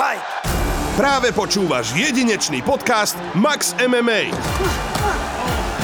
Fight! 0.00 0.24
Práve 0.96 1.28
počúvaš 1.28 1.92
jedinečný 1.92 2.64
podcast 2.64 3.20
Max 3.36 3.76
MMA. 3.76 4.32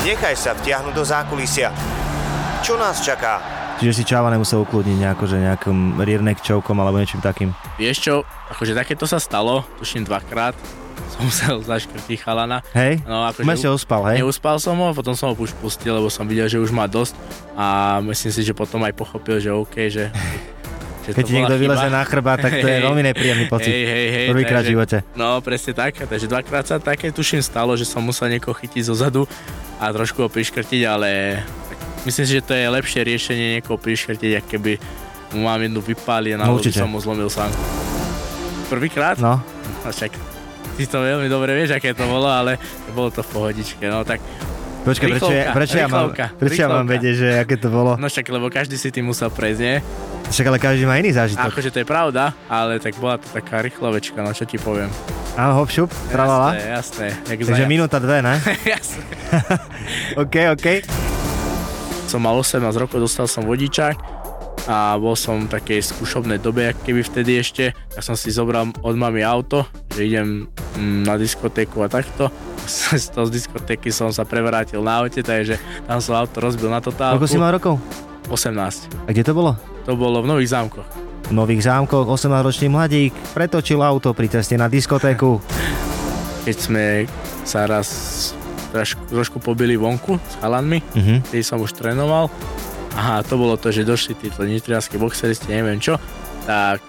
Nechaj 0.08 0.32
sa 0.40 0.56
vtiahnuť 0.56 0.94
do 0.96 1.04
zákulisia. 1.04 1.68
Čo 2.64 2.80
nás 2.80 3.04
čaká? 3.04 3.44
Čiže 3.76 3.92
si 3.92 4.08
Čáva 4.08 4.32
nemusel 4.32 4.64
ukludniť 4.64 4.96
nejako, 5.04 5.24
že 5.28 5.36
nejakým 5.36 6.00
rear 6.00 6.24
neck 6.24 6.40
chokeom 6.40 6.80
alebo 6.80 6.96
niečím 6.96 7.20
takým. 7.20 7.52
Vieš 7.76 7.96
čo, 8.00 8.14
akože 8.56 8.72
takéto 8.72 9.04
sa 9.04 9.20
stalo, 9.20 9.68
tuším 9.76 10.08
dvakrát, 10.08 10.56
som 11.12 11.20
musel 11.28 11.60
zaškrtiť 11.76 12.16
chalana. 12.16 12.64
Hej? 12.72 13.04
No, 13.04 13.28
akože 13.28 13.44
si 13.52 13.68
uspal, 13.68 14.00
hej? 14.16 14.24
Neuspal 14.24 14.56
som 14.56 14.80
ho, 14.80 14.96
potom 14.96 15.12
som 15.12 15.28
ho 15.28 15.36
už 15.36 15.52
pustil, 15.60 15.92
lebo 15.92 16.08
som 16.08 16.24
videl, 16.24 16.48
že 16.48 16.56
už 16.56 16.72
má 16.72 16.88
dosť 16.88 17.12
a 17.52 18.00
myslím 18.00 18.32
si, 18.32 18.40
že 18.48 18.56
potom 18.56 18.80
aj 18.80 18.96
pochopil, 18.96 19.44
že 19.44 19.52
OK, 19.52 19.92
že... 19.92 20.08
Keď 21.08 21.22
ti 21.22 21.32
niekto 21.32 21.52
chyba. 21.52 21.64
vyleзе 21.68 21.88
na 21.88 22.02
chrba, 22.02 22.32
tak 22.34 22.52
to 22.54 22.64
je 22.64 22.78
veľmi 22.80 23.02
nepríjemný 23.04 23.46
pocit. 23.46 23.68
Hej, 23.68 23.84
hej, 23.84 24.06
hej. 24.08 24.26
Prvýkrát 24.28 24.62
v 24.62 24.70
živote. 24.72 24.96
No, 25.12 25.38
presne 25.38 25.72
tak. 25.72 26.00
Takže 26.00 26.26
dvakrát 26.26 26.64
sa 26.64 26.76
také 26.76 27.10
tuším 27.10 27.38
stalo, 27.38 27.72
že 27.72 27.84
som 27.84 28.00
musel 28.00 28.26
niekoho 28.28 28.52
chytiť 28.52 28.82
zo 28.82 28.94
zadu 28.94 29.22
a 29.76 29.86
trošku 29.88 30.18
ho 30.18 30.28
priškrtiť, 30.28 30.82
ale 30.84 31.40
myslím 32.02 32.24
si, 32.24 32.32
že 32.32 32.42
to 32.42 32.52
je 32.52 32.66
lepšie 32.66 33.00
riešenie 33.02 33.46
niekoho 33.56 33.76
priškrtiť, 33.76 34.30
ak 34.34 34.46
keby 34.48 34.72
mu 35.32 35.44
mám 35.44 35.58
jednu 35.58 35.78
vypáli 35.78 36.32
a 36.32 36.38
No, 36.38 36.48
by 36.48 36.58
určite. 36.58 36.78
som 36.78 36.88
mu 36.88 36.98
zlomil 36.98 37.28
sám. 37.28 37.50
Prvýkrát? 38.66 39.18
No, 39.18 39.38
A 39.82 39.88
však 39.88 40.10
ty 40.74 40.84
to 40.84 40.98
veľmi 40.98 41.26
dobre 41.26 41.54
vieš, 41.54 41.72
aké 41.72 41.92
to 41.92 42.02
bolo, 42.04 42.26
ale 42.26 42.58
bolo 42.90 43.08
to 43.08 43.20
v 43.20 43.30
pohodičke. 43.30 43.86
No 43.86 44.02
tak, 44.02 44.18
počkaj, 44.86 45.08
prečo, 45.18 45.32
ja, 45.34 45.50
prečo, 45.50 45.76
ja 45.76 45.88
mám, 45.90 46.14
prečo 46.14 46.60
ja 46.62 46.68
mám 46.70 46.86
vedieť, 46.86 47.14
že 47.18 47.28
aké 47.42 47.58
to 47.58 47.68
bolo? 47.68 47.98
no 47.98 48.06
však, 48.06 48.30
lebo 48.30 48.46
každý 48.46 48.78
si 48.78 48.94
tým 48.94 49.10
musel 49.10 49.28
prejsť, 49.28 49.60
nie? 49.60 49.76
Však 50.30 50.46
ale 50.46 50.58
každý 50.62 50.86
má 50.86 50.94
iný 50.98 51.10
zážitok. 51.14 51.50
Akože 51.50 51.70
to 51.74 51.78
je 51.82 51.86
pravda, 51.86 52.34
ale 52.46 52.78
tak 52.78 52.94
bola 52.98 53.18
to 53.18 53.26
taká 53.30 53.62
rýchlovečka, 53.62 54.18
no 54.22 54.30
čo 54.30 54.46
ti 54.46 54.58
poviem. 54.58 54.90
Áno, 55.34 55.60
hop, 55.60 55.68
šup, 55.68 55.90
tralala. 56.08 56.54
Jasné, 56.56 56.72
jasné. 56.72 57.08
Takže 57.28 57.42
zaja- 57.52 57.68
minúta 57.68 57.98
dve, 58.00 58.22
ne? 58.22 58.38
jasné. 58.74 59.02
OK, 60.22 60.34
OK. 60.54 60.66
Som 62.06 62.22
mal 62.22 62.38
18 62.38 62.62
rokov, 62.78 63.02
dostal 63.02 63.26
som 63.26 63.42
vodičák 63.44 64.15
a 64.66 64.94
bol 64.94 65.14
som 65.14 65.46
v 65.46 65.52
takej 65.52 65.80
skúšobnej 65.86 66.36
dobe, 66.36 66.66
jak 66.66 66.78
keby 66.82 67.00
vtedy 67.00 67.38
ešte. 67.38 67.64
Ja 67.94 68.02
som 68.02 68.12
si 68.12 68.28
zobral 68.28 68.68
od 68.76 68.94
mami 68.94 69.22
auto, 69.22 69.62
že 69.94 70.04
idem 70.04 70.50
mm, 70.74 71.06
na 71.06 71.14
diskotéku 71.14 71.80
a 71.80 71.88
takto. 71.88 72.28
Z 72.66 73.14
toho 73.14 73.30
z 73.30 73.32
diskotéky 73.32 73.94
som 73.94 74.10
sa 74.10 74.22
prevrátil 74.22 74.82
na 74.82 74.98
aute, 74.98 75.22
takže 75.22 75.54
tam 75.86 76.02
som 76.02 76.18
auto 76.18 76.42
rozbil 76.42 76.66
na 76.66 76.82
totálku. 76.82 77.14
Koľko 77.16 77.30
si 77.30 77.38
mal 77.38 77.54
rokov? 77.54 77.78
18. 78.26 79.06
A 79.06 79.08
kde 79.08 79.22
to 79.22 79.32
bolo? 79.32 79.54
To 79.86 79.94
bolo 79.94 80.18
v 80.18 80.26
Nových 80.26 80.50
zámkoch. 80.50 80.82
V 81.26 81.32
Nových 81.32 81.62
zámkoch 81.62 82.02
18-ročný 82.04 82.66
mladík 82.66 83.14
pretočil 83.32 83.78
auto 83.78 84.10
pri 84.10 84.26
ceste 84.28 84.54
na 84.54 84.66
diskotéku. 84.66 85.38
Keď 86.46 86.56
sme 86.56 86.84
sa 87.42 87.70
raz 87.70 87.86
trošku, 88.70 89.02
trošku 89.06 89.36
pobili 89.38 89.78
vonku 89.78 90.18
s 90.18 90.34
chalanmi, 90.36 90.82
Mhm. 90.94 91.30
keď 91.30 91.42
som 91.42 91.58
už 91.58 91.70
trénoval. 91.72 92.26
Aha, 92.96 93.20
to 93.22 93.36
bolo 93.36 93.60
to, 93.60 93.68
že 93.68 93.84
došli 93.84 94.16
títo 94.16 94.40
nitrianskí 94.48 94.96
boxeristi, 94.96 95.52
neviem 95.52 95.76
čo, 95.76 96.00
tak 96.48 96.80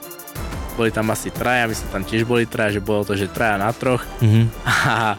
boli 0.80 0.94
tam 0.94 1.10
asi 1.12 1.34
traja, 1.34 1.68
my 1.68 1.74
sme 1.76 1.88
tam 1.92 2.04
tiež 2.06 2.24
boli 2.24 2.48
traja, 2.48 2.78
že 2.78 2.82
bolo 2.86 3.04
to, 3.04 3.18
že 3.18 3.28
traja 3.28 3.60
na 3.60 3.74
troch. 3.76 4.06
Mhm. 4.24 4.48
A 4.72 5.18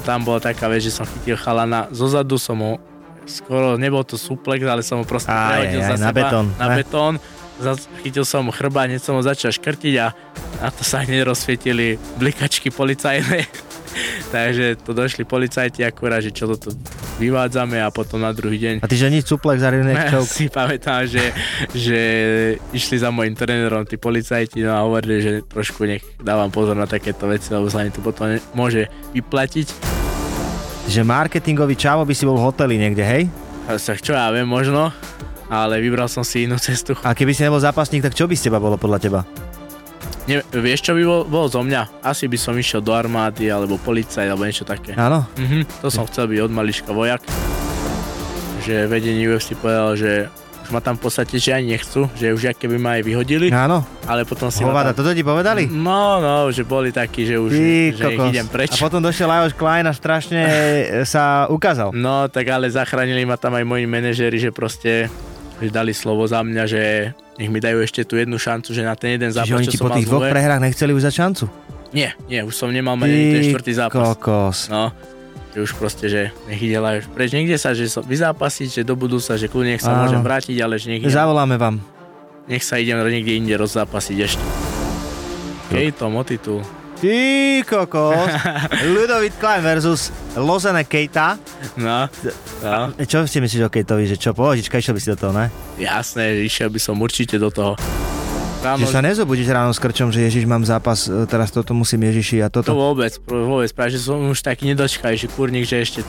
tam 0.00 0.24
bola 0.24 0.40
taká 0.40 0.70
vec, 0.70 0.80
že 0.80 0.94
som 0.94 1.04
chytil 1.04 1.36
chalana, 1.36 1.90
zozadu 1.92 2.40
som 2.40 2.56
ho, 2.62 2.72
skoro 3.28 3.76
nebol 3.76 4.00
to 4.00 4.16
suplex, 4.16 4.64
ale 4.64 4.80
som 4.80 5.02
ho 5.02 5.04
proste 5.04 5.28
Aj, 5.28 5.60
prehodil 5.60 5.82
aj, 5.82 5.88
za 5.92 5.96
na 6.00 6.08
seba, 6.08 6.16
betón, 6.16 6.46
na 6.56 6.66
ne? 6.70 6.76
betón. 6.80 7.14
Chytil 8.02 8.24
som 8.26 8.50
chrba, 8.50 8.90
hneď 8.90 8.98
som 9.04 9.14
ho 9.14 9.22
začal 9.22 9.54
škrtiť 9.54 9.94
a 10.02 10.10
na 10.58 10.68
to 10.72 10.82
sa 10.82 11.04
hneď 11.04 11.22
rozsvietili 11.28 12.00
blikačky 12.18 12.72
policajné. 12.74 13.46
Takže 14.34 14.82
to 14.82 14.96
došli 14.96 15.22
policajti 15.28 15.84
akurát, 15.84 16.24
že 16.24 16.34
čo 16.34 16.48
toto 16.50 16.74
vyvádzame 17.20 17.80
a 17.82 17.92
potom 17.92 18.22
na 18.22 18.32
druhý 18.32 18.56
deň 18.56 18.74
A 18.80 18.86
ty 18.88 18.96
že 18.96 19.12
nič 19.12 19.28
suplex 19.28 19.60
rear 19.60 19.84
neck 19.84 20.12
ja 20.12 20.20
si 20.24 20.48
pamätám, 20.48 21.04
že, 21.04 21.32
že 21.72 22.00
išli 22.72 22.96
za 23.00 23.12
môjim 23.12 23.36
trénerom 23.36 23.84
tí 23.84 24.00
policajti 24.00 24.64
no 24.64 24.72
a 24.72 24.84
hovorili, 24.84 25.20
že 25.20 25.32
trošku 25.44 25.84
nech 25.84 26.04
dávam 26.20 26.48
pozor 26.48 26.76
na 26.78 26.88
takéto 26.88 27.28
veci, 27.28 27.52
lebo 27.52 27.68
sa 27.68 27.84
mi 27.84 27.92
to 27.92 28.00
potom 28.00 28.32
ne- 28.32 28.44
môže 28.56 28.88
vyplatiť. 29.12 29.68
Že 30.90 31.00
marketingový 31.06 31.78
čavo 31.78 32.02
by 32.02 32.14
si 32.16 32.26
bol 32.26 32.36
v 32.40 32.44
hoteli 32.48 32.74
niekde, 32.74 33.04
hej? 33.06 33.22
A 33.70 33.78
sa 33.78 33.94
čo 33.94 34.16
ja 34.18 34.26
viem 34.34 34.48
možno, 34.48 34.90
ale 35.46 35.78
vybral 35.78 36.10
som 36.10 36.26
si 36.26 36.48
inú 36.48 36.58
cestu. 36.58 36.98
A 37.06 37.14
keby 37.14 37.36
si 37.36 37.46
nebol 37.46 37.62
zápasník, 37.62 38.02
tak 38.02 38.16
čo 38.18 38.26
by 38.26 38.34
z 38.34 38.50
teba 38.50 38.58
bolo 38.58 38.74
podľa 38.74 38.98
teba? 38.98 39.20
Ne, 40.22 40.38
vieš 40.54 40.86
čo 40.86 40.92
by 40.94 41.02
bol, 41.02 41.20
bolo 41.26 41.46
zo 41.50 41.66
mňa? 41.66 42.06
Asi 42.06 42.30
by 42.30 42.38
som 42.38 42.54
išiel 42.54 42.78
do 42.78 42.94
armády 42.94 43.50
alebo 43.50 43.74
policaj 43.74 44.22
alebo 44.22 44.46
niečo 44.46 44.62
také. 44.62 44.94
Áno? 44.94 45.26
Mhm, 45.34 45.82
to 45.82 45.90
som 45.90 46.06
chcel 46.06 46.30
byť 46.30 46.38
od 46.38 46.52
malička 46.54 46.94
vojak. 46.94 47.26
Že 48.62 48.86
vedenie 48.86 49.26
UFC 49.26 49.58
povedal, 49.58 49.98
že 49.98 50.30
už 50.62 50.70
ma 50.70 50.78
tam 50.78 50.94
v 50.94 51.10
podstate, 51.10 51.34
že 51.42 51.50
ani 51.50 51.74
nechcú, 51.74 52.06
že 52.14 52.30
už 52.30 52.54
aké 52.54 52.70
by 52.70 52.78
ma 52.78 52.90
aj 52.94 53.02
vyhodili, 53.02 53.50
Áno? 53.50 53.82
ale 54.06 54.22
potom 54.22 54.46
si 54.46 54.62
Hovada, 54.62 54.94
tam... 54.94 55.02
toto 55.02 55.10
ti 55.10 55.26
povedali? 55.26 55.66
No, 55.66 56.22
no, 56.22 56.46
že 56.54 56.62
boli 56.62 56.94
takí, 56.94 57.26
že 57.26 57.42
už 57.42 57.50
Ty 57.50 57.66
že 57.90 58.04
kokos. 58.14 58.30
idem 58.30 58.46
preč. 58.46 58.70
A 58.70 58.86
potom 58.86 59.02
došiel 59.02 59.26
Lajos 59.26 59.58
Klein 59.58 59.90
a 59.90 59.92
strašne 59.92 60.38
e, 60.38 60.54
sa 61.02 61.50
ukázal. 61.50 61.90
No, 61.90 62.30
tak 62.30 62.46
ale 62.46 62.70
zachránili 62.70 63.26
ma 63.26 63.34
tam 63.34 63.58
aj 63.58 63.66
moji 63.66 63.90
manažéri, 63.90 64.38
že 64.38 64.54
proste 64.54 65.10
že 65.58 65.70
dali 65.70 65.90
slovo 65.90 66.22
za 66.26 66.46
mňa, 66.46 66.62
že 66.70 67.10
nech 67.40 67.48
mi 67.48 67.58
dajú 67.58 67.80
ešte 67.80 68.04
tú 68.04 68.20
jednu 68.20 68.36
šancu, 68.36 68.72
že 68.76 68.82
na 68.84 68.92
ten 68.92 69.16
jeden 69.16 69.32
zápas, 69.32 69.48
Čiže 69.48 69.56
oni 69.56 69.66
ti 69.68 69.78
po 69.80 69.88
tých 69.92 70.06
dvoch 70.08 70.28
prehrách 70.28 70.60
nechceli 70.60 70.92
už 70.92 71.02
za 71.08 71.12
šancu? 71.12 71.48
Nie, 71.92 72.16
nie, 72.28 72.40
už 72.40 72.56
som 72.56 72.72
nemal 72.72 72.96
mať 72.96 73.08
ani 73.12 73.26
ten 73.32 73.42
štvrtý 73.52 73.72
zápas. 73.76 74.00
kokos. 74.16 74.58
No, 74.72 74.92
že 75.52 75.58
už 75.60 75.72
proste, 75.76 76.08
že 76.08 76.22
nech 76.48 76.60
ide 76.60 76.80
Lajos 76.80 77.04
preč. 77.12 77.36
Niekde 77.36 77.60
sa, 77.60 77.76
že 77.76 77.84
som 77.88 78.00
vyzápasiť, 78.00 78.80
že 78.80 78.82
do 78.84 78.96
budúca, 78.96 79.36
že 79.36 79.48
kľudne 79.52 79.76
nech 79.76 79.84
sa 79.84 79.92
Áno. 79.92 80.08
môžem 80.08 80.24
vrátiť, 80.24 80.56
ale 80.64 80.80
že 80.80 80.88
nech, 80.88 81.04
idem, 81.04 81.12
Zavoláme 81.12 81.60
vám. 81.60 81.76
nech 82.48 82.64
sa 82.64 82.80
idem 82.80 82.96
niekde 83.04 83.36
inde 83.36 83.54
rozzápasiť 83.60 84.16
ešte. 84.24 84.44
Hej, 85.72 85.96
to 85.96 86.08
o 86.08 86.22
titul. 86.24 86.60
Ty 87.02 87.18
kokos. 87.66 88.30
Ludovit 88.94 89.34
Klein 89.34 89.58
versus 89.58 90.14
Lozane 90.38 90.86
Keita. 90.86 91.34
No, 91.74 92.06
no, 92.62 92.94
Čo 93.02 93.26
si 93.26 93.42
myslíš 93.42 93.66
o 93.66 93.70
Keitovi, 93.70 94.06
že 94.06 94.14
čo, 94.14 94.30
pohodička, 94.30 94.78
išiel 94.78 94.94
by 94.94 95.00
si 95.02 95.10
do 95.10 95.18
toho, 95.18 95.32
ne? 95.34 95.50
jasné, 95.74 96.38
že 96.38 96.46
išiel 96.46 96.70
by 96.70 96.78
som 96.78 96.94
určite 96.96 97.36
do 97.36 97.50
toho. 97.50 97.74
Ráno, 98.62 98.78
Že 98.78 98.86
sa 98.86 99.02
nezobudíš 99.02 99.50
ráno 99.50 99.74
s 99.74 99.82
krčom, 99.82 100.14
že 100.14 100.22
Ježiš, 100.22 100.46
mám 100.46 100.62
zápas, 100.62 101.10
e, 101.10 101.26
teraz 101.26 101.50
toto 101.50 101.74
musím 101.74 102.06
Ježiši 102.06 102.38
a 102.38 102.46
To 102.46 102.62
toto. 102.62 102.78
vôbec, 102.78 103.10
pr- 103.18 103.42
vôbec, 103.42 103.66
práve, 103.74 103.98
že 103.98 104.06
som 104.06 104.22
už 104.22 104.38
taký 104.38 104.70
nedočkajší 104.70 105.34
kurník, 105.34 105.66
že 105.66 105.82
ešte 105.82 106.00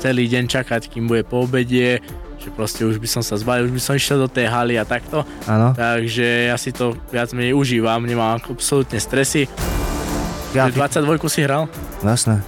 celý 0.00 0.24
deň 0.24 0.48
čakať, 0.48 0.88
kým 0.88 1.04
bude 1.04 1.20
po 1.22 1.44
obede, 1.44 2.00
že 2.40 2.48
proste 2.48 2.88
už 2.88 2.96
by 2.96 3.04
som 3.04 3.20
sa 3.20 3.36
zbalil, 3.36 3.68
už 3.68 3.76
by 3.76 3.82
som 3.82 3.92
išiel 3.92 4.16
do 4.18 4.28
tej 4.32 4.48
haly 4.48 4.80
a 4.80 4.88
takto, 4.88 5.28
Áno? 5.44 5.76
takže 5.76 6.48
ja 6.48 6.56
si 6.56 6.72
to 6.72 6.96
viac 7.12 7.28
menej 7.36 7.52
užívam, 7.52 8.00
nemám 8.00 8.40
absolútne 8.40 8.96
stresy. 8.96 9.44
Ja, 10.56 10.68
Že 10.68 10.80
22 11.04 11.28
si 11.28 11.40
hral? 11.44 11.68
Jasné. 12.00 12.40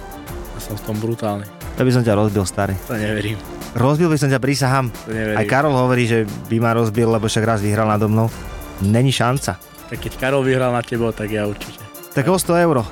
Ja 0.55 0.59
som 0.59 0.73
v 0.73 0.83
tom 0.83 0.97
brutálny, 0.97 1.45
To 1.77 1.81
by 1.81 1.91
som 1.91 2.01
ťa 2.01 2.13
rozbil, 2.13 2.43
starý. 2.43 2.75
to 2.85 2.97
neverím, 2.97 3.37
Rozbil 3.71 4.11
by 4.11 4.17
som 4.17 4.27
ťa, 4.27 4.37
prísahám. 4.37 4.91
to 4.91 5.11
neverím. 5.11 5.37
Aj 5.37 5.45
Karol 5.47 5.71
hovorí, 5.71 6.03
že 6.03 6.19
by 6.49 6.57
ma 6.59 6.75
rozbil, 6.75 7.07
lebo 7.07 7.25
však 7.25 7.45
raz 7.45 7.59
vyhral 7.61 7.87
nado 7.87 8.11
mnou. 8.11 8.27
Není 8.81 9.13
šanca. 9.13 9.55
Tak 9.87 9.97
keď 9.97 10.13
Karol 10.17 10.43
vyhral 10.43 10.73
na 10.73 10.81
tebo, 10.81 11.07
tak 11.11 11.29
ja 11.29 11.45
určite. 11.45 11.79
Tak 12.11 12.27
o 12.27 12.35
100 12.35 12.57
euro. 12.59 12.83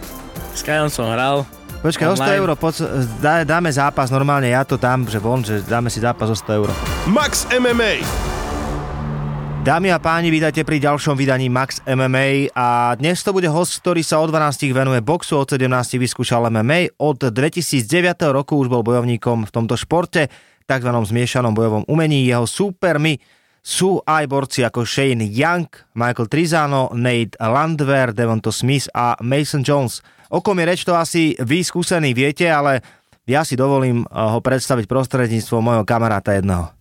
S 0.56 0.64
Kajom 0.64 0.88
som 0.88 1.10
hral, 1.10 1.44
Počkaj, 1.80 2.06
o 2.06 2.16
100 2.16 2.20
Online. 2.20 2.38
euro, 2.38 2.54
poď, 2.60 2.76
dá, 3.24 3.34
dáme 3.48 3.72
zápas, 3.72 4.12
normálne 4.12 4.52
ja 4.52 4.68
to 4.68 4.76
dám, 4.76 5.08
že 5.08 5.16
von, 5.16 5.40
že 5.40 5.64
dáme 5.64 5.88
si 5.88 6.04
zápas 6.04 6.28
o 6.28 6.36
100 6.36 6.60
euro. 6.60 6.74
Max 7.08 7.48
MMA. 7.50 8.29
Dámy 9.60 9.92
a 9.92 10.00
páni, 10.00 10.32
vítajte 10.32 10.64
pri 10.64 10.80
ďalšom 10.80 11.20
vydaní 11.20 11.52
Max 11.52 11.84
MMA 11.84 12.56
a 12.56 12.96
dnes 12.96 13.20
to 13.20 13.36
bude 13.36 13.52
host, 13.52 13.84
ktorý 13.84 14.00
sa 14.00 14.24
od 14.24 14.32
12 14.32 14.72
venuje 14.72 15.04
boxu, 15.04 15.36
od 15.36 15.52
17 15.52 16.00
vyskúšal 16.00 16.48
MMA, 16.48 16.96
od 16.96 17.28
2009 17.28 17.84
roku 18.32 18.56
už 18.56 18.72
bol 18.72 18.88
bojovníkom 18.88 19.44
v 19.44 19.52
tomto 19.52 19.76
športe, 19.76 20.32
tzv. 20.64 20.90
zmiešanom 20.96 21.52
bojovom 21.52 21.84
umení. 21.92 22.24
Jeho 22.24 22.48
súpermi 22.48 23.20
sú 23.60 24.00
aj 24.08 24.32
borci 24.32 24.64
ako 24.64 24.88
Shane 24.88 25.28
Young, 25.28 25.68
Michael 25.92 26.32
Trizano, 26.32 26.96
Nate 26.96 27.36
Landwehr, 27.44 28.16
Devonto 28.16 28.56
Smith 28.56 28.88
a 28.96 29.20
Mason 29.20 29.60
Jones. 29.60 30.00
O 30.32 30.40
kom 30.40 30.56
je 30.64 30.72
reč, 30.72 30.88
to 30.88 30.96
asi 30.96 31.36
vy 31.36 31.68
skúsení 31.68 32.16
viete, 32.16 32.48
ale 32.48 32.80
ja 33.28 33.44
si 33.44 33.60
dovolím 33.60 34.08
eh, 34.08 34.08
ho 34.08 34.40
predstaviť 34.40 34.88
prostredníctvom 34.88 35.60
môjho 35.60 35.84
kamaráta 35.84 36.32
jedného. 36.32 36.79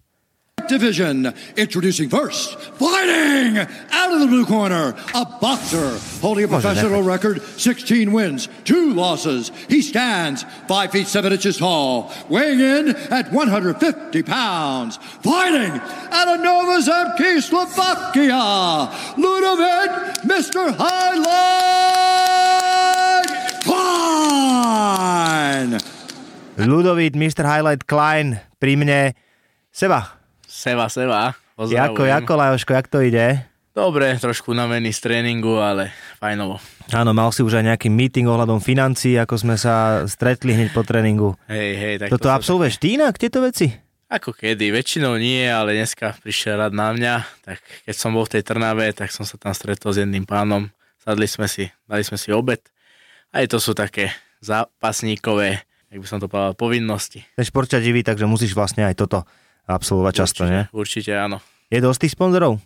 division. 0.68 1.34
Introducing 1.56 2.08
first, 2.08 2.58
fighting 2.78 3.58
out 3.58 4.12
of 4.12 4.20
the 4.20 4.26
blue 4.26 4.46
corner, 4.46 4.94
a 5.14 5.24
boxer 5.40 5.98
holding 6.20 6.44
a 6.44 6.48
professional 6.48 7.02
record 7.02 7.42
16 7.42 8.12
wins, 8.12 8.48
two 8.64 8.92
losses. 8.92 9.50
He 9.68 9.82
stands 9.82 10.44
5 10.68 10.92
feet 10.92 11.06
7 11.06 11.32
inches 11.32 11.58
tall, 11.58 12.12
weighing 12.28 12.60
in 12.60 12.96
at 13.10 13.32
150 13.32 14.22
pounds, 14.22 14.98
fighting 15.22 15.80
out 16.12 16.28
of 16.28 16.40
Nova 16.40 16.80
Zemke, 16.82 17.40
Slovakia, 17.42 18.92
Ludovic 19.16 19.90
Mr. 20.24 20.74
Highlight 20.76 21.88
Klein! 23.64 24.98
Ludovic 26.58 27.14
Mr. 27.14 27.44
Highlight 27.44 27.86
Klein 27.86 28.40
pri 28.58 28.76
mne. 28.76 29.14
Seba, 29.70 30.17
Seva, 30.58 30.88
seva. 30.90 31.30
jako, 31.30 31.54
Pozdravujem. 31.56 32.08
jako, 32.08 32.36
Lajoško, 32.36 32.72
jak 32.72 32.88
to 32.88 33.00
ide? 33.00 33.46
Dobre, 33.74 34.18
trošku 34.18 34.50
unavený 34.50 34.90
z 34.90 35.00
tréningu, 35.00 35.54
ale 35.62 35.94
fajnovo. 36.18 36.58
Áno, 36.90 37.14
mal 37.14 37.30
si 37.30 37.46
už 37.46 37.62
aj 37.62 37.64
nejaký 37.70 37.86
meeting 37.86 38.26
ohľadom 38.26 38.58
financií, 38.58 39.14
ako 39.14 39.38
sme 39.38 39.54
sa 39.54 40.02
stretli 40.10 40.58
hneď 40.58 40.74
po 40.74 40.82
tréningu. 40.82 41.38
Hej, 41.46 41.70
hej, 41.78 41.94
tak 42.02 42.08
Toto 42.10 42.26
to 42.26 42.34
absolvuješ 42.34 42.82
ty 42.82 42.98
inak, 42.98 43.14
tieto 43.22 43.38
veci? 43.38 43.70
Ako 44.10 44.34
kedy, 44.34 44.74
väčšinou 44.74 45.14
nie, 45.14 45.46
ale 45.46 45.78
dneska 45.78 46.18
prišiel 46.18 46.58
rád 46.58 46.74
na 46.74 46.90
mňa, 46.90 47.14
tak 47.46 47.62
keď 47.86 47.94
som 47.94 48.10
bol 48.18 48.26
v 48.26 48.34
tej 48.34 48.42
Trnave, 48.42 48.90
tak 48.98 49.14
som 49.14 49.22
sa 49.22 49.38
tam 49.38 49.54
stretol 49.54 49.94
s 49.94 50.02
jedným 50.02 50.26
pánom, 50.26 50.66
sadli 50.98 51.30
sme 51.30 51.46
si, 51.46 51.70
dali 51.86 52.02
sme 52.02 52.18
si 52.18 52.34
obed. 52.34 52.58
Aj 53.30 53.46
to 53.46 53.62
sú 53.62 53.78
také 53.78 54.10
zápasníkové, 54.42 55.62
jak 55.94 55.98
by 56.02 56.06
som 56.10 56.18
to 56.18 56.26
povedal, 56.26 56.58
povinnosti. 56.58 57.22
Ten 57.38 57.46
šport 57.46 57.70
ťa 57.70 57.78
živí, 57.78 58.02
takže 58.02 58.26
musíš 58.26 58.58
vlastne 58.58 58.82
aj 58.82 58.98
toto 58.98 59.22
absolvovať 59.68 60.12
často, 60.16 60.42
určite, 60.42 60.50
nie? 60.50 60.62
Určite 60.72 61.12
áno. 61.12 61.38
Je 61.68 61.78
dosť 61.78 62.00
tých 62.02 62.14
sponzorov? 62.16 62.56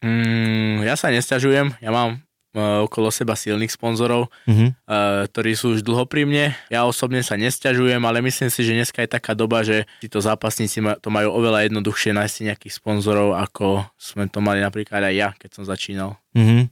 Mm, 0.00 0.82
ja 0.82 0.94
sa 0.94 1.08
nesťažujem, 1.08 1.78
ja 1.78 1.90
mám 1.90 2.20
uh, 2.52 2.84
okolo 2.84 3.08
seba 3.08 3.32
silných 3.34 3.70
sponzorov, 3.70 4.28
Mhm. 4.44 4.66
uh, 4.82 5.24
ktorí 5.26 5.52
sú 5.52 5.74
už 5.74 5.80
dlho 5.80 6.04
pri 6.04 6.22
mne. 6.22 6.46
Ja 6.68 6.84
osobne 6.84 7.20
sa 7.20 7.34
nesťažujem, 7.34 7.98
ale 7.98 8.20
myslím 8.20 8.48
si, 8.48 8.60
že 8.60 8.72
dneska 8.74 9.00
je 9.00 9.10
taká 9.10 9.32
doba, 9.32 9.60
že 9.60 9.84
títo 9.98 10.18
zápasníci 10.18 10.78
ma- 10.78 10.96
to 10.96 11.08
majú 11.08 11.32
oveľa 11.32 11.64
jednoduchšie 11.64 12.12
nájsť 12.12 12.32
si 12.32 12.42
nejakých 12.44 12.74
sponzorov, 12.74 13.32
ako 13.34 13.88
sme 13.94 14.24
to 14.26 14.38
mali 14.38 14.60
napríklad 14.60 15.00
aj 15.02 15.14
ja, 15.14 15.28
keď 15.34 15.50
som 15.52 15.64
začínal. 15.64 16.16
Mhm. 16.32 16.68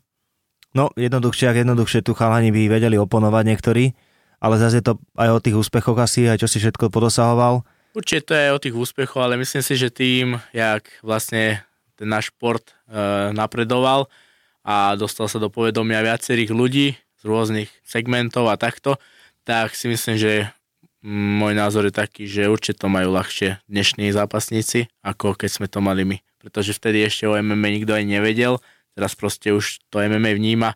No, 0.72 0.88
jednoduchšie, 0.94 1.46
ak 1.46 1.56
jednoduchšie 1.58 2.00
tu 2.00 2.12
chalani 2.12 2.48
by 2.48 2.69
vedeli 2.70 2.96
oponovať 2.96 3.44
niektorí, 3.44 3.93
ale 4.40 4.55
zase 4.56 4.81
je 4.81 4.87
to 4.87 4.96
aj 5.14 5.28
o 5.31 5.38
tých 5.38 5.52
úspechoch 5.55 5.94
asi, 5.94 6.25
aj 6.26 6.40
čo 6.40 6.48
si 6.48 6.56
všetko 6.58 6.88
podosahoval. 6.88 7.60
Určite 7.93 8.25
to 8.25 8.33
je 8.33 8.49
o 8.56 8.62
tých 8.62 8.73
úspechoch, 8.73 9.21
ale 9.21 9.37
myslím 9.37 9.61
si, 9.61 9.77
že 9.77 9.93
tým, 9.93 10.41
jak 10.56 10.89
vlastne 11.05 11.61
ten 12.00 12.09
náš 12.09 12.33
šport 12.33 12.65
e, 12.65 12.73
napredoval 13.37 14.09
a 14.65 14.97
dostal 14.97 15.29
sa 15.29 15.37
do 15.37 15.53
povedomia 15.53 16.00
viacerých 16.00 16.56
ľudí 16.56 16.97
z 16.97 17.23
rôznych 17.23 17.69
segmentov 17.85 18.49
a 18.49 18.56
takto, 18.56 18.97
tak 19.44 19.77
si 19.77 19.93
myslím, 19.93 20.17
že 20.17 20.49
môj 21.05 21.53
názor 21.53 21.85
je 21.85 21.94
taký, 21.94 22.25
že 22.25 22.49
určite 22.49 22.81
to 22.81 22.89
majú 22.89 23.12
ľahšie 23.12 23.61
dnešní 23.69 24.09
zápasníci, 24.15 24.89
ako 25.05 25.37
keď 25.37 25.50
sme 25.53 25.67
to 25.69 25.85
mali 25.85 26.09
my. 26.09 26.17
Pretože 26.41 26.73
vtedy 26.73 27.05
ešte 27.05 27.29
o 27.29 27.37
MMA 27.37 27.83
nikto 27.83 27.93
aj 27.93 28.09
nevedel, 28.09 28.56
teraz 28.97 29.12
proste 29.12 29.53
už 29.53 29.85
to 29.93 30.00
MMA 30.00 30.33
vníma 30.33 30.73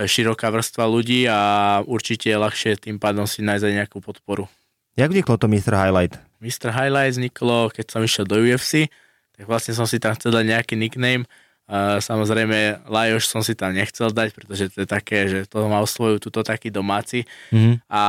e, 0.00 0.08
široká 0.08 0.48
vrstva 0.48 0.88
ľudí 0.88 1.28
a 1.28 1.38
určite 1.84 2.32
je 2.32 2.40
ľahšie 2.40 2.88
tým 2.88 2.96
pádom 2.96 3.28
si 3.28 3.44
nájsť 3.44 3.64
aj 3.68 3.74
nejakú 3.84 4.00
podporu. 4.00 4.48
Jak 4.94 5.10
vzniklo 5.10 5.34
to 5.36 5.50
Mr. 5.50 5.74
Highlight? 5.74 6.22
Mr. 6.44 6.68
Highlight 6.68 7.16
vzniklo, 7.16 7.72
keď 7.72 7.86
som 7.88 8.04
išiel 8.04 8.28
do 8.28 8.36
UFC, 8.36 8.92
tak 9.34 9.48
vlastne 9.48 9.72
som 9.72 9.88
si 9.88 9.96
tam 9.96 10.12
chcel 10.12 10.36
dať 10.36 10.44
nejaký 10.44 10.74
nickname. 10.76 11.24
A 11.64 11.96
samozrejme, 11.96 12.84
Lajoš 12.92 13.24
som 13.24 13.40
si 13.40 13.56
tam 13.56 13.72
nechcel 13.72 14.12
dať, 14.12 14.36
pretože 14.36 14.68
to 14.68 14.84
je 14.84 14.88
také, 14.88 15.32
že 15.32 15.38
to 15.48 15.64
mal 15.64 15.88
svoju 15.88 16.20
tuto 16.20 16.44
taký 16.44 16.68
domáci. 16.68 17.24
Mhm. 17.48 17.88
A 17.88 18.02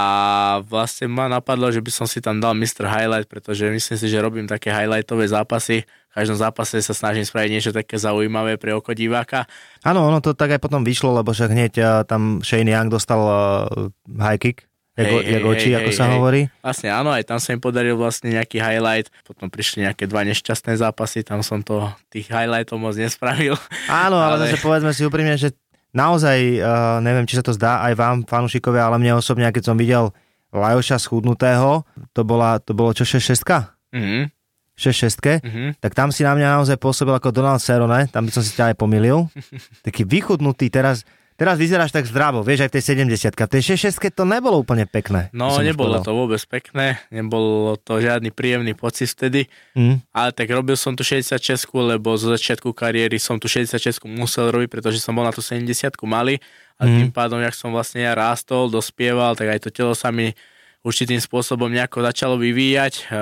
vlastne 0.68 1.08
ma 1.08 1.32
napadlo, 1.32 1.72
že 1.72 1.80
by 1.80 1.88
som 1.88 2.04
si 2.04 2.20
tam 2.20 2.44
dal 2.44 2.52
Mr. 2.52 2.84
Highlight, 2.84 3.32
pretože 3.32 3.72
myslím 3.72 3.96
si, 3.96 4.08
že 4.12 4.20
robím 4.20 4.44
také 4.44 4.76
highlightové 4.76 5.32
zápasy. 5.32 5.88
V 5.88 6.14
každom 6.20 6.36
zápase 6.36 6.84
sa 6.84 6.92
snažím 6.92 7.24
spraviť 7.24 7.52
niečo 7.52 7.72
také 7.72 7.96
zaujímavé 7.96 8.60
pre 8.60 8.76
oko 8.76 8.92
diváka. 8.92 9.48
Áno, 9.88 10.04
ono 10.04 10.20
to 10.20 10.36
tak 10.36 10.52
aj 10.52 10.60
potom 10.60 10.84
vyšlo, 10.84 11.16
lebo 11.16 11.32
však 11.32 11.52
hneď 11.52 11.74
uh, 11.80 11.88
tam 12.04 12.44
Shane 12.44 12.72
Young 12.72 12.92
dostal 12.92 13.20
uh, 13.24 13.92
high 14.20 14.40
kick, 14.40 14.68
jak, 14.96 15.08
Hej, 15.12 15.16
jak 15.28 15.44
hej, 15.44 15.52
oči, 15.52 15.70
hej, 15.70 15.78
ako 15.84 15.92
hej, 15.92 15.98
sa 16.00 16.06
hej. 16.08 16.14
hovorí. 16.16 16.42
Vlastne 16.64 16.90
áno, 16.96 17.10
aj 17.12 17.24
tam 17.28 17.40
sa 17.44 17.52
im 17.52 17.60
podaril 17.60 18.00
vlastne 18.00 18.32
nejaký 18.32 18.64
highlight. 18.64 19.12
Potom 19.28 19.52
prišli 19.52 19.84
nejaké 19.84 20.08
dva 20.08 20.24
nešťastné 20.24 20.80
zápasy, 20.80 21.28
tam 21.28 21.44
som 21.44 21.60
to 21.60 21.92
tých 22.08 22.32
highlightov 22.32 22.80
moc 22.80 22.96
nespravil. 22.96 23.60
Áno, 23.92 24.18
ale, 24.18 24.40
Ale- 24.40 24.42
zase 24.48 24.64
povedzme 24.64 24.96
si 24.96 25.04
úprimne, 25.04 25.36
že 25.36 25.52
naozaj, 25.92 26.60
uh, 26.60 27.00
neviem, 27.04 27.28
či 27.28 27.36
sa 27.36 27.44
to 27.44 27.52
zdá 27.52 27.84
aj 27.88 27.94
vám, 27.96 28.16
fanúšikovia, 28.24 28.88
ale 28.88 29.00
mne 29.00 29.20
osobne, 29.20 29.48
keď 29.52 29.64
som 29.72 29.76
videl 29.76 30.16
Lajoša 30.56 31.00
schudnutého, 31.00 31.84
to, 32.16 32.24
bola, 32.24 32.64
to 32.64 32.72
bolo 32.72 32.96
čo, 32.96 33.04
6-6? 33.04 33.44
Mhm, 33.92 34.32
6-6, 34.76 35.44
mhm. 35.44 35.80
tak 35.80 35.96
tam 35.96 36.12
si 36.12 36.28
na 36.28 36.36
mňa 36.36 36.60
naozaj 36.60 36.76
pôsobil 36.80 37.16
ako 37.16 37.32
Donald 37.32 37.64
Cerrone, 37.64 38.12
tam 38.12 38.28
by 38.28 38.32
som 38.32 38.44
si 38.44 38.52
ťa 38.56 38.72
aj 38.72 38.76
pomýlil. 38.76 39.28
Taký 39.88 40.04
vychudnutý, 40.04 40.68
teraz, 40.68 41.08
teraz 41.36 41.60
vyzeráš 41.60 41.92
tak 41.92 42.08
zdravo, 42.08 42.42
vieš, 42.42 42.66
aj 42.66 42.70
v 42.72 42.76
tej 42.80 42.84
70 43.06 43.36
V 43.36 43.52
tej 43.52 43.62
6 43.76 44.12
to 44.12 44.24
nebolo 44.24 44.60
úplne 44.60 44.88
pekné. 44.88 45.28
No, 45.32 45.52
nebolo 45.60 46.00
to 46.00 46.16
vôbec 46.16 46.40
pekné, 46.48 47.00
nebolo 47.12 47.76
to 47.76 48.00
žiadny 48.00 48.32
príjemný 48.32 48.74
pocit 48.74 49.12
vtedy, 49.12 49.48
Mm. 49.76 50.00
ale 50.16 50.32
tak 50.32 50.48
robil 50.50 50.80
som 50.80 50.96
tu 50.96 51.04
66, 51.04 51.68
lebo 51.76 52.16
zo 52.16 52.32
začiatku 52.32 52.72
kariéry 52.72 53.20
som 53.20 53.36
tu 53.36 53.52
66 53.52 54.08
musel 54.08 54.48
robiť, 54.50 54.72
pretože 54.72 55.04
som 55.04 55.12
bol 55.12 55.28
na 55.28 55.36
tú 55.36 55.44
70 55.44 56.08
malý 56.08 56.40
a 56.80 56.88
Mhm. 56.88 56.96
tým 56.98 57.12
pádom, 57.12 57.40
jak 57.40 57.56
som 57.56 57.72
vlastne 57.72 58.04
ja 58.04 58.16
rástol, 58.16 58.72
dospieval, 58.72 59.36
tak 59.36 59.48
aj 59.52 59.60
to 59.64 59.70
telo 59.72 59.92
sa 59.96 60.12
mi 60.12 60.32
určitým 60.86 61.18
spôsobom 61.18 61.66
nejako 61.66 62.06
začalo 62.06 62.38
vyvíjať, 62.38 63.10
e, 63.10 63.18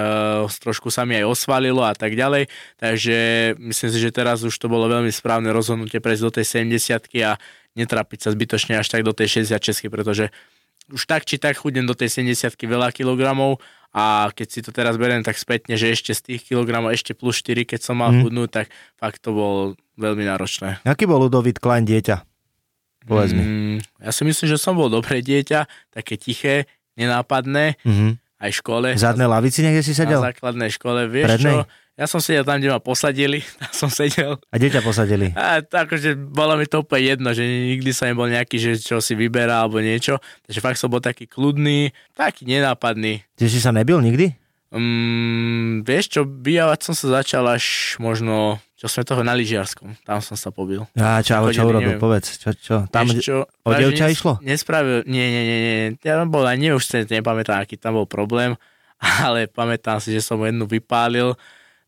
trošku 0.51 0.91
sa 0.91 1.07
mi 1.07 1.15
aj 1.15 1.31
osvalilo 1.31 1.79
a 1.79 1.95
tak 1.95 2.11
ďalej, 2.11 2.51
takže 2.75 3.15
myslím 3.55 3.89
si, 3.89 3.97
že 4.03 4.11
teraz 4.11 4.43
už 4.43 4.51
to 4.51 4.67
bolo 4.67 4.91
veľmi 4.91 5.07
správne 5.07 5.47
rozhodnutie 5.47 6.03
prejsť 6.03 6.21
do 6.21 6.31
tej 6.35 6.45
70 6.67 7.23
a 7.23 7.39
netrapiť 7.73 8.19
sa 8.25 8.29
zbytočne 8.31 8.77
až 8.77 8.87
tak 8.89 9.01
do 9.01 9.13
tej 9.13 9.45
66, 9.45 9.89
pretože 9.89 10.29
už 10.91 11.07
tak 11.07 11.23
či 11.23 11.39
tak 11.39 11.55
chudnem 11.55 11.87
do 11.87 11.95
tej 11.95 12.11
70 12.11 12.59
veľa 12.59 12.91
kilogramov 12.91 13.63
a 13.93 14.27
keď 14.33 14.47
si 14.49 14.59
to 14.59 14.73
teraz 14.73 14.97
beriem 14.99 15.23
tak 15.23 15.37
spätne, 15.39 15.77
že 15.79 15.93
ešte 15.93 16.11
z 16.11 16.21
tých 16.21 16.41
kilogramov 16.49 16.91
ešte 16.91 17.15
plus 17.15 17.39
4, 17.39 17.63
keď 17.63 17.79
som 17.79 17.95
mal 18.01 18.11
mm. 18.11 18.21
chudnúť, 18.25 18.49
tak 18.51 18.65
fakt 18.97 19.21
to 19.23 19.31
bolo 19.31 19.59
veľmi 19.95 20.25
náročné. 20.25 20.81
Aký 20.83 21.05
bol 21.05 21.21
Ludovít 21.23 21.61
Klein 21.61 21.85
dieťa? 21.85 22.25
Povedz 23.05 23.31
mi. 23.35 23.43
Mm, 23.43 23.77
ja 23.99 24.11
si 24.11 24.23
myslím, 24.23 24.47
že 24.49 24.57
som 24.57 24.73
bol 24.75 24.87
dobré 24.87 25.19
dieťa, 25.19 25.67
také 25.91 26.15
tiché, 26.15 26.65
nenápadné, 26.95 27.77
Mhm. 27.83 28.17
aj 28.43 28.49
v 28.51 28.57
škole. 28.59 28.87
V 28.95 29.01
zadnej 29.01 29.27
lavici 29.27 29.63
niekde 29.63 29.83
si 29.83 29.93
na 29.95 29.99
sedel? 30.03 30.21
základnej 30.23 30.69
škole, 30.71 31.07
vieš 31.07 31.37
Prednej? 31.37 31.63
čo? 31.63 31.82
Ja 31.93 32.09
som 32.09 32.17
sedel 32.17 32.41
tam, 32.41 32.57
kde 32.57 32.73
ma 32.73 32.81
posadili, 32.81 33.45
tam 33.61 33.69
som 33.69 33.89
sedel. 33.93 34.41
A 34.49 34.55
dieťa 34.57 34.81
posadili. 34.81 35.29
A 35.37 35.61
akože 35.61 36.17
bolo 36.17 36.57
mi 36.57 36.65
to 36.65 36.81
úplne 36.81 37.05
jedno, 37.05 37.29
že 37.37 37.45
nikdy 37.45 37.93
som 37.93 38.09
nebol 38.09 38.25
nejaký, 38.25 38.57
že 38.57 38.71
čo 38.81 38.97
si 38.97 39.13
vyberá 39.13 39.61
alebo 39.61 39.77
niečo. 39.77 40.17
Takže 40.49 40.59
fakt 40.59 40.81
som 40.81 40.89
bol 40.89 41.05
taký 41.05 41.29
kľudný, 41.29 41.93
taký 42.17 42.49
nenápadný. 42.49 43.21
Ty 43.37 43.45
si 43.45 43.61
sa 43.61 43.69
nebil 43.69 44.01
nikdy? 44.01 44.33
Um, 44.73 45.85
vieš 45.85 46.17
čo, 46.17 46.21
bijavať 46.25 46.79
som 46.81 46.93
sa 46.97 47.21
začal 47.21 47.45
až 47.45 47.93
možno, 48.01 48.57
čo 48.73 48.89
sme 48.89 49.05
toho 49.05 49.21
na 49.21 49.37
lyžiarskom. 49.37 49.93
Tam 50.01 50.17
som 50.17 50.33
sa 50.33 50.49
pobil. 50.49 50.81
A 50.97 51.21
čo, 51.21 51.37
ale 51.37 51.53
čo 51.53 51.61
urobil? 51.61 51.93
neviem. 51.93 52.01
Povedz. 52.01 52.41
Čo, 52.41 52.49
čo? 52.57 52.75
Tam, 52.89 53.05
Vieš 53.05 53.21
čo, 53.21 53.45
o 53.45 53.69
dievča 53.69 54.09
nes- 54.09 54.17
išlo? 54.17 54.41
Nespravil, 54.41 55.05
nie, 55.05 55.29
nie, 55.29 55.43
nie, 55.45 55.59
nie. 55.61 55.77
Ja 56.01 56.17
tam 56.17 56.33
bol, 56.33 56.49
ani 56.49 56.73
už 56.73 56.89
si 56.89 57.05
nepamätám, 57.05 57.61
aký 57.61 57.77
tam 57.77 58.01
bol 58.01 58.09
problém, 58.09 58.57
ale 59.21 59.45
pamätám 59.45 60.01
si, 60.01 60.09
že 60.09 60.25
som 60.25 60.41
jednu 60.41 60.65
vypálil 60.65 61.37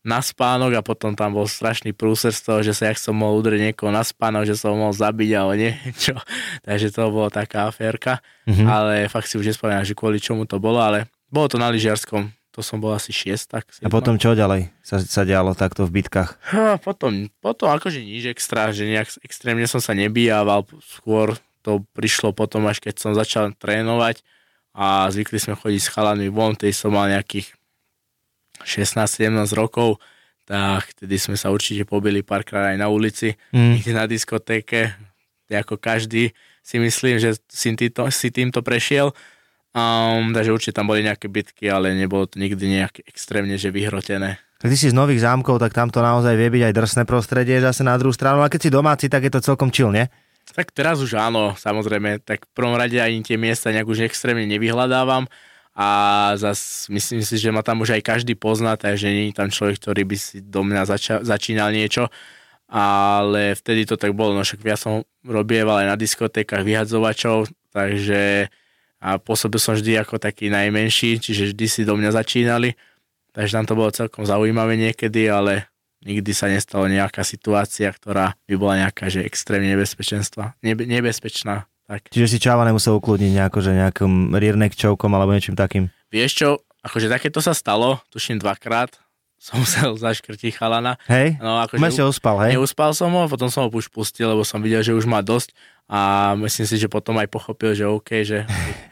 na 0.06 0.22
spánok 0.22 0.78
a 0.78 0.86
potom 0.86 1.18
tam 1.18 1.34
bol 1.34 1.50
strašný 1.50 1.90
prúser 1.90 2.30
z 2.30 2.46
toho, 2.46 2.62
že 2.62 2.70
sa 2.70 2.86
jak 2.88 2.96
som 2.96 3.18
mohol 3.18 3.42
udrieť 3.42 3.74
niekoho 3.74 3.90
na 3.90 4.06
spánok, 4.06 4.46
že 4.46 4.54
som 4.54 4.70
ho 4.70 4.86
mohol 4.86 4.94
zabiť 4.94 5.30
alebo 5.34 5.58
niečo. 5.58 6.14
Takže 6.66 6.94
to 6.94 7.10
bolo 7.10 7.26
taká 7.26 7.66
aférka, 7.66 8.22
Mhm. 8.46 8.64
ale 8.70 8.94
fakt 9.10 9.26
si 9.26 9.34
už 9.34 9.50
nespomínam, 9.50 9.82
že 9.82 9.98
kvôli 9.98 10.22
čomu 10.22 10.46
to 10.46 10.62
bolo, 10.62 10.78
ale 10.78 11.10
bolo 11.26 11.50
to 11.50 11.58
na 11.58 11.66
lyžiarskom. 11.66 12.30
To 12.54 12.62
som 12.64 12.78
bol 12.80 12.94
asi 12.94 13.10
6, 13.12 13.50
tak 13.52 13.68
A 13.82 13.90
potom 13.90 14.16
čo 14.16 14.32
ďalej 14.32 14.70
sa, 14.80 14.96
sa 14.96 15.26
dialo 15.26 15.52
takto 15.52 15.84
v 15.84 16.00
bitkách? 16.00 16.40
Ha, 16.54 16.78
potom, 16.80 17.28
potom 17.42 17.68
akože 17.68 18.00
nič 18.00 18.30
extra, 18.30 18.70
že 18.72 18.86
nejak 18.88 19.12
extrémne 19.20 19.66
som 19.68 19.82
sa 19.82 19.92
nebíjával, 19.92 20.64
skôr 20.80 21.36
to 21.60 21.82
prišlo 21.92 22.30
potom, 22.30 22.64
až 22.64 22.78
keď 22.80 22.94
som 22.96 23.12
začal 23.12 23.52
trénovať 23.58 24.22
a 24.72 25.10
zvykli 25.10 25.36
sme 25.36 25.58
chodiť 25.58 25.80
s 25.82 25.92
chalami 25.92 26.30
von, 26.30 26.54
tej 26.54 26.72
som 26.72 26.94
mal 26.94 27.10
nejakých 27.10 27.50
16-17 28.62 29.28
rokov, 29.52 29.98
tak 30.46 30.94
vtedy 30.94 31.18
sme 31.18 31.34
sa 31.34 31.50
určite 31.50 31.82
pobili 31.82 32.22
párkrát 32.22 32.70
aj 32.70 32.78
na 32.78 32.86
ulici, 32.86 33.34
Mm. 33.50 33.82
na 33.90 34.06
diskotéke, 34.06 34.94
ako 35.50 35.76
každý 35.76 36.30
si 36.62 36.76
myslím, 36.78 37.18
že 37.18 37.38
si 37.50 37.74
týmto, 37.74 38.10
si 38.10 38.28
týmto 38.30 38.62
prešiel. 38.62 39.10
Um, 39.76 40.32
takže 40.32 40.56
určite 40.56 40.80
tam 40.80 40.88
boli 40.88 41.04
nejaké 41.04 41.28
bitky, 41.28 41.68
ale 41.68 41.92
nebolo 41.92 42.24
to 42.24 42.40
nikdy 42.40 42.80
nejak 42.80 43.04
extrémne, 43.04 43.60
že 43.60 43.68
vyhrotené. 43.68 44.40
Keď 44.56 44.72
si 44.72 44.88
z 44.88 44.96
nových 44.96 45.20
zámkov, 45.20 45.60
tak 45.60 45.76
tam 45.76 45.92
to 45.92 46.00
naozaj 46.00 46.32
vie 46.32 46.48
byť 46.48 46.62
aj 46.72 46.74
drsné 46.74 47.02
prostredie, 47.04 47.60
zase 47.60 47.84
na 47.84 47.92
druhú 48.00 48.16
stranu, 48.16 48.40
a 48.40 48.48
keď 48.48 48.60
si 48.66 48.70
domáci, 48.72 49.06
tak 49.12 49.28
je 49.28 49.36
to 49.36 49.44
celkom 49.44 49.68
chill, 49.68 49.92
nie? 49.92 50.08
Tak 50.56 50.72
teraz 50.72 51.04
už 51.04 51.20
áno, 51.20 51.52
samozrejme, 51.60 52.24
tak 52.24 52.48
v 52.48 52.52
prvom 52.56 52.72
rade 52.72 52.96
ani 52.96 53.20
tie 53.20 53.36
miesta 53.36 53.68
nejak 53.68 53.84
už 53.84 54.08
extrémne 54.08 54.48
nevyhľadávam 54.48 55.28
a 55.76 55.88
zas 56.40 56.88
myslím 56.88 57.20
si, 57.20 57.36
že 57.36 57.52
ma 57.52 57.60
tam 57.60 57.84
už 57.84 58.00
aj 58.00 58.02
každý 58.02 58.32
pozná, 58.32 58.80
takže 58.80 59.12
nie 59.12 59.28
je 59.28 59.36
tam 59.36 59.52
človek, 59.52 59.76
ktorý 59.76 60.02
by 60.08 60.16
si 60.16 60.40
do 60.40 60.64
mňa 60.64 60.88
zača- 60.88 61.20
začínal 61.20 61.68
niečo, 61.68 62.08
ale 62.64 63.52
vtedy 63.52 63.84
to 63.84 64.00
tak 64.00 64.16
bolo, 64.16 64.32
no 64.32 64.40
však 64.40 64.64
ja 64.64 64.80
som 64.80 65.04
robieval 65.20 65.84
aj 65.84 65.86
na 65.92 65.96
diskotékach 66.00 66.64
vyhadzovačov, 66.64 67.52
takže 67.76 68.48
a 68.96 69.20
pôsobil 69.20 69.60
som 69.60 69.76
vždy 69.76 70.00
ako 70.00 70.16
taký 70.16 70.48
najmenší, 70.48 71.20
čiže 71.20 71.52
vždy 71.52 71.66
si 71.68 71.80
do 71.84 71.94
mňa 71.94 72.16
začínali, 72.16 72.72
takže 73.36 73.60
tam 73.60 73.68
to 73.68 73.76
bolo 73.76 73.92
celkom 73.92 74.24
zaujímavé 74.24 74.80
niekedy, 74.80 75.28
ale 75.28 75.68
nikdy 76.00 76.32
sa 76.32 76.48
nestalo 76.48 76.88
nejaká 76.88 77.20
situácia, 77.20 77.92
ktorá 77.92 78.32
by 78.48 78.54
bola 78.56 78.88
nejaká, 78.88 79.12
že 79.12 79.28
extrémne 79.28 79.76
nebezpečenstva, 79.76 80.56
nebe, 80.64 80.88
nebezpečná. 80.88 81.68
Tak. 81.86 82.10
Čiže 82.10 82.26
si 82.26 82.38
Čáva 82.42 82.66
nemusel 82.66 82.98
ukludniť 82.98 83.30
nejako, 83.38 83.58
že 83.62 83.70
nejakým 83.70 84.34
rearneck 84.34 84.74
chokeom 84.74 85.12
alebo 85.14 85.30
niečím 85.30 85.54
takým. 85.54 85.86
Vieš 86.10 86.32
čo, 86.34 86.48
akože 86.82 87.06
takéto 87.06 87.38
sa 87.38 87.54
stalo, 87.54 88.02
tuším 88.10 88.42
dvakrát, 88.42 88.98
som 89.38 89.62
musel 89.62 89.94
zaškrtiť 90.04 90.50
chalana. 90.58 90.98
Hej? 91.06 91.38
No, 91.38 91.62
akože 91.62 91.78
si 91.94 92.02
uspal, 92.02 92.42
hej? 92.46 92.58
Neuspal 92.58 92.90
som 92.90 93.14
ho, 93.14 93.30
potom 93.30 93.46
som 93.46 93.66
ho 93.66 93.70
už 93.70 93.86
pustil, 93.86 94.26
lebo 94.26 94.42
som 94.42 94.58
videl, 94.58 94.82
že 94.82 94.90
už 94.98 95.06
má 95.06 95.22
dosť 95.22 95.54
a 95.86 96.34
myslím 96.42 96.66
si, 96.66 96.76
že 96.82 96.90
potom 96.90 97.14
aj 97.22 97.30
pochopil, 97.30 97.70
že 97.78 97.86
OK, 97.86 98.26
že... 98.26 98.42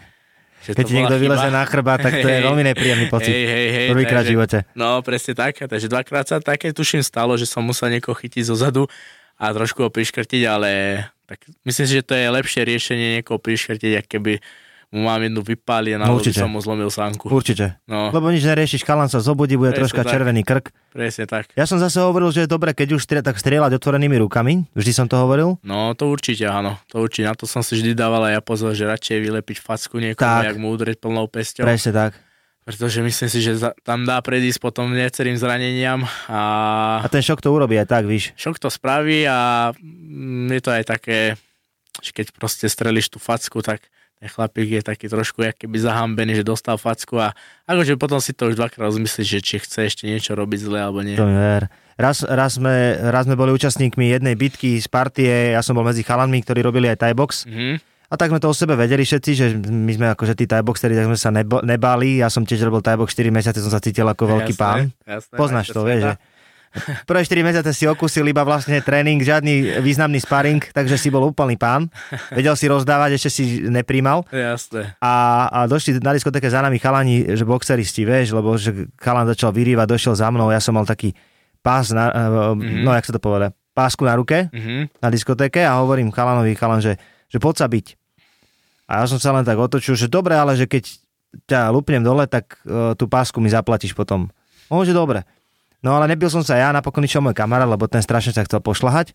že 0.64 0.70
Keď 0.78 0.84
ti 0.86 0.94
niekto 0.94 1.18
chyba. 1.18 1.34
vyleze 1.34 1.48
na 1.50 1.66
chrbát, 1.66 1.98
tak 1.98 2.22
to 2.22 2.30
je 2.30 2.46
veľmi 2.46 2.62
nepríjemný 2.62 3.10
pocit. 3.10 3.34
Hej, 3.34 3.44
hej, 3.50 3.66
hej, 3.74 3.86
Prvýkrát 3.90 4.22
v 4.22 4.38
živote. 4.38 4.58
No, 4.78 5.02
presne 5.02 5.34
tak. 5.34 5.58
Takže 5.58 5.90
dvakrát 5.90 6.30
sa 6.30 6.38
také 6.38 6.70
tuším 6.70 7.02
stalo, 7.02 7.34
že 7.34 7.44
som 7.44 7.66
musel 7.66 7.90
niekoho 7.90 8.14
chytiť 8.14 8.48
zo 8.48 8.54
zadu 8.54 8.86
a 9.34 9.50
trošku 9.50 9.82
ho 9.82 9.90
priškrtiť, 9.90 10.42
ale 10.46 10.70
tak 11.34 11.42
myslím 11.62 11.84
si, 11.84 11.92
že 11.94 12.02
to 12.02 12.14
je 12.14 12.26
lepšie 12.30 12.62
riešenie 12.62 13.06
niekoho 13.16 13.36
priškrtiť, 13.36 13.92
ak 13.96 14.06
keby 14.08 14.38
mu 14.88 15.02
mám 15.02 15.18
jednu 15.18 15.42
vypáli 15.42 15.90
a 15.90 15.98
No, 15.98 16.06
no, 16.06 16.22
som 16.22 16.46
mu 16.46 16.62
zlomil 16.62 16.86
sánku. 16.86 17.26
Určite. 17.26 17.82
No, 17.84 18.14
Lebo 18.14 18.30
nič 18.30 18.40
neriešiš, 18.40 18.80
kalan 18.80 19.10
sa 19.10 19.18
zobudí, 19.18 19.58
bude 19.58 19.74
Presne 19.74 19.90
troška 19.90 20.06
tak. 20.06 20.12
červený 20.14 20.46
krk. 20.46 20.70
presne 20.88 21.26
tak. 21.26 21.50
Ja 21.52 21.66
som 21.66 21.76
zase 21.76 21.98
hovoril, 21.98 22.30
že 22.30 22.40
je 22.40 22.48
dobre, 22.48 22.70
keď 22.70 22.94
už 22.94 23.02
strie, 23.02 23.18
tak 23.18 23.34
strieľať 23.34 23.74
otvorenými 23.74 24.22
rukami. 24.22 24.70
Vždy 24.70 24.92
som 24.94 25.06
to 25.06 25.18
hovoril. 25.18 25.58
No, 25.60 25.90
to 25.92 26.06
určite 26.06 26.46
áno. 26.46 26.78
To 26.88 27.02
určite. 27.02 27.26
Na 27.26 27.34
to 27.34 27.42
som 27.44 27.58
si 27.60 27.74
vždy 27.74 27.90
dával 27.92 28.22
aj 28.24 28.32
ja 28.32 28.40
pozor, 28.40 28.70
že 28.70 28.86
radšej 28.86 29.18
vylepiť 29.18 29.56
facku 29.58 29.98
niekomu, 29.98 30.22
Tak. 30.22 30.42
jak 30.46 30.56
mu 30.56 30.70
udrieť 30.70 31.02
plnou 31.02 31.26
pesťou. 31.26 31.66
Presne 31.66 31.90
tak. 31.90 32.14
Pretože 32.64 32.98
myslím 32.98 33.28
si, 33.28 33.38
že 33.38 33.52
za- 33.54 33.76
tam 33.80 34.02
dá 34.02 34.16
predísť 34.18 34.56
potom 34.58 34.88
viacerým 34.88 35.36
zraneniam 35.36 36.00
a 36.26 36.40
A 36.98 37.08
ten 37.08 37.20
šok 37.20 37.38
to 37.38 37.52
urobí 37.52 37.76
aj 37.76 37.84
tak, 37.86 38.04
víš. 38.04 38.32
šok 38.34 38.56
to 38.56 38.68
spraví 38.68 39.22
a 39.22 39.68
mm, 39.74 40.48
je 40.50 40.60
to 40.60 40.70
aj 40.70 40.84
také, 40.86 41.18
že 42.00 42.10
keď 42.10 42.32
proste 42.32 42.64
strelíš 42.64 43.08
tú 43.08 43.18
facku, 43.18 43.60
tak 43.60 43.84
ten 44.14 44.26
chlapík 44.26 44.70
je 44.70 44.82
taký 44.82 45.06
trošku 45.06 45.42
jak 45.42 45.60
keby 45.60 45.76
zahambený, 45.76 46.34
že 46.34 46.44
dostal 46.46 46.80
facku 46.80 47.20
a 47.20 47.36
akože 47.64 47.94
potom 47.94 48.16
si 48.16 48.32
to 48.32 48.48
už 48.48 48.56
dvakrát 48.56 48.88
rozmyslíš, 48.88 49.28
že 49.28 49.40
či 49.40 49.54
chce 49.58 49.84
ešte 49.84 50.04
niečo 50.04 50.32
robiť 50.32 50.64
zle 50.64 50.80
alebo 50.80 51.04
nie. 51.04 51.14
To 51.14 51.28
ver. 51.28 51.68
Raz, 51.94 52.24
raz, 52.24 52.56
sme, 52.56 52.74
raz 53.04 53.22
sme 53.22 53.36
boli 53.36 53.52
účastníkmi 53.52 54.08
jednej 54.08 54.34
bitky 54.34 54.80
z 54.80 54.88
partie, 54.88 55.52
ja 55.52 55.60
som 55.60 55.76
bol 55.76 55.84
medzi 55.84 56.00
chalanmi, 56.00 56.40
ktorí 56.40 56.58
robili 56.58 56.88
aj 56.88 56.96
Thai 56.98 57.12
box. 57.12 57.44
Mhm. 57.44 57.92
A 58.14 58.16
tak 58.16 58.30
sme 58.30 58.38
to 58.38 58.46
o 58.46 58.54
sebe 58.54 58.78
vedeli 58.78 59.02
všetci, 59.02 59.30
že 59.34 59.46
my 59.58 59.90
sme 59.90 60.06
akože 60.08 60.38
tí 60.38 60.46
Thai 60.46 60.62
boxeri, 60.62 60.94
tak 60.94 61.10
sme 61.10 61.18
sa 61.18 61.34
nebo, 61.34 61.58
nebali. 61.60 62.22
Ja 62.22 62.30
som 62.30 62.46
tiež 62.46 62.62
robil 62.62 62.78
Thai 62.78 62.94
box 62.94 63.10
4 63.10 63.26
mesiace, 63.28 63.58
som 63.58 63.68
sa 63.68 63.82
cítil 63.82 64.06
ako 64.06 64.30
veľký 64.30 64.54
Jasné, 64.54 64.62
pán. 64.62 64.78
jasné, 65.02 65.34
Poznáš 65.34 65.74
to, 65.74 65.82
vieš, 65.82 66.00
že 66.06 66.12
prvé 67.06 67.22
4 67.22 67.42
mesiace 67.42 67.70
si 67.70 67.86
okusil 67.86 68.22
iba 68.24 68.42
vlastne 68.42 68.78
tréning, 68.78 69.18
žiadny 69.18 69.78
významný 69.78 70.18
sparring, 70.18 70.62
takže 70.70 70.94
si 70.94 71.10
bol 71.10 71.22
úplný 71.24 71.54
pán. 71.54 71.90
Vedel 72.30 72.54
si 72.54 72.66
rozdávať, 72.66 73.18
ešte 73.18 73.30
si 73.30 73.42
nepríjmal. 73.66 74.22
Jasné. 74.30 74.94
A, 74.98 75.14
a 75.50 75.58
došli 75.66 75.98
na 75.98 76.10
diskotéke 76.10 76.46
za 76.46 76.62
nami 76.62 76.78
chalani, 76.78 77.34
že 77.34 77.42
boxeristi, 77.42 78.06
vieš, 78.06 78.30
lebo 78.30 78.54
že 78.54 78.90
chalan 78.98 79.26
začal 79.26 79.50
vyrývať, 79.50 79.90
došiel 79.90 80.14
za 80.14 80.30
mnou, 80.30 80.50
ja 80.50 80.58
som 80.58 80.74
mal 80.74 80.86
taký 80.86 81.14
pás, 81.62 81.90
na, 81.90 82.10
mm-hmm. 82.54 82.82
no 82.82 82.90
jak 82.90 83.06
sa 83.06 83.14
to 83.14 83.18
povede, 83.18 83.50
pásku 83.74 84.06
na 84.06 84.14
ruke 84.14 84.46
Mhm. 84.54 85.02
na 85.02 85.08
diskotéke 85.10 85.62
a 85.62 85.78
hovorím 85.78 86.10
chalanovi, 86.10 86.54
chalan, 86.54 86.78
že, 86.78 86.94
že 87.26 87.38
poď 87.38 87.54
sa 87.58 87.66
byť. 87.66 87.86
A 88.94 89.02
ja 89.02 89.06
som 89.10 89.18
sa 89.18 89.34
len 89.34 89.42
tak 89.42 89.58
otočil, 89.58 89.98
že 89.98 90.06
dobre, 90.06 90.38
ale 90.38 90.54
že 90.54 90.70
keď 90.70 90.86
ťa 91.50 91.74
lupnem 91.74 91.98
dole, 91.98 92.30
tak 92.30 92.62
uh, 92.62 92.94
tú 92.94 93.10
pásku 93.10 93.42
mi 93.42 93.50
zaplatíš 93.50 93.98
potom. 93.98 94.30
On, 94.70 94.86
že 94.86 94.94
dobre. 94.94 95.26
No 95.84 95.98
ale 95.98 96.08
nebil 96.08 96.32
som 96.32 96.40
sa 96.40 96.56
ja, 96.56 96.72
napokon 96.72 97.04
išiel 97.04 97.20
môj 97.20 97.36
kamarát, 97.36 97.68
lebo 97.68 97.84
ten 97.84 98.00
strašne 98.00 98.32
sa 98.32 98.46
chcel 98.46 98.64
pošľahať. 98.64 99.12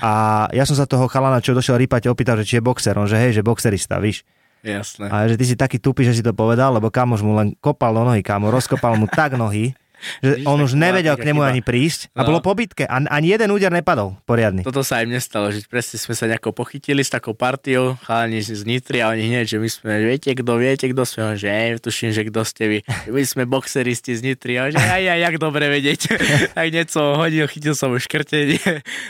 A 0.00 0.46
ja 0.56 0.64
som 0.64 0.72
sa 0.72 0.88
toho 0.88 1.04
chalana, 1.04 1.44
čo 1.44 1.52
došiel 1.52 1.76
rýpať, 1.76 2.08
opýtal, 2.08 2.40
že 2.40 2.48
či 2.48 2.54
je 2.56 2.64
boxer. 2.64 2.96
On, 2.96 3.04
že 3.04 3.20
hej, 3.20 3.36
že 3.36 3.44
boxerista, 3.44 4.00
víš. 4.00 4.24
Jasné. 4.64 5.12
A 5.12 5.28
že 5.28 5.36
ty 5.36 5.44
si 5.44 5.54
taký 5.54 5.76
tupý, 5.76 6.08
že 6.08 6.16
si 6.16 6.22
to 6.24 6.32
povedal, 6.32 6.72
lebo 6.72 6.88
kamož 6.88 7.20
mu 7.20 7.36
len 7.36 7.52
kopal 7.60 7.92
do 7.92 8.08
nohy, 8.08 8.24
kamo, 8.24 8.48
rozkopal 8.48 8.96
mu 8.96 9.04
tak 9.04 9.36
nohy, 9.36 9.76
že 10.18 10.30
Vidíš, 10.34 10.46
on 10.46 10.58
už 10.60 10.72
nevedel 10.72 11.14
k 11.14 11.24
nemu 11.24 11.38
chyba. 11.38 11.50
ani 11.50 11.60
prísť 11.60 12.00
a 12.12 12.20
No. 12.20 12.28
bolo 12.28 12.38
po 12.40 12.52
bitke. 12.52 12.84
An, 12.84 13.06
ani 13.06 13.30
jeden 13.30 13.48
úder 13.48 13.68
nepadol 13.68 14.18
poriadny. 14.22 14.62
Toto 14.62 14.80
sa 14.80 14.98
aj 14.98 15.06
mne 15.06 15.18
stalo, 15.18 15.48
že 15.48 15.62
presne 15.62 15.96
sme 15.96 16.12
sa 16.12 16.24
nejako 16.24 16.50
pochytili 16.52 17.00
s 17.00 17.08
takou 17.08 17.32
partiou, 17.32 17.98
chalani 18.00 18.38
z 18.38 18.62
Nitry 18.62 18.98
a 18.98 19.10
oni 19.10 19.22
hneď, 19.24 19.46
že 19.46 19.56
my 19.56 19.66
sme, 19.66 19.92
viete 20.00 20.30
kto, 20.30 20.52
viete 20.54 20.86
kto 20.86 21.02
sme, 21.02 21.34
že 21.34 21.46
aj, 21.46 21.80
tuším, 21.80 22.10
že 22.10 22.22
kto 22.24 22.40
ste 22.42 22.64
vy. 22.66 22.78
My 23.10 23.22
sme 23.22 23.42
boxeristi 23.44 24.12
z 24.12 24.22
Nitry 24.22 24.54
a 24.56 24.68
že 24.68 24.76
aj, 24.76 25.04
aj, 25.08 25.20
jak 25.20 25.34
dobre 25.36 25.66
vedieť. 25.66 26.00
tak 26.56 26.66
niečo 26.68 27.14
hodil, 27.14 27.44
chytil 27.44 27.72
som 27.72 27.90
už 27.90 28.04
škrtenie 28.04 28.60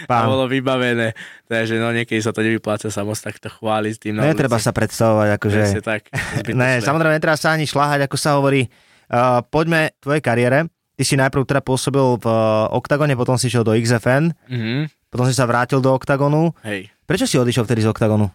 a 0.05 0.25
bolo 0.25 0.47
vybavené. 0.47 1.13
Takže 1.45 1.77
no 1.77 1.91
niekedy 1.91 2.19
sa 2.19 2.31
to 2.31 2.41
nevypláca 2.41 2.87
sa 2.87 3.03
moc 3.03 3.17
takto 3.17 3.49
chváliť 3.49 3.93
s 3.93 3.99
tým 3.99 4.15
na 4.15 4.25
Netreba 4.25 4.57
ulici. 4.57 4.65
sa 4.65 4.73
predstavovať, 4.73 5.29
akože... 5.35 5.59
Presne 5.59 5.83
tak. 5.83 6.03
Ne, 6.51 6.79
samozrejme, 6.79 7.15
netreba 7.15 7.35
sa 7.35 7.53
ani 7.53 7.65
šláhať, 7.65 8.05
ako 8.05 8.17
sa 8.17 8.35
hovorí. 8.35 8.67
Uh, 9.07 9.41
poďme 9.43 9.89
k 9.91 10.01
tvojej 10.01 10.21
kariére. 10.21 10.59
Ty 10.99 11.05
si 11.05 11.15
najprv 11.15 11.47
teda 11.47 11.63
pôsobil 11.63 12.19
v 12.19 12.27
uh, 12.27 12.67
Octagone, 12.73 13.15
potom 13.15 13.39
si 13.39 13.47
išiel 13.47 13.63
do 13.63 13.71
XFN, 13.71 14.35
Mhm. 14.45 14.91
potom 15.09 15.25
si 15.25 15.33
sa 15.33 15.47
vrátil 15.47 15.79
do 15.79 15.89
Octagonu. 15.89 16.51
Hej. 16.61 16.91
Prečo 17.05 17.25
si 17.25 17.39
odišiel 17.39 17.63
vtedy 17.63 17.81
z 17.81 17.89
Octagonu? 17.89 18.29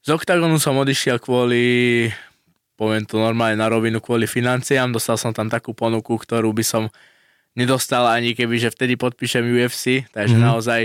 Z 0.00 0.10
OKTAGONu 0.10 0.56
som 0.56 0.72
odišiel 0.74 1.18
kvôli, 1.18 2.06
poviem 2.74 3.02
to 3.02 3.18
normálne 3.18 3.54
na 3.54 3.66
rovinu, 3.66 3.98
kvôli 3.98 4.24
financiám. 4.24 4.88
Dostal 4.88 5.14
som 5.14 5.30
tam 5.30 5.46
takú 5.46 5.70
ponuku, 5.70 6.16
ktorú 6.16 6.48
by 6.48 6.62
som 6.62 6.82
nedostal 7.52 8.06
ani 8.06 8.32
keby, 8.32 8.56
že 8.56 8.70
vtedy 8.70 8.94
podpíšem 8.94 9.42
UFC, 9.44 10.06
takže 10.08 10.32
Mhm. 10.32 10.40
mm-hmm. 10.40 10.48
naozaj 10.48 10.80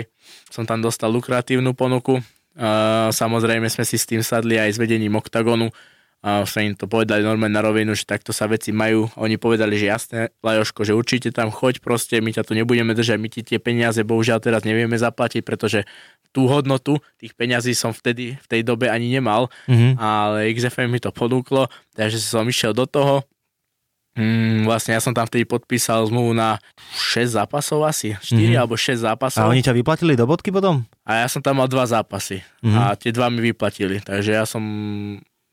som 0.49 0.65
tam 0.65 0.81
dostal 0.81 1.07
lukratívnu 1.09 1.71
ponuku. 1.71 2.19
Uh, 2.53 3.09
samozrejme 3.09 3.65
sme 3.65 3.81
si 3.81 3.95
s 3.95 4.05
tým 4.05 4.21
sadli 4.21 4.57
aj 4.57 4.75
s 4.75 4.77
vedením 4.77 5.15
OKTAGONu 5.15 5.71
a 6.23 6.47
sa 6.47 6.63
im 6.63 6.71
to 6.71 6.87
povedali 6.87 7.19
normálne 7.19 7.51
na 7.51 7.59
rovinu, 7.59 7.91
že 7.91 8.07
takto 8.07 8.31
sa 8.31 8.47
veci 8.47 8.71
majú. 8.71 9.11
Oni 9.19 9.35
povedali, 9.35 9.75
že 9.75 9.91
jasné, 9.91 10.19
Lajoško, 10.39 10.87
že 10.87 10.95
určite 10.95 11.35
tam 11.35 11.51
choď 11.51 11.83
proste, 11.83 12.23
my 12.23 12.31
ťa 12.31 12.47
tu 12.47 12.55
nebudeme 12.55 12.95
držať, 12.95 13.19
my 13.19 13.27
ti 13.27 13.43
tie 13.43 13.59
peniaze 13.59 13.99
bohužiaľ 14.01 14.39
teraz 14.39 14.63
nevieme 14.63 14.95
zaplatiť, 14.95 15.43
pretože 15.43 15.83
tú 16.31 16.47
hodnotu 16.47 16.95
tých 17.19 17.35
peňazí 17.35 17.75
som 17.75 17.91
vtedy 17.91 18.39
v 18.39 18.47
tej 18.47 18.63
dobe 18.63 18.87
ani 18.87 19.11
nemal, 19.11 19.51
Mhm. 19.67 19.99
ale 19.99 20.47
XFM 20.49 20.87
mi 20.87 20.97
to 20.97 21.11
ponúklo, 21.11 21.67
takže 21.91 22.17
som 22.17 22.47
išiel 22.47 22.71
do 22.71 22.87
toho. 22.87 23.27
Mm, 24.13 24.69
vlastne 24.69 24.93
ja 24.93 25.01
som 25.01 25.09
tam 25.09 25.25
vtedy 25.25 25.41
podpísal 25.41 26.05
zmluvu 26.05 26.37
na 26.37 26.61
6 26.93 27.33
zápasov 27.33 27.81
asi, 27.81 28.13
4 28.21 28.53
Mhm. 28.53 28.61
alebo 28.61 28.77
6 28.77 29.01
zápasov. 29.01 29.41
A 29.41 29.49
oni 29.49 29.65
ťa 29.65 29.73
vyplatili 29.73 30.13
do 30.13 30.29
bodky 30.29 30.53
potom? 30.53 30.85
A 31.01 31.25
ja 31.25 31.27
som 31.27 31.41
tam 31.41 31.57
mal 31.57 31.65
dva 31.67 31.83
zápasy 31.83 32.45
Mhm. 32.61 32.77
a 32.77 32.93
tie 32.93 33.09
dva 33.09 33.33
mi 33.33 33.41
vyplatili, 33.41 33.99
takže 33.99 34.37
ja 34.37 34.45
som 34.45 34.61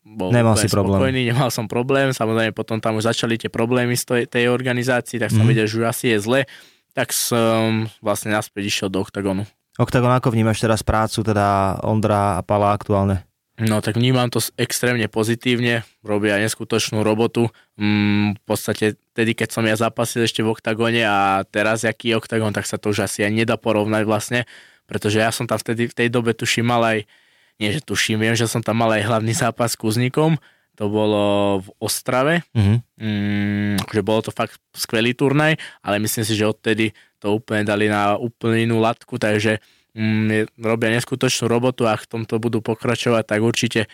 bol 0.02 0.32
Nemal 0.32 0.56
si 0.56 0.66
problém. 0.66 0.96
spokojný, 0.96 1.20
nemal 1.26 1.48
som 1.48 1.66
problém, 1.66 2.10
samozrejme 2.10 2.50
potom 2.50 2.80
tam 2.80 2.96
už 2.96 3.06
začali 3.06 3.36
tie 3.36 3.48
problémy 3.48 3.94
z 3.94 4.04
tej, 4.04 4.22
tej 4.26 4.44
organizácii, 4.48 5.18
tak 5.18 5.30
som 5.30 5.44
Mhm. 5.44 5.48
vedel, 5.48 5.66
že 5.66 5.76
už 5.76 5.86
asi 5.86 6.04
je 6.12 6.18
zle, 6.18 6.40
tak 6.92 7.12
som 7.12 7.86
vlastne 8.00 8.30
naspäť 8.30 8.66
išiel 8.66 8.88
do 8.88 9.00
OKTAGONu. 9.00 9.44
Octagon, 9.76 10.10
ako 10.10 10.30
vnímaš 10.30 10.60
teraz 10.60 10.82
prácu, 10.82 11.22
teda 11.22 11.78
Ondra 11.80 12.36
a 12.36 12.42
Pala 12.42 12.72
aktuálne? 12.72 13.24
No 13.56 13.80
tak 13.80 13.96
vnímam 13.96 14.26
to 14.26 14.40
extrémne 14.56 15.04
pozitívne, 15.04 15.84
robia 16.00 16.40
neskutočnú 16.40 17.04
robotu. 17.04 17.52
Mm, 17.76 18.40
v 18.40 18.42
podstate 18.42 18.96
tedy, 19.12 19.36
keď 19.36 19.48
som 19.52 19.64
ja 19.64 19.76
zapasil 19.76 20.24
ešte 20.24 20.40
v 20.40 20.48
oktagóne 20.48 21.04
a 21.04 21.44
teraz 21.44 21.84
aký 21.84 22.12
je 22.12 22.16
oktagón, 22.16 22.56
tak 22.56 22.64
sa 22.64 22.80
to 22.80 22.88
už 22.88 23.04
asi 23.04 23.20
aj 23.20 23.32
nedá 23.36 23.60
porovnať 23.60 24.02
vlastne, 24.04 24.40
pretože 24.88 25.20
ja 25.20 25.28
som 25.28 25.44
tam 25.44 25.60
vtedy 25.60 25.86
v 25.86 25.94
tej 25.94 26.08
dobe 26.08 26.32
tuším 26.32 26.66
mal 26.66 26.80
aj, 26.82 27.04
nie 27.60 27.70
že 27.70 27.84
tuším, 27.84 28.18
viem, 28.18 28.32
že 28.32 28.48
som 28.48 28.64
tam 28.64 28.80
mal 28.80 28.90
aj 28.96 29.04
hlavný 29.04 29.36
zápas 29.36 29.76
s 29.76 29.78
Kuznikom, 29.78 30.40
to 30.74 30.88
bolo 30.88 31.60
v 31.60 31.68
Ostrave, 31.76 32.34
Mhm. 32.56 32.74
mm, 32.96 33.76
že 33.92 34.00
bolo 34.00 34.24
to 34.24 34.32
fakt 34.32 34.56
skvelý 34.72 35.12
turnaj, 35.12 35.60
ale 35.84 36.00
myslím 36.00 36.24
si, 36.24 36.32
že 36.32 36.48
odtedy 36.48 36.96
to 37.20 37.36
úplne 37.36 37.68
dali 37.68 37.84
na 37.84 38.16
úplne 38.16 38.64
inú 38.64 38.80
latku, 38.80 39.20
takže 39.20 39.60
mm, 39.92 40.56
robia 40.56 40.88
neskutočnú 40.96 41.52
robotu 41.52 41.84
a 41.84 42.00
v 42.00 42.08
tomto 42.08 42.40
budú 42.40 42.64
pokračovať, 42.64 43.28
tak 43.28 43.40
určite 43.44 43.80
e, 43.84 43.88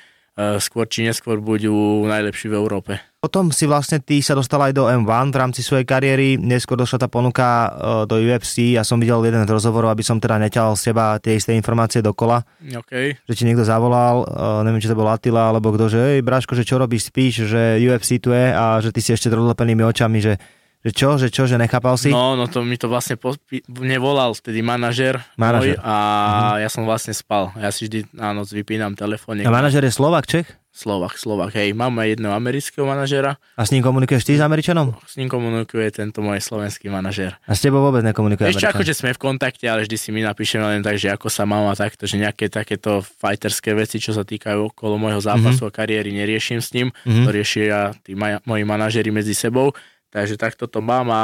skôr 0.62 0.86
či 0.86 1.02
neskôr 1.02 1.42
budú 1.42 1.74
najlepší 2.06 2.52
v 2.52 2.54
Európe. 2.54 2.92
Potom 3.26 3.50
si 3.50 3.66
vlastne 3.66 3.98
ty 3.98 4.22
sa 4.22 4.38
dostal 4.38 4.62
aj 4.62 4.70
do 4.70 4.86
M1 4.86 5.34
v 5.34 5.38
rámci 5.42 5.58
svojej 5.58 5.82
kariéry, 5.82 6.38
neskôr 6.38 6.78
došla 6.78 7.02
tá 7.02 7.08
ponuka 7.10 7.42
e, 7.42 7.68
do 8.06 8.22
UFC, 8.22 8.78
ja 8.78 8.86
som 8.86 9.02
videl 9.02 9.18
jeden 9.26 9.42
z 9.42 9.50
rozhovorov, 9.50 9.90
aby 9.90 10.06
som 10.06 10.22
teda 10.22 10.38
neťal 10.46 10.78
z 10.78 10.94
teba 10.94 11.18
tie 11.18 11.34
isté 11.34 11.50
informácie 11.58 12.06
dokola, 12.06 12.46
OK. 12.62 13.18
že 13.26 13.34
ti 13.34 13.42
niekto 13.42 13.66
zavolal, 13.66 14.22
e, 14.22 14.62
neviem, 14.62 14.78
či 14.78 14.86
to 14.86 14.94
bol 14.94 15.10
Attila, 15.10 15.50
alebo 15.50 15.74
kto, 15.74 15.90
že 15.90 15.98
hej, 15.98 16.18
Braško, 16.22 16.54
že 16.54 16.62
čo 16.62 16.78
robíš, 16.78 17.10
spíš, 17.10 17.50
že 17.50 17.82
UFC 17.82 18.22
tu 18.22 18.30
je 18.30 18.54
a 18.54 18.78
že 18.78 18.94
ty 18.94 19.02
si 19.02 19.10
ešte 19.10 19.26
rozlepenými 19.26 19.82
očami, 19.82 20.22
že, 20.22 20.38
že 20.86 20.90
čo, 20.94 21.18
že 21.18 21.26
čo, 21.26 21.50
že 21.50 21.58
nechápal 21.58 21.98
si? 21.98 22.14
No, 22.14 22.38
no 22.38 22.46
to 22.46 22.62
mi 22.62 22.78
to 22.78 22.86
vlastne 22.86 23.18
pospi- 23.18 23.66
mne 23.66 23.98
volal 23.98 24.38
vtedy 24.38 24.62
manažer, 24.62 25.18
Manažer. 25.34 25.82
Môj 25.82 25.82
a 25.82 26.62
ja 26.62 26.70
som 26.70 26.86
vlastne 26.86 27.10
spal. 27.10 27.50
Ja 27.58 27.74
si 27.74 27.90
vždy 27.90 28.06
na 28.14 28.30
noc 28.30 28.54
vypínam 28.54 28.94
telefón. 28.94 29.42
A 29.42 29.50
manažer 29.50 29.82
je 29.82 29.90
Slovak, 29.90 30.30
Čech? 30.30 30.46
Slovak, 30.76 31.16
Slovak, 31.16 31.56
hej. 31.56 31.72
Mám 31.72 31.96
aj 31.96 32.12
jedného 32.12 32.30
amerického 32.30 32.84
manažera, 32.84 33.40
A 33.56 33.64
s 33.64 33.72
ním 33.72 33.80
komunikuješ 33.80 34.22
ty 34.22 34.36
s 34.36 34.44
Američanom? 34.44 34.92
s 35.00 35.16
ním 35.16 35.24
komunikuje 35.26 35.88
tento 35.88 36.20
môj 36.20 36.36
slovenský 36.38 36.86
manažer. 36.86 37.40
A 37.42 37.56
s 37.56 37.64
tebou 37.64 37.80
vôbec 37.80 38.04
nekomunikuje 38.04 38.52
Ešte 38.52 38.68
akože 38.68 38.92
sme 38.92 39.10
v 39.10 39.20
kontakte, 39.22 39.64
ale 39.64 39.82
vždy 39.82 39.96
si 39.96 40.12
my 40.12 40.20
napíšeme 40.22 40.60
len 40.62 40.84
tak, 40.84 41.00
že 41.00 41.08
ako 41.08 41.32
sa 41.32 41.42
mám 41.42 41.64
a 41.64 41.74
takto, 41.74 42.04
že 42.04 42.20
nejaké 42.20 42.46
takéto 42.46 43.00
fighterské 43.00 43.72
veci, 43.72 43.96
čo 43.96 44.12
sa 44.12 44.20
týkajú 44.20 44.68
okolo 44.70 45.00
môjho 45.00 45.16
zápasu 45.18 45.64
Mhm. 45.64 45.68
a 45.68 45.72
kariéry, 45.72 46.12
neriešim 46.12 46.60
s 46.60 46.68
ním. 46.70 46.92
To 47.02 47.32
riešia 47.32 47.96
tí 48.02 48.12
maja, 48.12 48.44
moji 48.44 48.62
manažeri 48.62 49.08
medzi 49.08 49.32
sebou. 49.32 49.72
Takže 50.06 50.36
takto 50.36 50.64
to 50.64 50.80
mám 50.80 51.08
a 51.08 51.22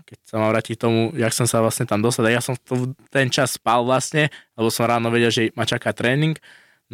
keď 0.00 0.18
sa 0.24 0.34
mám 0.38 0.50
vrátiť 0.50 0.74
k 0.74 0.80
tomu, 0.80 1.00
jak 1.14 1.30
som 1.30 1.44
sa 1.44 1.58
vlastne 1.58 1.84
tam 1.84 1.98
dostal, 1.98 2.26
ja 2.26 2.38
som 2.38 2.54
to, 2.56 2.94
ten 3.08 3.26
čas 3.26 3.54
spal 3.54 3.82
vlastne, 3.82 4.26
lebo 4.54 4.70
som 4.70 4.86
ráno 4.86 5.10
vedel, 5.10 5.28
že 5.28 5.42
ma 5.52 5.62
čaká 5.62 5.90
tréning. 5.90 6.38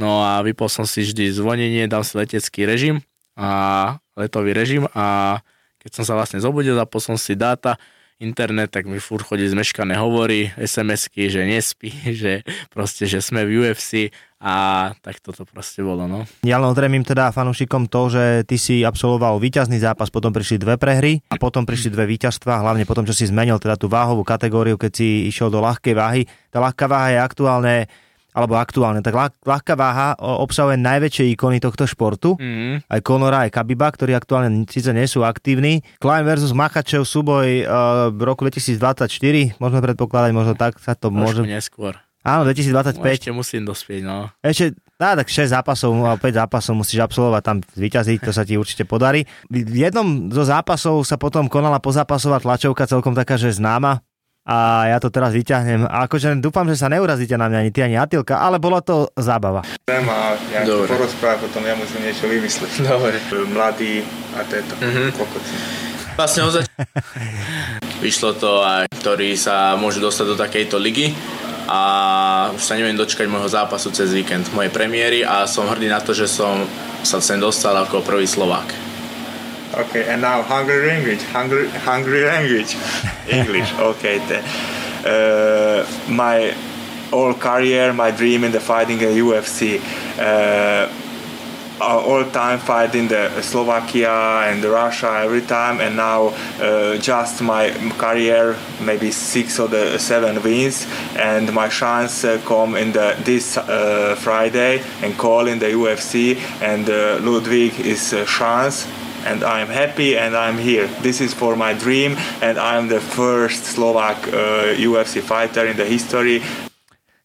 No 0.00 0.25
a 0.25 0.40
vypol 0.40 0.73
som 0.73 0.88
si 0.88 1.04
vždy 1.04 1.28
zvonenie, 1.28 1.85
dal 1.85 2.00
si 2.09 2.16
letecký 2.16 2.64
režim 2.64 3.04
a 3.37 4.00
letový 4.16 4.57
režim 4.57 4.88
a 4.97 5.37
keď 5.76 6.00
som 6.00 6.04
sa 6.09 6.16
vlastne 6.16 6.40
zobudil, 6.40 6.73
zapol 6.73 7.04
som 7.04 7.21
si 7.21 7.37
dáta, 7.37 7.76
internet, 8.21 8.69
tak 8.69 8.85
mi 8.85 9.00
furt 9.00 9.25
chodí 9.25 9.49
zmeškané 9.49 9.97
hovory, 9.97 10.52
SMS-ky, 10.61 11.33
že 11.33 11.42
nespí, 11.49 11.88
že 12.21 12.45
proste, 12.69 13.09
že 13.09 13.25
sme 13.25 13.49
v 13.49 13.64
UFC 13.64 14.12
a 14.40 14.88
tak 15.04 15.21
toto 15.21 15.45
proste 15.49 15.85
bolo, 15.85 16.04
no. 16.09 16.25
Ja 16.45 16.61
len 16.61 16.69
odremím 16.69 17.04
teda 17.04 17.33
fanúšikom 17.33 17.88
to, 17.88 18.12
že 18.12 18.25
ty 18.45 18.57
si 18.61 18.85
absolvoval 18.85 19.40
víťazný 19.40 19.80
zápas, 19.80 20.12
potom 20.12 20.33
prišli 20.33 20.61
dve 20.61 20.76
prehry 20.76 21.21
a 21.33 21.37
potom 21.40 21.64
prišli 21.64 21.92
dve 21.92 22.09
víťazstva, 22.09 22.61
hlavne 22.61 22.85
potom, 22.85 23.04
čo 23.04 23.16
si 23.16 23.28
zmenil 23.28 23.57
teda 23.57 23.76
tú 23.76 23.88
váhovú 23.88 24.25
kategóriu, 24.25 24.76
keď 24.76 24.92
si 24.97 25.28
išiel 25.28 25.49
do 25.49 25.61
ľahkej 25.64 25.95
váhy. 25.97 26.23
Tá 26.52 26.61
ľahká 26.61 26.88
váha 26.88 27.09
je 27.12 27.19
aktuálne 27.21 27.75
alebo 28.35 28.59
aktuálne, 28.59 29.03
tak 29.03 29.15
ľah, 29.15 29.31
ľahká 29.43 29.75
váha 29.75 30.15
obsahuje 30.19 30.79
najväčšie 30.79 31.35
ikony 31.35 31.59
tohto 31.59 31.87
športu, 31.87 32.33
Mm, 32.41 32.87
aj 32.89 33.01
Conora, 33.05 33.45
aj 33.45 33.53
Kabiba, 33.53 33.91
ktorí 33.91 34.17
aktuálne 34.17 34.65
síce 34.71 34.95
nie 34.95 35.05
sú 35.05 35.27
aktívni. 35.27 35.85
Klein 36.01 36.25
versus 36.25 36.57
Machačev 36.57 37.05
súboj 37.05 37.67
uh, 37.67 38.09
v 38.09 38.21
roku 38.23 38.47
2024, 38.47 39.61
môžeme 39.61 39.81
predpokladať, 39.85 40.31
možno 40.33 40.55
tak 40.57 40.81
sa 40.81 40.97
to 40.97 41.13
môže... 41.13 41.43
neskôr. 41.45 41.99
Áno, 42.21 42.45
2025. 42.45 43.01
Ešte 43.01 43.33
musím 43.33 43.65
dospieť, 43.65 44.05
no. 44.05 44.29
Ešte, 44.45 44.77
á, 45.01 45.17
tak 45.17 45.33
6 45.33 45.57
zápasov, 45.57 45.89
alebo 46.05 46.21
5 46.21 46.37
zápasov 46.37 46.77
musíš 46.77 47.01
absolvovať, 47.01 47.41
tam 47.41 47.57
vyťaziť, 47.65 48.19
to 48.21 48.33
sa 48.37 48.45
ti 48.45 48.61
určite 48.61 48.85
podarí. 48.85 49.25
V 49.49 49.89
jednom 49.89 50.29
zo 50.29 50.45
zápasov 50.45 51.01
sa 51.09 51.17
potom 51.17 51.49
konala 51.49 51.81
pozápasová 51.81 52.37
tlačovka, 52.45 52.85
celkom 52.85 53.17
taká, 53.17 53.41
že 53.41 53.57
známa. 53.57 54.05
A 54.50 54.59
ja 54.88 54.99
to 54.99 55.09
teraz 55.09 55.30
vyťahnem. 55.30 55.87
A 55.87 56.04
akože 56.04 56.35
dúfam, 56.37 56.66
že 56.66 56.75
sa 56.75 56.90
neurazíte 56.90 57.35
na 57.35 57.47
mňa 57.47 57.59
ani 57.61 57.71
ty, 57.71 57.80
ani 57.80 57.95
Atilka, 57.95 58.35
ale 58.37 58.59
bola 58.59 58.83
to 58.83 59.07
zábava. 59.14 59.62
Chcem 59.62 60.02
a 60.04 60.19
ja 60.50 60.66
Dobre. 60.66 60.90
porozprávam, 60.90 61.38
potom 61.40 61.62
ja 61.62 61.73
musím 61.73 62.02
niečo 62.02 62.26
vymyslieť. 62.26 62.83
Dobre. 62.83 63.23
Mladý 63.47 64.02
a 64.35 64.42
tieto 64.42 64.75
Mhm. 64.76 65.14
kokoci. 65.14 65.54
Vlastne 66.12 66.42
od 66.42 66.52
zač- 66.52 66.66
Vyšlo 68.02 68.35
to 68.35 68.61
aj, 68.61 68.90
ktorí 68.92 69.38
sa 69.38 69.76
môžu 69.76 70.00
dostať 70.00 70.26
do 70.26 70.37
takejto 70.37 70.76
ligy 70.76 71.14
a 71.66 71.80
už 72.50 72.61
sa 72.61 72.75
neviem 72.75 72.99
dočkať 72.99 73.25
môjho 73.25 73.47
zápasu 73.47 73.88
cez 73.88 74.11
víkend, 74.11 74.50
mojej 74.50 74.69
premiéry 74.69 75.23
a 75.23 75.47
som 75.47 75.64
hrdý 75.64 75.87
na 75.87 76.02
to, 76.02 76.11
že 76.11 76.26
som 76.26 76.66
sa 77.00 77.23
sem 77.23 77.38
dostal 77.38 77.73
ako 77.76 78.02
prvý 78.02 78.26
Slovák. 78.26 78.89
Okay, 79.73 80.05
and 80.09 80.21
now 80.21 80.43
Hungary 80.43 80.89
language, 80.89 81.23
Hungary, 81.23 81.69
Hungary 81.69 82.25
language, 82.25 82.77
English. 83.29 83.73
Okay. 83.75 84.19
Uh, 85.05 85.87
my 86.09 86.55
all 87.12 87.35
career, 87.35 87.93
my 87.93 88.11
dream 88.11 88.45
in 88.45 88.53
the 88.53 88.61
fighting 88.61 89.00
in 89.00 89.09
UFC. 89.11 89.81
Uh, 90.19 90.93
all 91.81 92.25
time 92.31 92.59
fighting 92.59 93.09
the 93.09 93.41
Slovakia 93.41 94.45
and 94.47 94.62
Russia 94.65 95.23
every 95.25 95.41
time, 95.41 95.81
and 95.81 95.97
now 95.97 96.35
uh, 96.61 96.99
just 96.99 97.40
my 97.40 97.71
career 97.97 98.57
maybe 98.83 99.11
six 99.11 99.59
or 99.59 99.68
the 99.68 99.99
seven 99.99 100.42
wins, 100.42 100.87
and 101.16 101.53
my 101.53 101.68
chance 101.68 102.25
uh, 102.25 102.38
come 102.44 102.77
in 102.77 102.92
the 102.92 103.16
this 103.25 103.57
uh, 103.57 104.14
Friday 104.18 104.83
and 105.03 105.16
call 105.16 105.47
in 105.47 105.59
the 105.59 105.66
UFC, 105.66 106.37
and 106.61 106.88
uh, 106.90 107.18
Ludwig 107.23 107.79
is 107.81 108.12
a 108.12 108.25
chance. 108.27 108.87
And 109.28 109.44
I'm 109.44 109.68
happy 109.68 110.16
and 110.16 110.37
I'm 110.37 110.56
here. 110.56 110.88
This 111.02 111.20
is 111.20 111.35
for 111.35 111.56
my 111.56 111.74
dream, 111.74 112.16
and 112.40 112.56
I'm 112.59 112.88
the 112.88 113.00
first 113.00 113.64
Slovak 113.64 114.16
uh, 114.28 114.72
UFC 114.76 115.20
fighter 115.20 115.68
in 115.68 115.76
the 115.76 115.87
history 115.87 116.40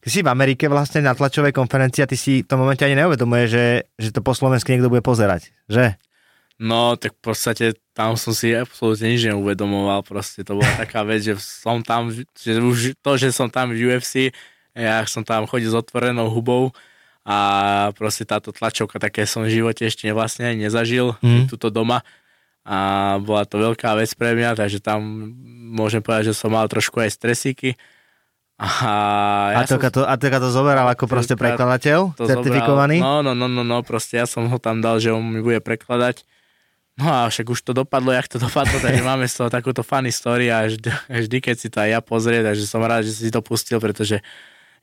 Ty 0.05 0.13
si 0.13 0.21
v 0.21 0.29
Amerike 0.29 0.69
vlastne 0.69 1.01
na 1.01 1.17
tlačovej 1.17 1.49
konferencii 1.49 2.05
a 2.05 2.09
ty 2.09 2.13
si 2.13 2.45
v 2.45 2.45
tom 2.45 2.61
momente 2.61 2.85
ani 2.85 2.93
neuvedomuje, 2.93 3.49
že, 3.49 3.65
že 3.97 4.13
to 4.13 4.21
po 4.21 4.37
slovensky 4.37 4.77
niekto 4.77 4.93
bude 4.93 5.01
pozerať, 5.01 5.49
že? 5.65 5.97
No, 6.61 6.93
tak 6.93 7.17
v 7.17 7.33
podstate 7.33 7.73
tam 7.97 8.13
som 8.13 8.37
si 8.37 8.53
absolútne 8.53 9.09
nič 9.09 9.25
neuvedomoval, 9.25 10.05
proste 10.05 10.45
to 10.45 10.61
bola 10.61 10.69
taká 10.77 11.01
vec, 11.01 11.25
že 11.25 11.33
som 11.41 11.81
tam, 11.81 12.13
že 12.13 12.53
už 12.61 12.93
to, 13.01 13.11
že 13.17 13.33
som 13.33 13.49
tam 13.49 13.73
v 13.73 13.81
UFC, 13.81 14.29
ja 14.77 15.01
som 15.09 15.25
tam 15.25 15.49
chodil 15.49 15.73
s 15.73 15.75
otvorenou 15.75 16.29
hubou 16.29 16.69
a 17.25 17.37
proste 17.97 18.21
táto 18.21 18.53
tlačovka, 18.53 19.01
také 19.01 19.25
som 19.25 19.41
v 19.41 19.57
živote 19.57 19.89
ešte 19.89 20.05
vlastne 20.13 20.53
ani 20.53 20.69
nezažil, 20.69 21.17
mm. 21.25 21.49
tuto 21.49 21.73
doma 21.73 22.05
a 22.65 22.77
bola 23.21 23.45
to 23.45 23.61
veľká 23.61 23.93
vec 23.97 24.09
pre 24.17 24.33
mňa, 24.33 24.57
takže 24.57 24.81
tam 24.81 25.01
môžem 25.73 26.01
povedať, 26.01 26.33
že 26.33 26.37
som 26.37 26.49
mal 26.49 26.65
trošku 26.65 26.97
aj 26.97 27.13
stresíky. 27.13 27.77
A, 28.57 28.69
Ja 29.53 29.61
a 29.61 29.69
som- 29.69 29.77
to, 29.77 30.01
a 30.01 30.15
to 30.17 30.49
zoberal 30.49 30.89
ako 30.89 31.05
proste 31.05 31.37
prekladateľ, 31.37 32.17
to 32.17 32.25
certifikovaný. 32.25 32.97
Zobral. 32.97 33.21
No, 33.21 33.33
no, 33.33 33.37
no, 33.37 33.47
no, 33.49 33.61
no, 33.61 33.77
proste 33.85 34.17
ja 34.17 34.25
som 34.25 34.49
ho 34.49 34.57
tam 34.57 34.81
dal, 34.81 34.97
že 34.97 35.13
on 35.13 35.21
mi 35.21 35.45
bude 35.45 35.61
prekladať. 35.61 36.25
No 36.95 37.11
a 37.11 37.27
však 37.27 37.51
už 37.51 37.59
to 37.61 37.75
dopadlo, 37.75 38.15
jak 38.15 38.31
to 38.31 38.39
dopadlo, 38.39 38.79
takže 38.81 39.03
máme 39.13 39.27
z 39.29 39.35
toho 39.35 39.49
takúto 39.51 39.83
funny 39.85 40.09
story 40.09 40.49
a 40.49 40.65
vždy, 40.65 40.89
vždy 41.11 41.37
keď 41.41 41.55
si 41.59 41.67
to 41.69 41.83
aj 41.85 41.89
ja 41.91 41.99
pozrie, 42.01 42.41
takže 42.41 42.65
som 42.65 42.81
rád, 42.81 43.05
že 43.05 43.13
si 43.13 43.29
to 43.29 43.45
pustil, 43.45 43.77
pretože 43.77 44.23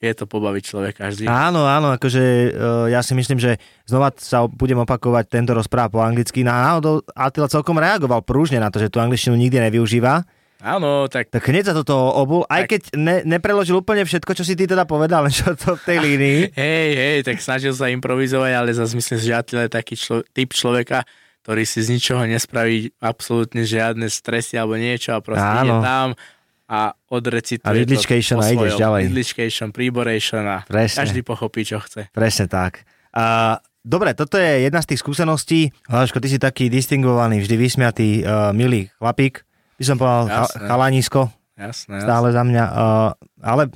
je 0.02 0.14
to 0.18 0.26
pobaviť 0.26 0.62
človeka 0.66 1.06
vždy. 1.08 1.24
Áno, 1.24 1.62
áno, 1.62 1.94
akože 1.94 2.22
uh, 2.50 2.50
ja 2.90 3.00
si 3.00 3.14
myslím, 3.14 3.38
že 3.38 3.54
znova 3.86 4.10
sa 4.18 4.44
budem 4.44 4.82
opakovať 4.82 5.30
tento 5.30 5.54
rozpráv 5.54 5.94
po 5.94 6.02
anglicky. 6.02 6.42
Na 6.42 6.58
náhodou 6.66 7.06
Attila 7.14 7.46
celkom 7.46 7.78
reagoval 7.78 8.20
prúžne 8.20 8.58
na 8.58 8.66
to, 8.66 8.82
že 8.82 8.90
tú 8.90 8.98
angličtinu 8.98 9.38
nikdy 9.38 9.62
nevyužíva. 9.62 10.26
Áno, 10.62 11.10
tak 11.10 11.26
Tak 11.26 11.42
hneď 11.42 11.70
za 11.70 11.74
toto 11.74 11.94
obul, 12.14 12.46
aj 12.46 12.66
Tak. 12.66 12.70
keď 12.70 12.82
ne, 12.94 13.16
nepreložil 13.26 13.74
úplne 13.74 14.06
všetko, 14.06 14.30
čo 14.30 14.46
si 14.46 14.54
ty 14.54 14.66
teda 14.66 14.86
povedal, 14.86 15.22
len 15.26 15.34
čo 15.34 15.54
to 15.54 15.74
v 15.74 15.82
tej 15.82 15.98
línii. 15.98 16.40
hej, 16.58 16.88
hej, 16.94 17.18
tak 17.22 17.38
snažil 17.38 17.74
sa 17.74 17.90
improvizovať, 17.90 18.52
ale 18.54 18.70
zase 18.70 18.94
myslím, 18.94 19.18
že 19.18 19.30
Attila 19.34 19.62
je 19.66 19.74
taký 19.74 19.94
člo- 19.94 20.26
typ 20.30 20.50
človeka, 20.50 21.02
ktorý 21.42 21.66
si 21.66 21.82
z 21.82 21.90
ničoho 21.90 22.22
nespraví 22.26 22.94
absolútne 23.02 23.66
žiadne 23.66 24.06
stresy 24.06 24.54
alebo 24.54 24.78
niečo 24.78 25.14
a 25.14 25.18
proste 25.18 25.42
Áno. 25.42 25.66
ide 25.66 25.74
tam 25.82 26.08
a 26.72 26.80
odrecituje 27.06 27.60
A 27.62 27.76
to 27.76 28.00
po 28.32 28.40
a 28.40 28.48
ideš 28.48 28.80
ďalej. 28.80 29.02
Vidličkejšon, 29.06 29.68
príborejšon 29.70 30.44
a 30.46 30.58
Presne. 30.64 30.98
každý 30.98 31.20
pochopí, 31.20 31.62
čo 31.62 31.76
chce. 31.78 32.08
Presne 32.08 32.48
tak. 32.48 32.88
A, 33.12 33.60
dobre, 33.78 34.16
toto 34.16 34.34
je 34.34 34.64
jedna 34.64 34.80
z 34.80 34.88
tých 34.88 35.00
skúseností. 35.00 35.68
Hláško, 35.84 36.16
ty 36.16 36.28
si 36.28 36.40
taký 36.40 36.66
distingovaný, 36.66 37.38
vždy 37.38 37.54
vysmiatý, 37.54 38.08
uh, 38.20 38.50
milý 38.50 38.88
chlapík. 38.96 39.44
By 39.74 39.84
som 39.84 39.96
povedal 39.96 40.24
Jasné. 40.26 40.64
chalanisko, 40.64 41.20
Jasné, 41.52 41.96
stále 42.00 42.28
za 42.30 42.40
mňa. 42.40 42.64
Uh, 42.66 43.10
ale 43.38 43.68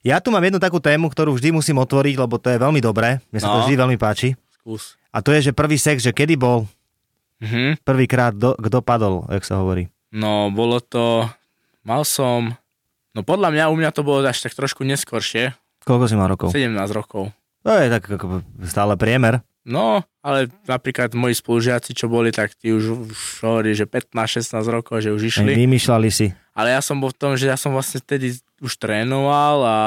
ja 0.00 0.18
tu 0.18 0.28
mám 0.28 0.42
jednu 0.42 0.58
takú 0.58 0.78
tému, 0.78 1.06
ktorú 1.06 1.32
vždy 1.32 1.52
musím 1.52 1.78
otvoriť, 1.78 2.14
lebo 2.16 2.34
to 2.34 2.48
je 2.48 2.58
veľmi 2.58 2.80
dobré. 2.80 3.22
Mne 3.28 3.38
sa 3.38 3.48
to 3.48 3.56
No. 3.56 3.62
vždy 3.62 3.74
veľmi 3.78 3.94
páči. 3.96 4.34
skús. 4.50 4.98
A 5.08 5.22
to 5.22 5.30
je, 5.30 5.40
že 5.40 5.52
prvý 5.52 5.76
sex, 5.76 6.02
že 6.02 6.10
kedy 6.10 6.34
bol 6.34 6.66
Mhm. 7.38 7.78
prvýkrát, 7.80 8.34
do, 8.34 8.52
kto 8.52 8.82
padol, 8.82 9.22
jak 9.28 9.40
sa 9.42 9.56
hovorí. 9.56 9.86
No, 10.10 10.50
bolo 10.50 10.80
to, 10.80 11.30
mal 11.86 12.02
som, 12.02 12.54
no 13.14 13.20
podľa 13.22 13.54
mňa, 13.54 13.64
u 13.70 13.76
mňa 13.78 13.90
to 13.94 14.02
bolo 14.06 14.22
až 14.24 14.46
tak 14.46 14.54
trošku 14.54 14.82
neskoršie, 14.86 15.54
Koľko 15.88 16.04
si 16.04 16.14
mal 16.20 16.28
rokov? 16.28 16.52
17 16.52 16.76
rokov. 16.92 17.32
To 17.64 17.72
je 17.72 17.88
tak 17.88 18.04
ako 18.04 18.44
stále 18.68 18.92
priemer. 19.00 19.40
No, 19.64 20.04
ale 20.20 20.48
napríklad 20.64 21.12
moji 21.16 21.36
spolužiaci, 21.36 21.96
čo 21.96 22.12
boli, 22.12 22.28
tak 22.28 22.52
tí 22.56 22.72
už, 22.72 23.08
už 23.08 23.20
hovorí, 23.44 23.72
že 23.72 23.84
15-16 23.84 24.52
rokov, 24.68 25.00
že 25.00 25.12
už 25.12 25.22
išli. 25.32 25.52
Vymýšľali 25.56 26.08
si. 26.08 26.32
Ale 26.52 26.76
ja 26.76 26.80
som 26.84 27.00
bol 27.00 27.12
v 27.12 27.20
tom, 27.20 27.32
že 27.36 27.48
ja 27.48 27.56
som 27.56 27.72
vlastne 27.72 28.00
vtedy 28.00 28.36
už 28.60 28.80
trénoval 28.80 29.56
a 29.64 29.78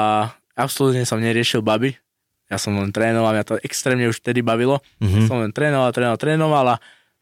absolútne 0.54 1.02
som 1.06 1.18
neriešil 1.18 1.62
baby. 1.62 1.98
Ja 2.46 2.58
som 2.58 2.74
len 2.78 2.94
trénoval, 2.94 3.34
mňa 3.34 3.46
to 3.46 3.54
extrémne 3.62 4.06
už 4.06 4.22
vtedy 4.22 4.42
bavilo. 4.42 4.82
Mhm. 5.02 5.26
Som 5.30 5.38
len 5.42 5.50
trénoval, 5.54 5.90
trénoval, 5.90 6.18
trénoval 6.18 6.66
a 6.66 6.76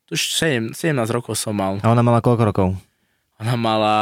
už 0.09 0.21
7, 0.41 0.73
17 0.73 1.17
rokov 1.17 1.37
som 1.37 1.53
mal. 1.53 1.81
A 1.81 1.89
ona 1.89 2.01
mala 2.01 2.25
koľko 2.25 2.43
rokov? 2.49 2.69
Ona 3.41 3.55
mala... 3.57 3.97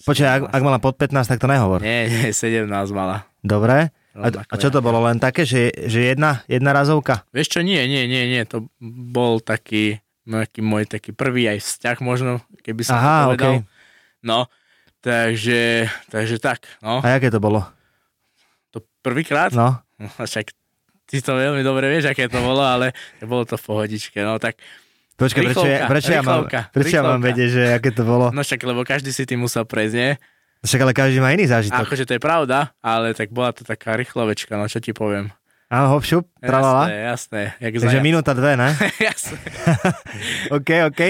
Počkaj, 0.00 0.28
ak, 0.28 0.42
ak 0.48 0.62
mala 0.62 0.78
pod 0.78 0.96
15, 0.96 1.12
tak 1.26 1.38
to 1.38 1.46
nehovor. 1.46 1.80
Nie, 1.80 2.08
nie, 2.08 2.32
17 2.32 2.66
mala. 2.90 3.28
Dobre. 3.38 3.92
A, 4.10 4.26
Rovnako 4.26 4.50
a 4.50 4.54
čo 4.56 4.68
to 4.68 4.80
bolo? 4.80 4.98
Len 5.04 5.16
také, 5.16 5.44
že, 5.44 5.70
že 5.86 6.10
jedna, 6.10 6.42
jedna 6.44 6.72
razovka? 6.72 7.22
Vieš 7.30 7.48
čo, 7.48 7.60
nie, 7.60 7.78
nie, 7.84 8.04
nie, 8.04 8.26
nie, 8.26 8.42
to 8.42 8.66
bol 8.82 9.38
taký, 9.38 10.02
nejaký 10.24 10.60
môj 10.60 10.88
taký 10.88 11.12
prvý 11.12 11.46
aj 11.46 11.62
vzťah 11.62 11.96
možno, 12.00 12.30
keby 12.60 12.82
som 12.82 12.96
Aha, 12.96 13.06
to 13.06 13.26
povedal. 13.28 13.38
okej. 13.38 13.56
No, 14.20 14.38
takže, 14.98 15.86
takže 16.08 16.36
tak, 16.38 16.66
no. 16.80 16.98
A 17.00 17.16
jaké 17.16 17.30
to 17.30 17.38
bolo? 17.38 17.62
To 18.72 18.82
prvýkrát, 19.00 19.54
No, 19.54 19.78
no. 19.96 20.08
však 20.28 20.50
ty 21.06 21.18
to 21.18 21.32
veľmi 21.32 21.62
dobre 21.62 21.86
vieš, 21.86 22.10
aké 22.10 22.26
to 22.26 22.40
bolo, 22.40 22.60
ale 22.60 22.90
bolo 23.22 23.46
to 23.46 23.54
v 23.54 23.64
pohodičke, 23.64 24.18
no 24.20 24.36
tak 24.36 24.58
Počkaj, 25.20 25.42
prečo, 25.52 25.66
ja, 25.68 25.84
prečo, 25.84 26.10
ja 26.16 26.22
mám, 26.24 26.48
prečo 26.48 26.94
ja 26.96 27.04
mám 27.04 27.20
vedieť, 27.20 27.48
že 27.52 27.62
aké 27.76 27.92
to 27.92 28.08
bolo? 28.08 28.32
No 28.32 28.40
však, 28.40 28.64
lebo 28.64 28.80
každý 28.88 29.12
si 29.12 29.28
tým 29.28 29.44
musel 29.44 29.68
prejsť, 29.68 29.94
nie? 29.94 30.10
Však 30.64 30.80
ale 30.80 30.92
každý 30.96 31.20
má 31.20 31.32
iný 31.36 31.44
zážitok. 31.44 31.84
Akože 31.84 32.08
to 32.08 32.16
je 32.16 32.20
pravda, 32.20 32.72
ale 32.80 33.12
tak 33.12 33.28
bola 33.28 33.52
to 33.52 33.60
taká 33.60 34.00
rýchlovečka, 34.00 34.56
no 34.56 34.64
čo 34.64 34.80
ti 34.80 34.96
poviem. 34.96 35.28
Áno, 35.70 35.94
hop, 35.94 36.02
šup, 36.02 36.24
tralala. 36.42 36.90
Jasné, 36.90 36.96
jasné. 37.06 37.42
Jak 37.62 37.72
Takže 37.78 37.96
zajac. 38.00 38.04
minúta 38.04 38.32
dve, 38.34 38.58
ne? 38.58 38.74
jasné. 39.08 39.38
OK, 40.56 40.70
OK. 40.90 41.00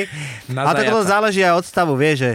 Na 0.52 0.68
Ale 0.68 0.74
tak 0.84 0.86
to 0.92 1.00
záleží 1.00 1.40
aj 1.40 1.54
od 1.56 1.64
stavu, 1.64 1.94
vieš, 1.96 2.16
že 2.20 2.30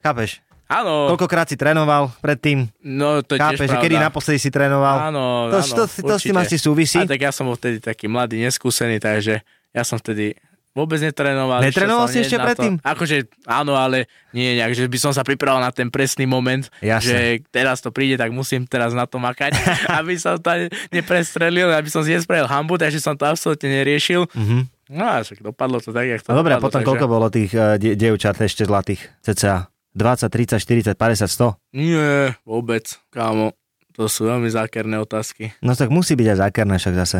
chápeš, 0.00 0.40
Áno, 0.66 1.14
koľkokrát 1.14 1.46
si 1.46 1.54
trénoval 1.54 2.10
predtým, 2.18 2.66
no 2.82 3.22
to 3.22 3.38
je 3.38 3.38
tiež 3.38 3.54
chápeš, 3.54 3.68
že 3.70 3.76
pravda. 3.78 3.84
kedy 3.86 3.96
naposledy 4.02 4.38
si 4.42 4.50
trénoval. 4.50 5.14
Áno, 5.14 5.46
to, 5.46 5.58
áno, 5.62 5.74
to, 5.78 5.82
to, 5.86 6.02
to 6.10 6.14
s 6.18 6.22
tým 6.26 6.38
asi 6.42 6.56
súvisí. 6.58 6.98
A 6.98 7.06
tak 7.06 7.22
ja 7.22 7.30
som 7.30 7.46
bol 7.46 7.54
vtedy 7.54 7.78
taký 7.78 8.10
mladý, 8.10 8.42
neskúsený, 8.42 8.98
takže 8.98 9.46
ja 9.70 9.82
som 9.86 10.02
vtedy 10.02 10.34
vôbec. 10.76 11.00
Netrénoval 11.00 11.64
išiel 11.64 12.04
si 12.12 12.18
ešte 12.28 12.36
predtým? 12.36 12.76
Akože 12.84 13.32
áno, 13.48 13.72
ale 13.80 14.12
nie 14.36 14.60
nejak, 14.60 14.76
že 14.76 14.84
by 14.84 14.98
som 15.00 15.12
sa 15.16 15.24
pripravil 15.24 15.64
na 15.64 15.72
ten 15.72 15.88
presný 15.88 16.28
moment, 16.28 16.68
Jasné. 16.84 17.08
že 17.08 17.16
teraz 17.48 17.80
to 17.80 17.88
príde, 17.88 18.20
tak 18.20 18.28
musím 18.36 18.68
teraz 18.68 18.92
na 18.92 19.08
to 19.08 19.16
makať, 19.16 19.56
aby 19.98 20.20
som 20.20 20.36
to 20.36 20.68
neprestrelil, 20.92 21.72
aby 21.72 21.88
som 21.88 22.04
si 22.04 22.12
nespravil 22.12 22.44
hambu, 22.44 22.76
takže 22.76 23.00
som 23.00 23.16
to 23.16 23.24
absolútne 23.24 23.72
neriešil. 23.72 24.28
Mhm. 24.36 24.76
No 24.86 25.02
a 25.02 25.18
však 25.18 25.42
dopadlo 25.42 25.82
to 25.82 25.90
tak, 25.90 26.06
jak 26.06 26.22
to 26.22 26.30
No 26.30 26.46
dobre, 26.46 26.54
a 26.54 26.62
potom 26.62 26.78
takže... 26.78 26.86
koľko 26.86 27.06
bolo 27.10 27.26
tých 27.26 27.50
uh, 27.58 27.74
die, 27.74 27.98
dievčat 27.98 28.38
ešte 28.38 28.62
zlatých? 28.62 29.02
Cca 29.18 29.66
20, 29.98 30.30
30, 30.30 30.94
40, 30.94 30.94
50, 30.94 31.26
100? 31.26 31.74
Nie, 31.74 32.36
vôbec, 32.46 32.84
kámo. 33.10 33.56
To 33.98 34.06
sú 34.06 34.28
veľmi 34.28 34.46
zákerné 34.52 35.00
otázky. 35.00 35.56
No 35.64 35.72
tak 35.72 35.88
musí 35.88 36.14
byť 36.14 36.36
aj 36.36 36.38
zákerné 36.38 36.76
však 36.76 36.94
zase. 37.00 37.18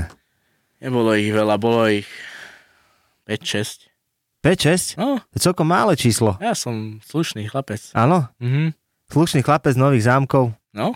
Nebolo 0.78 1.16
ich 1.16 1.32
veľa, 1.32 1.56
bolo 1.56 1.88
ich 1.88 2.04
5-6. 3.26 3.90
5, 4.40 4.94
6? 4.94 4.96
No, 4.96 5.18
To 5.18 5.34
je 5.34 5.42
celkom 5.42 5.66
mále 5.66 5.98
číslo. 5.98 6.38
ja 6.38 6.54
som 6.54 7.02
slušný 7.02 7.50
chlapec. 7.50 7.90
Áno, 7.92 8.30
Mhm. 8.38 8.72
slušný 9.10 9.42
chlapec 9.42 9.74
nových 9.74 10.06
zámkov. 10.06 10.54
No, 10.72 10.94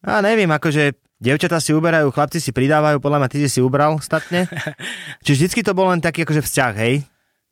A 0.00 0.24
neviem, 0.24 0.48
akože 0.48 0.96
Dievčatá 1.20 1.60
si 1.60 1.76
uberajú, 1.76 2.08
chlapci 2.08 2.40
si 2.40 2.48
pridávajú, 2.48 2.96
podľa 2.96 3.20
mňa 3.20 3.28
ty 3.28 3.44
si 3.44 3.60
ubral 3.60 4.00
statne. 4.00 4.48
Či 5.24 5.36
vždycky 5.36 5.60
to 5.60 5.76
bol 5.76 5.92
len 5.92 6.00
taký 6.00 6.24
akože 6.24 6.40
vzťah, 6.40 6.72
hej? 6.80 7.04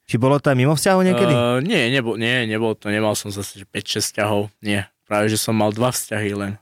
Či 0.09 0.17
bolo 0.17 0.41
to 0.41 0.49
aj 0.49 0.57
mimo 0.57 0.73
vzťahu 0.73 1.01
niekedy? 1.05 1.35
Uh, 1.37 1.61
nie, 1.61 1.93
nebol, 1.93 2.17
nie, 2.17 2.49
nebol 2.49 2.73
to, 2.73 2.89
nemal 2.89 3.13
som 3.13 3.29
zase 3.29 3.61
že 3.61 3.65
5-6 3.69 4.09
vzťahov, 4.09 4.49
nie. 4.65 4.81
Práve, 5.05 5.29
že 5.29 5.37
som 5.37 5.53
mal 5.53 5.69
dva 5.69 5.93
vzťahy 5.93 6.33
len. 6.33 6.57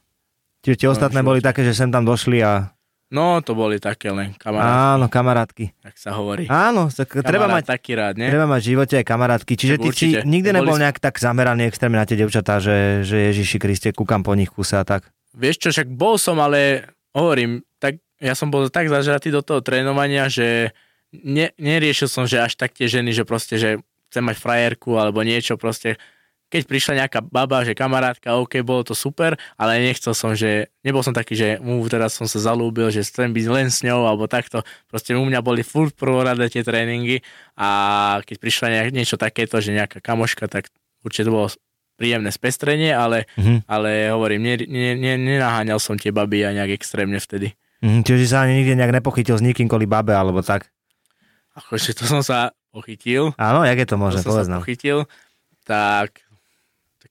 Čiže 0.67 0.83
tie 0.83 0.89
ostatné 0.91 1.23
boli 1.23 1.39
také, 1.39 1.63
že 1.63 1.79
sem 1.79 1.95
tam 1.95 2.03
došli 2.03 2.43
a... 2.43 2.75
No, 3.07 3.39
to 3.39 3.55
boli 3.55 3.79
také 3.79 4.11
len 4.11 4.35
kamarátky, 4.35 4.75
Áno, 4.91 5.07
kamarátky. 5.07 5.65
tak 5.79 5.95
sa 5.95 6.11
hovorí. 6.19 6.51
Áno, 6.51 6.91
tak 6.91 7.07
treba 7.15 7.47
Kamarát 7.47 7.63
mať, 7.63 7.67
taký 7.71 7.93
rád, 7.95 8.15
nie? 8.19 8.27
treba 8.27 8.51
mať 8.51 8.61
v 8.61 8.69
živote 8.69 8.95
aj 8.99 9.07
kamarátky. 9.07 9.53
Čiže 9.55 9.75
Tak 9.75 9.83
ty 9.83 9.89
si 9.93 10.07
nikdy 10.21 10.49
Boli 10.51 10.57
nebol 10.59 10.75
sme- 10.75 10.83
nejak 10.83 10.99
tak 10.99 11.15
zameraný 11.17 11.71
extrémne 11.71 11.97
na 11.97 12.05
tie 12.05 12.19
devčatá, 12.19 12.59
že, 12.59 13.07
že 13.07 13.31
Ježiši 13.31 13.57
Kriste, 13.57 13.89
kúkam 13.91 14.21
po 14.21 14.35
nich 14.35 14.51
kuse 14.51 14.75
a 14.75 14.83
tak. 14.83 15.07
Vieš 15.33 15.57
čo, 15.57 15.69
však 15.71 15.87
bol 15.89 16.19
som, 16.19 16.35
ale 16.37 16.83
hovorím, 17.15 17.63
tak 17.79 18.03
ja 18.19 18.35
som 18.35 18.51
bol 18.51 18.67
tak 18.67 18.91
zažratý 18.91 19.31
do 19.31 19.39
toho 19.39 19.63
trénovania, 19.63 20.27
že 20.27 20.75
ne, 21.15 21.55
neriešil 21.55 22.11
som, 22.11 22.27
že 22.27 22.43
až 22.43 22.59
tak 22.59 22.75
tie 22.75 22.91
ženy, 22.91 23.15
že 23.15 23.23
proste, 23.23 23.55
že 23.55 23.79
chcem 24.11 24.25
mať 24.25 24.35
frajerku 24.35 24.99
alebo 24.99 25.23
niečo 25.23 25.55
proste. 25.55 25.95
Keď 26.47 26.63
prišla 26.65 26.93
nejaká 27.01 27.21
baba, 27.21 27.61
že 27.61 27.73
kamarátka, 27.73 28.37
OK, 28.37 28.63
bolo 28.63 28.81
to 28.81 28.93
super, 28.93 29.35
ale 29.55 29.83
nechcel 29.83 30.13
som, 30.13 30.31
že 30.31 30.71
nebol 30.81 31.01
som 31.01 31.11
taký, 31.11 31.35
že 31.35 31.49
mu 31.59 31.83
teraz 31.85 32.15
som 32.15 32.25
sa 32.25 32.39
zalúbil, 32.41 32.87
že 32.89 33.03
chcem 33.03 33.29
byť 33.29 33.47
len 33.49 33.67
s 33.67 33.83
ňou 33.83 34.07
alebo 34.07 34.25
takto. 34.25 34.63
Proste 34.87 35.13
u 35.13 35.23
mňa 35.23 35.41
boli 35.41 35.61
furt 35.61 35.91
prvoradé 35.93 36.47
tie 36.47 36.63
tréningy 36.63 37.19
a 37.53 37.69
keď 38.23 38.37
prišla 38.37 38.67
nejak, 38.71 38.89
niečo 38.91 39.17
takéto, 39.17 39.59
že 39.59 39.75
nejaká 39.75 39.99
kamoška, 39.99 40.47
tak 40.47 40.71
určite 41.03 41.27
to 41.27 41.35
bolo 41.35 41.49
príjemné 41.95 42.29
spestrenie, 42.29 42.93
ale, 42.93 43.25
Mhm. 43.35 43.67
ale 43.67 43.91
hovorím, 44.09 44.45
ne, 44.45 44.55
ne, 44.63 44.91
ne, 44.95 45.13
nenaháňal 45.17 45.79
som 45.79 45.97
tie 45.97 46.13
baby 46.13 46.45
a 46.45 46.53
nejak 46.53 46.77
extrémne 46.77 47.17
vtedy. 47.17 47.57
Mhm, 47.81 48.05
čiže 48.05 48.25
sa 48.29 48.45
ani 48.45 48.61
nikde 48.61 48.77
nejak 48.77 48.95
nepochytil 48.95 49.35
s 49.35 49.43
nikým 49.43 49.67
kvôli 49.67 49.85
babe 49.85 50.13
alebo 50.13 50.41
tak. 50.41 50.71
Akože 51.55 51.91
to 51.93 52.05
som 52.05 52.21
sa 52.21 52.53
pochytil, 52.69 53.33
Áno, 53.35 53.65
jak 53.65 53.79
je 53.79 53.89
to 53.89 53.97
možné, 53.97 54.21
povedz 54.21 54.47
nám. 54.47 54.61
pochytil, 54.61 55.09
tak 55.65 56.21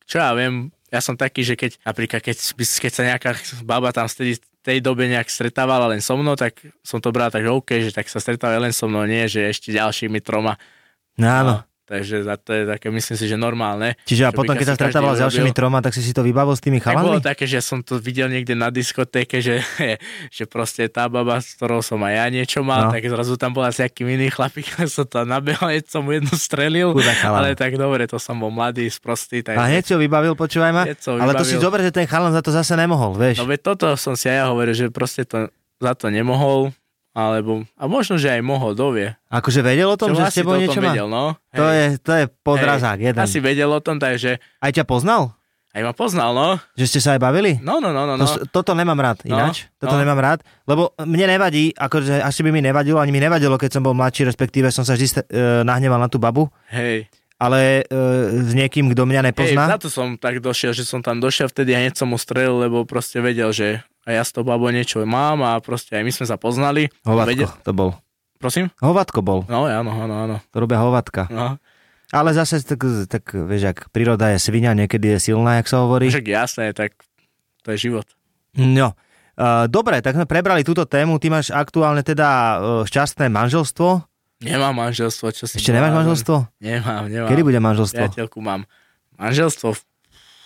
čo 0.05 0.21
ja 0.21 0.31
viem, 0.37 0.69
ja 0.93 1.01
som 1.01 1.17
taký, 1.17 1.41
že 1.43 1.57
keď 1.57 1.81
napríklad 1.83 2.21
keď, 2.21 2.37
keď 2.55 2.91
sa 2.93 3.03
nejaká 3.03 3.29
baba 3.65 3.91
tam 3.91 4.05
vtedy 4.07 4.39
tej 4.65 4.81
dobe 4.81 5.05
nejak 5.05 5.29
stretávala 5.29 5.93
len 5.93 6.01
so 6.01 6.17
mnou, 6.17 6.33
tak 6.33 6.57
som 6.81 6.97
to 6.97 7.13
bral 7.13 7.29
tak, 7.29 7.45
že 7.45 7.53
OK, 7.53 7.69
že 7.85 7.91
tak 7.93 8.09
sa 8.09 8.17
stretáva 8.17 8.57
len 8.57 8.73
so 8.73 8.89
mnou, 8.89 9.05
nie, 9.05 9.29
že 9.29 9.45
ešte 9.45 9.69
ďalšími 9.69 10.25
troma. 10.25 10.57
No, 11.21 11.27
áno. 11.29 11.55
Takže 11.85 12.25
za 12.25 12.33
to 12.41 12.49
je 12.49 12.65
také, 12.65 12.89
myslím 12.89 13.13
si, 13.13 13.25
že 13.29 13.37
normálne. 13.37 13.93
Čiže 14.09 14.25
a 14.25 14.33
potom, 14.33 14.57
keď 14.57 14.65
sa 14.65 14.73
asi 14.73 14.81
každý 14.81 14.89
stretával 14.89 15.13
s 15.13 15.21
ďalšími 15.21 15.51
troma, 15.53 15.77
tak 15.85 15.93
si 15.93 16.01
si 16.01 16.17
to 16.17 16.25
vybavil 16.25 16.57
s 16.57 16.61
tými 16.65 16.81
Tak 16.81 16.97
bolo 16.97 17.21
také, 17.21 17.45
že 17.45 17.61
som 17.61 17.85
to 17.85 18.01
videl 18.01 18.25
niekde 18.25 18.57
na 18.57 18.73
diskotéke, 18.73 19.37
že, 19.37 19.61
že 20.35 20.43
proste 20.49 20.89
tá 20.89 21.05
baba, 21.05 21.37
s 21.37 21.53
ktorou 21.53 21.85
som 21.85 22.01
aj 22.01 22.13
ja 22.17 22.25
niečo 22.33 22.65
mal, 22.65 22.89
no. 22.89 22.91
tak 22.97 23.05
zrazu 23.05 23.37
tam 23.37 23.53
bola 23.53 23.69
s 23.69 23.77
nejakým 23.77 24.17
iný 24.17 24.33
chlapík, 24.33 24.65
som 24.89 25.05
to 25.05 25.29
nabehol, 25.29 25.69
som 25.93 26.01
mu 26.01 26.17
jednu 26.17 26.33
strelil, 26.33 26.89
ale 27.21 27.53
tak 27.53 27.77
dobre, 27.77 28.09
to 28.09 28.17
som 28.17 28.33
bol 28.41 28.49
mladý, 28.49 28.89
sprostý, 28.89 29.45
tak... 29.45 29.61
A 29.61 29.69
hneď 29.69 29.93
ho 29.93 30.01
vybavil, 30.01 30.33
počúvaj 30.33 30.71
ma. 30.73 30.89
Som 30.97 31.21
Ale 31.21 31.37
to 31.37 31.45
si 31.45 31.53
vybavil. 31.53 31.65
zober, 31.69 31.79
že 31.85 31.91
ten 31.93 32.09
chalan 32.09 32.33
za 32.33 32.41
to 32.41 32.49
zase 32.49 32.73
nemohol, 32.73 33.13
vieš. 33.13 33.37
No 33.37 33.45
veď 33.45 33.61
toto 33.61 33.93
som 33.93 34.17
si 34.17 34.25
aj 34.25 34.37
ja 34.41 34.45
hovoril, 34.49 34.73
že 34.73 34.89
proste 34.89 35.21
to 35.21 35.53
za 35.77 35.93
to 35.93 36.09
nemohol, 36.09 36.73
alebo, 37.15 37.63
a 37.73 37.87
možno, 37.87 38.19
že 38.19 38.27
aj 38.27 38.43
mohol, 38.43 38.75
dovie. 38.75 39.15
Akože 39.31 39.63
vedel 39.63 39.87
o 39.87 39.95
tom, 39.95 40.11
že 40.11 40.19
s 40.21 40.35
tebou 40.35 40.53
to 40.53 40.61
niečo 40.61 40.77
má? 40.77 40.91
vedel, 40.91 41.07
no. 41.07 41.39
To 41.49 41.63
Hej. 41.63 41.73
je, 41.73 41.85
to 41.97 42.11
je 42.13 42.23
podrazák, 42.43 42.99
jeden. 42.99 43.15
Asi 43.17 43.39
vedel 43.39 43.71
o 43.71 43.79
tom, 43.79 43.95
takže 43.95 44.43
Aj 44.59 44.69
ťa 44.69 44.83
poznal? 44.83 45.31
aj 45.71 45.81
ma 45.81 45.91
poznal, 45.91 46.31
no. 46.31 46.49
Že 46.73 46.85
ste 46.87 46.99
sa 46.99 47.09
aj 47.11 47.21
bavili? 47.21 47.59
No, 47.59 47.79
no, 47.79 47.91
no, 47.91 48.03
no, 48.05 48.15
To, 48.15 48.23
no. 48.23 48.47
toto 48.49 48.71
nemám 48.71 48.95
rád, 48.97 49.23
No, 49.23 49.35
ináč. 49.35 49.67
Toto 49.75 49.95
no. 49.95 50.01
nemám 50.01 50.15
rád, 50.17 50.39
lebo 50.63 50.91
mne 50.97 51.27
nevadí, 51.29 51.71
akože 51.71 52.19
asi 52.19 52.39
by 52.41 52.49
mi 52.49 52.59
nevadilo, 52.59 52.95
ani 52.95 53.11
mi 53.11 53.19
nevadilo, 53.19 53.55
keď 53.55 53.71
som 53.73 53.81
bol 53.81 53.91
mladší, 53.91 54.23
respektíve 54.23 54.67
som 54.69 54.83
sa 54.83 54.95
vždy 54.95 55.07
e, 55.07 55.11
nahneval 55.63 55.99
na 55.99 56.07
tú 56.07 56.15
babu, 56.15 56.47
Hej. 56.67 57.11
ale 57.35 57.83
e, 57.83 58.03
s 58.41 58.51
niekým, 58.51 58.87
kto 58.87 59.03
mňa 59.03 59.19
Hej, 59.21 59.27
nepozná. 59.31 59.63
za 59.69 59.79
to 59.79 59.87
som 59.87 60.15
tak 60.15 60.39
došiel, 60.39 60.71
že 60.71 60.83
som 60.83 60.99
tam 60.99 61.19
došiel 61.19 61.47
vtedy 61.47 61.71
a 61.71 61.79
hneď 61.81 61.91
som 61.93 62.07
mu 62.07 62.15
strelil, 62.15 62.55
lebo 62.61 62.83
proste 62.83 63.19
vedel, 63.19 63.51
že 63.51 63.83
a 64.05 64.13
ja 64.13 64.21
s 64.21 64.29
tou 64.29 64.45
babou 64.45 64.69
niečo 64.69 65.01
mám 65.03 65.41
a 65.41 65.57
proste 65.57 65.97
aj 65.97 66.03
my 66.05 66.11
sme 66.13 66.25
sa 66.25 66.37
poznali. 66.37 66.93
Hovadko, 67.01 67.29
Vedel, 67.33 67.49
to 67.65 67.71
bol. 67.73 67.89
prosím? 68.37 68.69
Hovadko 68.77 69.19
bol, 69.19 69.41
No, 69.49 69.65
áno, 69.65 69.91
áno, 69.91 70.15
áno. 70.15 70.35
to 70.53 70.57
robia 70.57 70.77
hovadka. 70.77 71.25
No, 71.27 71.57
Ale 72.13 72.31
zase, 72.31 72.61
tak, 72.61 72.79
tak 73.09 73.25
vieš, 73.33 73.73
ak 73.73 73.89
príroda 73.89 74.29
je 74.31 74.39
svinia, 74.39 74.77
niekedy 74.77 75.17
je 75.17 75.33
silná, 75.33 75.57
jak 75.57 75.67
sa 75.67 75.81
hovorí. 75.83 76.07
však 76.07 76.29
jasné, 76.29 76.69
tak 76.71 76.93
to 77.65 77.73
je 77.73 77.89
život. 77.89 78.05
No, 78.55 78.93
dobre, 79.67 79.99
tak 79.99 80.15
sme 80.15 80.29
prebrali 80.29 80.61
túto 80.61 80.85
tému. 80.85 81.17
Ty 81.19 81.27
máš 81.33 81.49
aktuálne 81.51 82.05
teda 82.05 82.27
uh, 82.29 82.57
šťastné 82.87 83.27
manželstvo. 83.27 84.05
Nemám 84.45 84.75
manželstvo, 84.77 85.33
čo 85.33 85.43
si 85.49 85.57
Ešte 85.59 85.73
nemáš 85.73 85.91
manželstvo? 85.97 86.35
Nemám, 86.61 87.09
nemám. 87.09 87.29
Kedy 87.33 87.41
bude 87.41 87.59
manželstvo? 87.59 87.99
Priateľku 88.05 88.39
mám. 88.39 88.63
Manželstvo, 89.17 89.73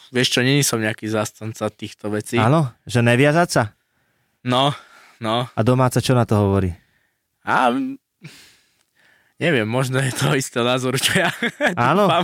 vieš 0.09 0.27
čo, 0.31 0.39
není 0.39 0.61
som 0.61 0.77
nejaký 0.77 1.05
zastanca 1.05 1.67
týchto 1.67 2.09
vecí. 2.09 2.35
Áno, 2.35 2.73
že 2.83 2.99
neviazať 2.99 3.49
sa? 3.49 3.63
No, 4.41 4.71
no. 5.17 5.45
A 5.47 5.61
domáca 5.61 5.97
čo 5.97 6.13
na 6.13 6.23
to 6.23 6.35
hovorí? 6.35 6.73
A 7.41 7.71
neviem, 9.37 9.65
možno 9.65 9.97
je 9.97 10.11
to 10.11 10.33
isté 10.33 10.59
názor, 10.59 10.95
čo 10.95 11.17
ja 11.17 11.29
Áno. 11.79 12.05
dúfam. 12.05 12.23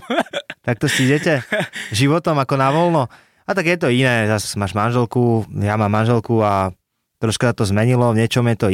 Takto 0.61 0.85
si 0.85 1.05
idete 1.05 1.45
životom 1.91 2.35
ako 2.35 2.53
na 2.55 2.69
voľno. 2.69 3.03
A 3.45 3.53
tak 3.53 3.65
je 3.65 3.77
to 3.77 3.87
iné, 3.87 4.25
zase 4.25 4.57
máš 4.57 4.73
manželku, 4.73 5.45
ja 5.55 5.77
mám 5.77 5.93
manželku 5.93 6.41
a 6.41 6.73
troška 7.15 7.53
to 7.53 7.61
zmenilo, 7.63 8.09
v 8.09 8.19
niečom 8.19 8.41
je 8.49 8.57
to 8.57 8.67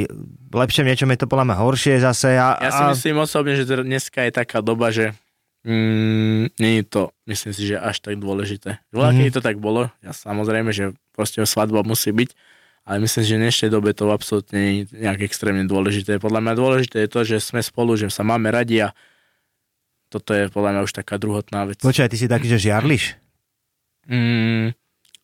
lepšie, 0.50 0.82
v 0.82 0.90
niečom 0.90 1.12
je 1.12 1.20
to 1.20 1.28
podľa 1.28 1.52
mňa 1.52 1.58
horšie 1.60 1.94
zase. 2.00 2.40
A, 2.40 2.56
Ja 2.58 2.72
si 2.72 2.84
a, 2.84 2.90
myslím 2.90 3.20
osobne, 3.20 3.54
že 3.54 3.68
dneska 3.68 4.24
je 4.24 4.32
taká 4.32 4.64
doba, 4.64 4.88
že 4.90 5.12
mm, 5.64 6.56
nie 6.56 6.74
je 6.74 6.84
to, 6.84 7.04
myslím 7.26 7.52
si, 7.52 7.64
že 7.66 7.76
až 7.76 8.00
tak 8.00 8.18
dôležité. 8.18 8.82
Voľa, 8.90 9.12
Mhm. 9.12 9.18
keď 9.20 9.32
to 9.32 9.42
tak 9.42 9.58
bolo, 9.58 9.90
ja 10.00 10.12
samozrejme, 10.12 10.70
že 10.70 10.92
proste 11.12 11.42
svadba 11.44 11.82
musí 11.82 12.10
byť, 12.10 12.30
ale 12.82 12.98
myslím, 13.00 13.22
že 13.22 13.34
v 13.36 13.42
dnešnej 13.42 13.70
dobe 13.70 13.92
to 13.92 14.08
absolútne 14.08 14.58
nie 14.58 14.74
je 14.82 14.98
nejak 14.98 15.22
extrémne 15.22 15.64
dôležité. 15.64 16.18
Podľa 16.18 16.42
mňa 16.42 16.54
dôležité 16.56 16.98
je 17.00 17.10
to, 17.10 17.22
že 17.24 17.38
sme 17.40 17.60
spolu, 17.60 17.94
že 17.94 18.10
sa 18.10 18.22
máme 18.22 18.50
radi 18.50 18.82
a 18.82 18.90
toto 20.10 20.34
je 20.34 20.48
podľa 20.48 20.70
mňa 20.72 20.82
už 20.82 20.94
taká 20.94 21.16
druhotná 21.16 21.64
vec. 21.64 21.78
Počkaj, 21.78 22.10
ty 22.10 22.18
si 22.18 22.26
taký, 22.26 22.46
že 22.46 22.60
žiarliš? 22.60 23.16
Mm, 24.04 24.74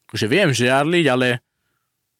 akože 0.05 0.25
viem 0.27 0.49
žiarliť, 0.49 1.05
ale 1.07 1.41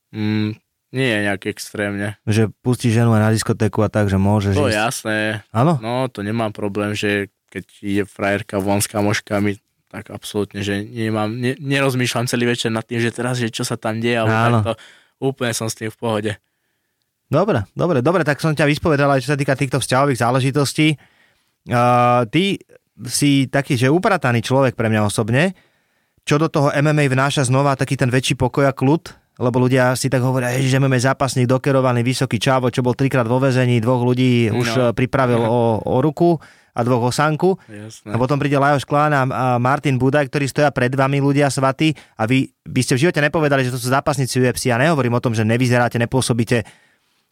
mm, 0.10 0.50
nie 0.90 1.06
je 1.06 1.18
nejak 1.22 1.46
extrémne. 1.46 2.18
Že 2.24 2.50
pustíš 2.58 2.98
ženu 2.98 3.14
na 3.14 3.30
diskotéku 3.30 3.80
a 3.80 3.88
tak, 3.88 4.10
že 4.10 4.18
môžeš 4.18 4.52
To 4.54 4.68
ísť. 4.68 4.76
jasné. 4.76 5.18
Áno? 5.50 5.78
No, 5.78 6.10
to 6.10 6.20
nemám 6.22 6.50
problém, 6.50 6.92
že 6.92 7.30
keď 7.48 7.64
ide 7.80 8.04
frajerka 8.04 8.60
von 8.60 8.80
s 8.80 8.88
kamoškami, 8.88 9.58
tak 9.88 10.12
absolútne, 10.12 10.60
že 10.62 10.84
nemám, 10.84 11.32
ne, 11.32 11.56
nerozmýšľam 11.58 12.28
celý 12.28 12.52
večer 12.52 12.68
nad 12.70 12.84
tým, 12.84 13.00
že 13.00 13.10
teraz, 13.10 13.40
že 13.40 13.48
čo 13.48 13.64
sa 13.64 13.80
tam 13.80 14.04
deje, 14.04 14.20
Áno. 14.20 14.28
takto. 14.28 14.72
Úplne 15.18 15.54
som 15.56 15.72
s 15.72 15.80
tým 15.80 15.88
v 15.88 15.98
pohode. 15.98 16.32
Dobre, 17.28 17.64
dobre, 17.76 18.00
dobre, 18.00 18.24
tak 18.24 18.40
som 18.40 18.56
ťa 18.56 18.68
vyspovedal 18.68 19.12
aj 19.12 19.24
čo 19.24 19.32
sa 19.34 19.40
týka 19.40 19.56
týchto 19.56 19.80
vzťahových 19.80 20.20
záležitostí. 20.20 20.96
Uh, 21.68 22.24
ty 22.32 22.60
si 23.08 23.48
taký, 23.48 23.76
že 23.76 23.92
uprataný 23.92 24.40
človek 24.40 24.76
pre 24.76 24.88
mňa 24.88 25.02
osobne. 25.04 25.52
Čo 26.24 26.40
do 26.40 26.48
toho 26.48 26.72
MMA 26.72 27.08
vnáša 27.08 27.48
znova 27.48 27.76
taký 27.76 27.96
ten 27.96 28.12
väčší 28.12 28.36
pokoj 28.36 28.68
a 28.68 28.76
kľud, 28.76 29.12
lebo 29.40 29.64
ľudia 29.64 29.96
si 29.96 30.08
tak 30.08 30.24
hovoria, 30.24 30.56
že 30.56 30.80
MMA 30.80 31.00
zápasník 31.00 31.48
dokerovaný, 31.48 32.04
vysoký 32.04 32.40
čávo, 32.40 32.68
čo 32.68 32.84
bol 32.84 32.96
trikrát 32.96 33.28
vo 33.28 33.40
väzení, 33.40 33.80
dvoch 33.80 34.04
ľudí 34.04 34.52
už 34.52 34.68
No. 34.76 34.84
no. 34.92 34.96
pripravil 34.96 35.40
o, 35.48 35.80
o 35.84 35.96
ruku 36.00 36.40
a 36.78 36.80
dvoch 36.86 37.10
o 37.10 37.12
sanku. 37.12 37.58
Jasné. 37.66 38.14
A 38.14 38.16
potom 38.22 38.38
príde 38.38 38.62
Lajos 38.62 38.86
Klán 38.86 39.10
a 39.10 39.26
a 39.26 39.46
Martin 39.58 39.98
Budaj, 39.98 40.30
ktorí 40.30 40.46
stoja 40.46 40.70
pred 40.70 40.94
vami 40.94 41.18
ľudia 41.18 41.50
svatí 41.50 41.98
a 42.22 42.30
vy 42.30 42.54
by 42.70 42.82
ste 42.86 42.94
v 42.94 43.10
živote 43.10 43.18
nepovedali, 43.18 43.66
že 43.66 43.74
to 43.74 43.82
sú 43.82 43.90
zápasníci 43.90 44.38
UFC. 44.38 44.70
Ja 44.70 44.78
nehovorím 44.78 45.18
o 45.18 45.24
tom, 45.24 45.34
že 45.34 45.42
nevyzeráte, 45.42 45.98
nepôsobíte 45.98 46.62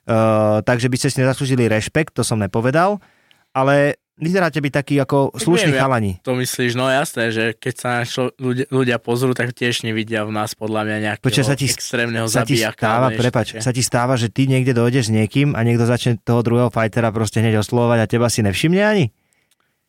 uh, 0.10 0.62
takže 0.66 0.90
by 0.90 0.98
ste 0.98 1.08
si 1.14 1.22
nezaslúžili 1.22 1.70
rešpekt, 1.70 2.18
to 2.18 2.26
som 2.26 2.42
nepovedal, 2.42 2.98
ale 3.54 4.02
vyzeráte 4.16 4.64
byť 4.64 4.74
taký 4.74 4.96
ako 5.04 5.36
slušný 5.36 5.76
ja- 5.76 5.84
chalani. 5.84 6.24
To 6.24 6.40
myslíš, 6.40 6.80
no 6.80 6.88
jasné, 6.88 7.36
že 7.36 7.52
keď 7.52 7.74
sa 7.76 7.88
na 8.00 8.04
čo 8.08 8.32
ľudia, 8.40 8.66
ľudia 8.72 8.98
pozrú, 8.98 9.36
tak 9.36 9.52
tiež 9.52 9.84
nevidia 9.84 10.24
v 10.24 10.32
nás 10.32 10.56
podľa 10.56 10.88
mňa 10.88 10.98
nejakého 11.04 11.26
Počkaj, 11.28 11.46
sa 11.46 11.56
ti, 11.60 11.68
extrémneho 11.68 12.28
sa 12.32 12.48
ti 12.48 12.56
zabijaka. 12.56 12.80
stáva, 12.80 13.08
prepač, 13.12 13.48
sa 13.60 13.72
ti 13.76 13.84
stáva, 13.84 14.16
že 14.16 14.32
ty 14.32 14.48
niekde 14.48 14.72
dojdeš 14.72 15.12
s 15.12 15.14
niekým 15.14 15.52
a 15.52 15.60
niekto 15.68 15.84
začne 15.84 16.16
toho 16.24 16.40
druhého 16.42 16.72
fightera 16.72 17.12
proste 17.12 17.44
hneď 17.44 17.60
oslovovať 17.60 18.00
a 18.00 18.06
teba 18.08 18.28
si 18.32 18.40
nevšimne 18.40 18.82
ani? 18.82 19.12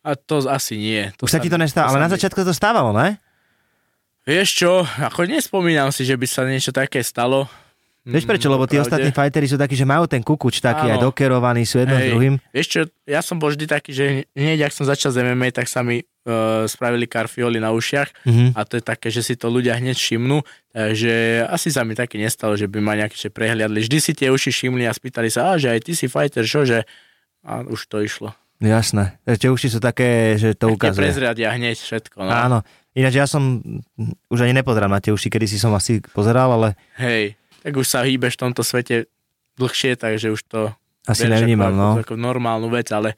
A 0.06 0.14
to 0.14 0.38
asi 0.46 0.78
nie. 0.78 1.10
To 1.18 1.26
Už 1.26 1.34
sa 1.34 1.42
ti 1.42 1.50
to 1.50 1.58
nestávalo, 1.58 1.98
ale 1.98 2.06
na 2.06 2.12
začiatku 2.14 2.46
to 2.46 2.54
stávalo, 2.54 2.94
ne? 2.94 3.18
Vieš 4.22 4.48
čo, 4.54 4.70
ako 4.82 5.26
nespomínam 5.26 5.90
si, 5.90 6.02
že 6.02 6.14
by 6.14 6.26
sa 6.26 6.46
niečo 6.46 6.70
také 6.70 7.02
stalo. 7.02 7.50
Vieš 8.06 8.22
prečo? 8.22 8.46
Mm, 8.46 8.54
Lebo 8.54 8.70
tí 8.70 8.78
ostatní 8.78 9.10
fighteri 9.10 9.50
sú 9.50 9.58
takí, 9.58 9.74
že 9.74 9.82
majú 9.82 10.06
ten 10.06 10.22
kukuč 10.22 10.62
taký 10.62 10.94
aj 10.94 11.02
Áno. 11.02 11.10
dokerovaný, 11.10 11.66
sú 11.66 11.82
jedno 11.82 11.98
s 11.98 12.06
Hej. 12.06 12.10
druhým. 12.14 12.34
Vieš 12.54 12.66
čo, 12.70 12.80
ja 13.02 13.18
som 13.18 13.42
bol 13.42 13.50
vždy 13.50 13.66
taký, 13.66 13.90
že 13.90 14.04
hneď, 14.30 14.70
ak 14.70 14.74
som 14.74 14.86
začal 14.86 15.10
z 15.10 15.26
MMA, 15.26 15.50
tak 15.50 15.66
sa 15.66 15.82
mi 15.82 15.98
uh, 15.98 16.62
spravili 16.64 17.10
karfioli 17.10 17.58
na 17.58 17.74
ušiach 17.74 18.22
Mhm. 18.22 18.54
a 18.54 18.62
to 18.62 18.78
je 18.78 18.84
také, 18.86 19.10
že 19.10 19.26
si 19.26 19.34
to 19.34 19.50
ľudia 19.50 19.74
hneď 19.74 19.98
všimnú, 19.98 20.38
takže 20.70 21.14
asi 21.50 21.74
sa 21.74 21.82
mi 21.82 21.98
také 21.98 22.14
nestalo, 22.14 22.54
že 22.54 22.70
by 22.70 22.78
ma 22.78 22.94
nejaké 22.94 23.18
prehliadli. 23.26 23.82
Vždy 23.82 23.98
si 23.98 24.14
tie 24.14 24.30
uši 24.30 24.54
všimli 24.54 24.86
a 24.86 24.94
spýtali 24.94 25.26
sa, 25.26 25.54
a 25.54 25.58
že 25.58 25.74
aj 25.74 25.80
ty 25.82 25.98
si 25.98 26.06
fighter, 26.06 26.46
čo, 26.46 26.62
že 26.62 26.86
a 27.42 27.62
už 27.62 27.90
to 27.90 28.06
išlo. 28.06 28.30
Jasné. 28.56 29.20
Tie 29.36 29.52
uši 29.52 29.68
sú 29.68 29.78
také, 29.84 30.40
že 30.40 30.56
to 30.56 30.72
Tie 30.72 30.76
ukazuje. 30.80 31.12
prezradia 31.12 31.52
hneď 31.52 31.76
všetko. 31.76 32.24
No. 32.24 32.32
Áno. 32.32 32.58
Ináč 32.96 33.20
ja 33.20 33.28
som 33.28 33.60
už 34.32 34.48
ani 34.48 34.56
nepozerám 34.56 34.88
na 34.88 35.04
tie 35.04 35.12
uši, 35.12 35.28
kedy 35.28 35.44
si 35.44 35.60
som 35.60 35.76
asi 35.76 36.00
pozeral, 36.16 36.48
ale 36.48 36.80
Hej, 36.96 37.36
tak 37.60 37.76
už 37.76 37.84
sa 37.84 38.00
hýbeš 38.00 38.40
v 38.40 38.42
tomto 38.48 38.64
svete 38.64 39.12
dlhšie, 39.60 40.00
takže 40.00 40.32
už 40.32 40.40
to 40.48 40.72
asi 41.04 41.28
nevnímam, 41.28 41.76
no. 41.76 42.00
ako 42.00 42.16
normálnu 42.16 42.72
vec, 42.72 42.88
ale 42.96 43.12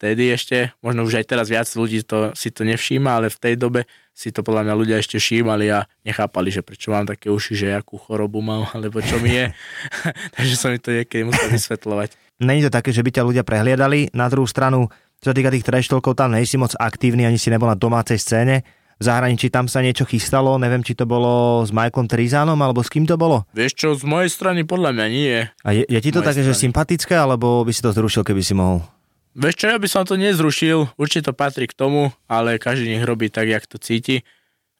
vtedy 0.00 0.34
ešte, 0.34 0.74
možno 0.82 1.06
už 1.06 1.22
aj 1.22 1.26
teraz 1.30 1.46
viac 1.46 1.70
ľudí 1.70 2.02
to, 2.02 2.34
si 2.34 2.50
to 2.50 2.66
nevšíma, 2.66 3.22
ale 3.22 3.28
v 3.30 3.38
tej 3.38 3.54
dobe 3.54 3.86
si 4.10 4.34
to 4.34 4.42
podľa 4.42 4.66
mňa 4.66 4.74
ľudia 4.74 4.96
ešte 4.98 5.20
všímali 5.22 5.70
a 5.70 5.86
nechápali, 6.02 6.50
že 6.50 6.66
prečo 6.66 6.90
mám 6.90 7.06
také 7.06 7.30
uši, 7.30 7.54
že 7.54 7.68
akú 7.76 8.02
chorobu 8.02 8.42
mám, 8.42 8.66
alebo 8.74 8.98
čo 8.98 9.22
mi 9.22 9.36
je. 9.36 9.52
takže 10.34 10.54
som 10.58 10.72
mi 10.74 10.82
to 10.82 10.90
niekedy 10.90 11.22
musel 11.22 11.46
vysvetľovať. 11.52 12.29
Není 12.40 12.64
to 12.66 12.70
také, 12.72 12.90
že 12.90 13.04
by 13.04 13.10
ťa 13.12 13.26
ľudia 13.28 13.44
prehliadali. 13.44 14.16
Na 14.16 14.32
druhú 14.32 14.48
stranu, 14.48 14.88
čo 15.20 15.30
sa 15.30 15.36
týka 15.36 15.52
tých 15.52 15.64
trash 15.64 15.92
talkov, 15.92 16.16
tam 16.16 16.32
nejsi 16.32 16.56
moc 16.56 16.72
aktívny, 16.80 17.28
ani 17.28 17.36
si 17.36 17.52
nebol 17.52 17.68
na 17.68 17.76
domácej 17.76 18.16
scéne. 18.16 18.64
V 19.00 19.08
zahraničí 19.08 19.48
tam 19.48 19.64
sa 19.64 19.80
niečo 19.80 20.04
chystalo, 20.04 20.60
neviem, 20.60 20.84
či 20.84 20.92
to 20.92 21.08
bolo 21.08 21.64
s 21.64 21.72
Michaelom 21.72 22.04
Trizánom, 22.04 22.60
alebo 22.60 22.84
s 22.84 22.92
kým 22.92 23.08
to 23.08 23.16
bolo. 23.16 23.48
Vieš 23.56 23.72
čo, 23.72 23.88
z 23.96 24.04
mojej 24.04 24.28
strany 24.28 24.68
podľa 24.68 24.92
mňa 24.92 25.06
nie. 25.08 25.48
A 25.64 25.68
je, 25.72 25.88
je 25.88 26.00
ti 26.04 26.12
to 26.12 26.20
také, 26.20 26.44
že 26.44 26.52
strany. 26.52 26.64
sympatické, 26.68 27.14
alebo 27.16 27.64
by 27.64 27.72
si 27.72 27.80
to 27.80 27.96
zrušil, 27.96 28.24
keby 28.24 28.44
si 28.44 28.52
mohol? 28.52 28.84
Vieš 29.32 29.56
čo, 29.56 29.66
ja 29.72 29.80
by 29.80 29.88
som 29.88 30.04
to 30.04 30.20
nezrušil, 30.20 30.92
určite 31.00 31.28
to 31.28 31.32
patrí 31.32 31.64
k 31.64 31.72
tomu, 31.72 32.12
ale 32.28 32.60
každý 32.60 32.92
nech 32.92 33.04
robí 33.08 33.32
tak, 33.32 33.48
jak 33.48 33.64
to 33.64 33.80
cíti. 33.80 34.20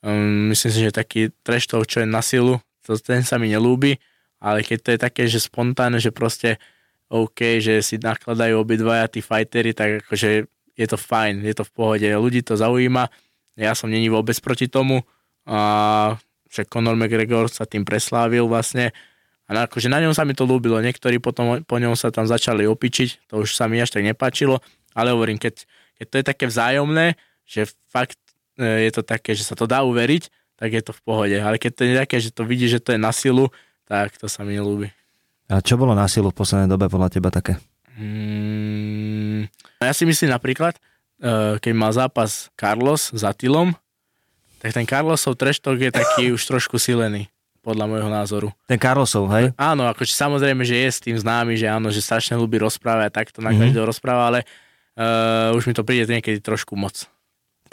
Um, 0.05 0.53
myslím 0.53 0.69
si, 0.69 0.81
že 0.85 0.93
taký 0.93 1.33
trash 1.41 1.65
talk, 1.65 1.89
čo 1.89 2.05
je 2.05 2.09
na 2.09 2.21
silu, 2.21 2.61
to, 2.85 3.01
ten 3.01 3.25
sa 3.25 3.41
mi 3.41 3.49
nelúbi, 3.53 3.97
ale 4.37 4.61
keď 4.65 4.79
to 4.85 4.89
je 4.93 4.99
také, 5.01 5.23
že 5.33 5.41
spontánne, 5.41 5.97
že 5.97 6.13
proste 6.13 6.61
OK, 7.11 7.59
že 7.59 7.83
si 7.83 7.99
nakladajú 7.99 8.63
obidvaja 8.63 9.11
tí 9.11 9.19
fightery, 9.19 9.75
tak 9.75 10.07
akože 10.07 10.47
je 10.79 10.87
to 10.87 10.97
fajn, 10.97 11.43
je 11.43 11.55
to 11.59 11.67
v 11.67 11.73
pohode, 11.75 12.07
ľudí 12.07 12.41
to 12.47 12.55
zaujíma, 12.55 13.11
ja 13.59 13.75
som 13.75 13.91
není 13.91 14.07
vôbec 14.07 14.39
proti 14.39 14.71
tomu. 14.71 15.03
A 15.45 16.17
však 16.49 16.71
Conor 16.71 16.95
McGregor 16.95 17.51
sa 17.51 17.67
tým 17.67 17.85
preslávil 17.85 18.47
vlastne. 18.47 18.95
A 19.51 19.67
akože 19.67 19.91
na 19.91 19.99
ňom 19.99 20.15
sa 20.15 20.23
mi 20.23 20.39
to 20.39 20.47
ľúbilo, 20.47 20.79
niektorí 20.79 21.19
potom 21.19 21.67
po 21.67 21.77
ňom 21.83 21.99
sa 21.99 22.15
tam 22.15 22.23
začali 22.23 22.71
opičiť, 22.71 23.27
to 23.27 23.43
už 23.43 23.59
sa 23.59 23.67
mi 23.67 23.83
až 23.83 23.91
tak 23.91 24.07
nepáčilo, 24.07 24.63
ale 24.95 25.11
hovorím, 25.11 25.43
keď, 25.43 25.67
keď 25.99 26.07
to 26.07 26.15
je 26.15 26.25
také 26.25 26.45
vzájomné, 26.47 27.19
že 27.43 27.67
fakt 27.91 28.15
e, 28.55 28.87
je 28.87 28.91
to 28.95 29.03
také, 29.03 29.35
že 29.35 29.43
sa 29.43 29.59
to 29.59 29.67
dá 29.67 29.83
uveriť, 29.83 30.31
tak 30.55 30.71
je 30.71 30.83
to 30.87 30.95
v 30.95 31.03
pohode, 31.03 31.35
ale 31.35 31.59
keď 31.59 31.73
to 31.75 31.83
je 31.83 31.95
také, 31.99 32.17
že 32.23 32.31
to 32.31 32.47
vidí, 32.47 32.71
že 32.71 32.79
to 32.79 32.95
je 32.95 33.01
na 33.03 33.11
silu, 33.11 33.51
tak 33.91 34.15
to 34.23 34.31
sa 34.31 34.47
mi 34.47 34.55
nelúbi. 34.55 34.95
A 35.51 35.59
čo 35.59 35.75
bolo 35.75 35.99
na 35.99 36.07
silu 36.07 36.31
v 36.31 36.39
poslednej 36.39 36.71
dobe 36.71 36.87
podľa 36.87 37.11
teba 37.11 37.35
také? 37.35 37.59
Mm, 37.99 39.51
ja 39.83 39.93
si 39.93 40.07
myslím 40.07 40.31
napríklad, 40.31 40.79
eh, 41.19 41.59
keď 41.59 41.73
mal 41.75 41.91
zápas 41.91 42.49
Carlos 42.55 43.11
s 43.11 43.23
Atilom, 43.27 43.75
tak 44.61 44.77
ten 44.77 44.85
Carlosov 44.85 45.41
talk 45.41 45.81
je 45.81 45.91
taký 45.91 46.37
už 46.37 46.45
trošku 46.45 46.77
silený, 46.77 47.33
podľa 47.65 47.85
môjho 47.89 48.11
názoru. 48.13 48.49
Ten 48.69 48.77
Carlosov, 48.77 49.33
hej? 49.33 49.57
Áno, 49.57 49.89
akože 49.89 50.13
samozrejme, 50.13 50.63
že 50.69 50.77
je 50.85 50.89
s 50.93 51.01
tým 51.01 51.17
známy, 51.17 51.57
že 51.57 51.65
áno, 51.65 51.89
že 51.89 52.05
strašne 52.05 52.37
ľúbi 52.37 52.61
rozprávať 52.61 53.09
a 53.09 53.15
takto 53.25 53.41
na 53.41 53.57
Mhm. 53.57 53.59
každého 53.59 53.89
rozpráva, 53.89 54.29
ale 54.29 54.41
uh, 55.01 55.57
už 55.57 55.65
mi 55.65 55.73
to 55.73 55.81
príde 55.81 56.13
niekedy 56.13 56.45
trošku 56.45 56.77
moc. 56.77 57.09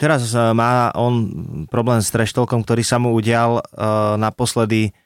Teraz 0.00 0.32
eh, 0.32 0.40
má 0.56 0.88
on 0.96 1.28
problém 1.68 2.00
s 2.00 2.08
trash 2.08 2.32
talkom, 2.32 2.64
ktorý 2.64 2.80
sa 2.80 2.96
mu 2.96 3.12
udial 3.12 3.60
uh, 3.60 4.16
naposledy 4.16 4.96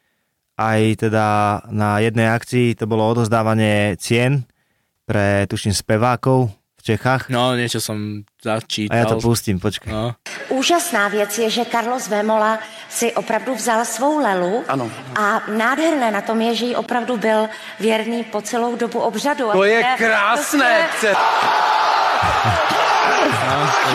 aj 0.55 0.81
teda 1.01 1.27
na 1.69 1.99
jednej 1.99 2.29
akcii, 2.29 2.75
to 2.75 2.85
bolo 2.85 3.09
odozdávanie 3.09 3.97
cien 3.97 4.45
pre, 5.03 5.45
tuším, 5.47 5.73
spevákov 5.73 6.53
v 6.79 6.83
Čechách. 6.83 7.31
No, 7.31 7.55
niečo 7.55 7.79
som 7.79 8.27
A 8.43 8.59
začítal. 8.59 8.95
ja 8.95 9.05
to 9.07 9.23
pustím, 9.23 9.62
počkaj. 9.62 9.91
No. 9.91 10.19
Úžasná 10.51 11.09
věc 11.09 11.31
je, 11.38 11.49
že 11.51 11.65
Carlos 11.65 12.11
Vémola 12.11 12.59
si 12.91 13.12
opravdu 13.15 13.55
vzal 13.55 13.85
svou 13.87 14.19
lelu 14.19 14.67
Ano. 14.69 14.91
a 15.15 15.47
nádherné 15.47 16.11
na 16.11 16.21
tom 16.27 16.41
je, 16.41 16.55
že 16.55 16.65
jí 16.65 16.75
opravdu 16.77 17.17
byl 17.17 17.47
věrný 17.81 18.25
po 18.25 18.43
celou 18.43 18.77
dobu 18.77 18.99
obřadu. 19.01 19.51
To 19.53 19.65
je 19.65 19.79
A 19.85 19.97
krásné! 19.97 20.87
prostě- 20.91 21.15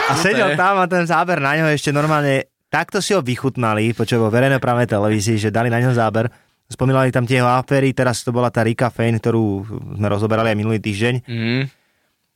A 0.10 0.16
sedel 0.16 0.56
tam 0.56 0.78
a 0.80 0.88
ten 0.88 1.04
záber 1.08 1.40
na 1.44 1.56
ňo 1.60 1.68
ešte 1.72 1.92
normálne, 1.92 2.48
takto 2.72 3.04
si 3.04 3.12
ho 3.12 3.22
vychutnali, 3.22 3.92
počujem 3.92 4.24
vo 4.24 4.32
verejnoprávnej 4.32 4.88
televízii, 4.88 5.38
že 5.38 5.50
dali 5.52 5.68
na 5.68 5.80
ňo 5.84 5.92
záber. 5.92 6.32
Spomínali 6.68 7.16
tam 7.16 7.24
tie 7.24 7.40
jeho 7.40 7.48
aféry, 7.48 7.96
teraz 7.96 8.28
to 8.28 8.36
bola 8.36 8.52
tá 8.52 8.60
Rika 8.60 8.92
Fane, 8.92 9.24
ktorú 9.24 9.64
sme 9.96 10.08
rozoberali 10.12 10.52
aj 10.52 10.58
minulý 10.60 10.84
týždeň. 10.84 11.24
Mm, 11.24 11.64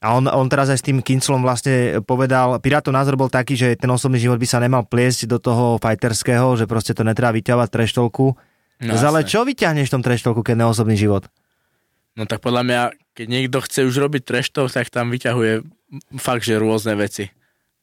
A 0.02 0.08
on, 0.16 0.24
on 0.32 0.48
teraz 0.48 0.72
aj 0.72 0.80
s 0.80 0.88
tým 0.88 1.04
Kinclom 1.04 1.44
vlastne 1.44 2.00
povedal, 2.02 2.56
Pirátov 2.64 2.96
názor 2.96 3.20
bol 3.20 3.28
taký, 3.28 3.60
že 3.60 3.76
ten 3.76 3.92
osobný 3.92 4.24
život 4.24 4.40
by 4.40 4.48
sa 4.48 4.64
nemal 4.64 4.88
pliesť 4.88 5.28
do 5.28 5.36
toho 5.36 5.76
fighterského, 5.84 6.56
že 6.56 6.64
proste 6.64 6.96
to 6.96 7.04
netreba 7.04 7.36
vyťahovať 7.36 7.70
treštolku. 7.70 8.34
no, 8.82 8.94
ale 8.96 9.28
čo 9.28 9.44
vyťahneš 9.44 9.92
v 9.92 9.94
tom 10.00 10.04
treštolku, 10.04 10.42
keď 10.42 10.64
neosobný 10.64 10.96
život? 10.96 11.28
No 12.16 12.24
tak 12.24 12.40
podľa 12.40 12.64
mňa, 12.64 12.82
keď 13.14 13.28
niekto 13.28 13.58
chce 13.64 13.88
už 13.88 13.96
robiť 14.00 14.52
talk, 14.52 14.72
tak 14.72 14.88
tam 14.92 15.12
vyťahuje 15.12 15.64
fakt, 16.20 16.44
že 16.48 16.60
rôzne 16.60 16.96
veci. 16.96 17.32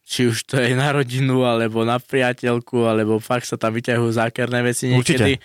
Či 0.09 0.33
už 0.33 0.49
to 0.49 0.57
je 0.57 0.73
na 0.73 0.89
rodinu, 0.97 1.45
alebo 1.45 1.85
na 1.85 2.01
priateľku, 2.01 2.89
alebo 2.89 3.21
fakt 3.21 3.45
sa 3.45 3.61
tam 3.61 3.77
vyťahujú 3.77 4.17
zákerné 4.17 4.65
veci 4.65 4.89
niekedy. 4.89 5.37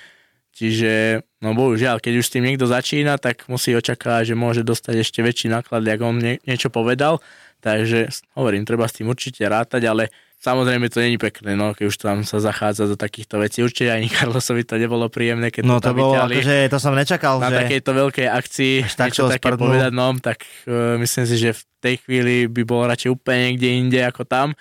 Čiže, 0.54 1.26
no 1.42 1.58
bohužiaľ, 1.58 1.98
keď 1.98 2.13
už 2.22 2.26
s 2.30 2.34
tým 2.38 2.46
niekto 2.46 2.70
začína, 2.70 3.18
tak 3.18 3.50
musí 3.50 3.74
očakávať, 3.74 4.34
že 4.34 4.36
môže 4.38 4.62
dostať 4.62 5.02
ešte 5.02 5.26
väčší 5.26 5.50
náklad, 5.50 5.82
ako 5.82 6.13
on 6.13 6.18
nie, 6.22 6.38
niečo 6.46 6.70
povedal. 6.70 7.18
Takže 7.58 8.13
hovorím, 8.38 8.62
treba 8.62 8.86
s 8.86 9.02
tým 9.02 9.10
určite 9.10 9.42
rátať, 9.50 9.89
ale 9.89 10.13
samozrejme 10.38 10.92
to 10.94 11.00
není 11.02 11.18
pekné, 11.18 11.56
no, 11.56 11.74
keď 11.74 11.86
už 11.89 11.98
tam 11.98 12.18
sa 12.28 12.38
zachádza 12.38 12.86
do 12.86 12.94
takýchto 12.94 13.39
vecí. 13.39 13.63
Určite 13.66 13.89
ani 13.89 14.12
Carlosovi 14.12 14.68
to 14.68 14.76
nebolo 14.76 15.08
príjemné, 15.10 15.50
keď 15.50 15.63
No 15.66 15.80
to 15.82 15.89
to 15.89 15.98
bolo, 15.98 16.20
akože 16.22 16.70
to 16.70 16.78
som 16.78 16.94
nečakal, 16.94 17.39
na 17.39 17.50
že... 17.50 17.58
takejto 17.66 17.92
veľkej 17.96 18.28
akcii 18.28 18.74
Až 18.86 18.94
tak 18.94 19.10
niečo 19.10 19.32
také 19.32 19.50
sprdnul. 19.50 19.63
povedať, 19.63 19.92
no, 19.96 20.08
tak 20.20 20.44
uh, 20.68 21.00
myslím 21.00 21.26
si, 21.26 21.36
že 21.39 21.50
v 21.56 21.62
tej 21.82 21.96
chvíli 22.04 22.36
by 22.52 22.62
bol 22.68 22.86
radšej 22.86 23.10
úplne 23.10 23.56
niekde 23.56 23.70
inde 23.74 24.00
ako 24.06 24.28
tam, 24.28 24.52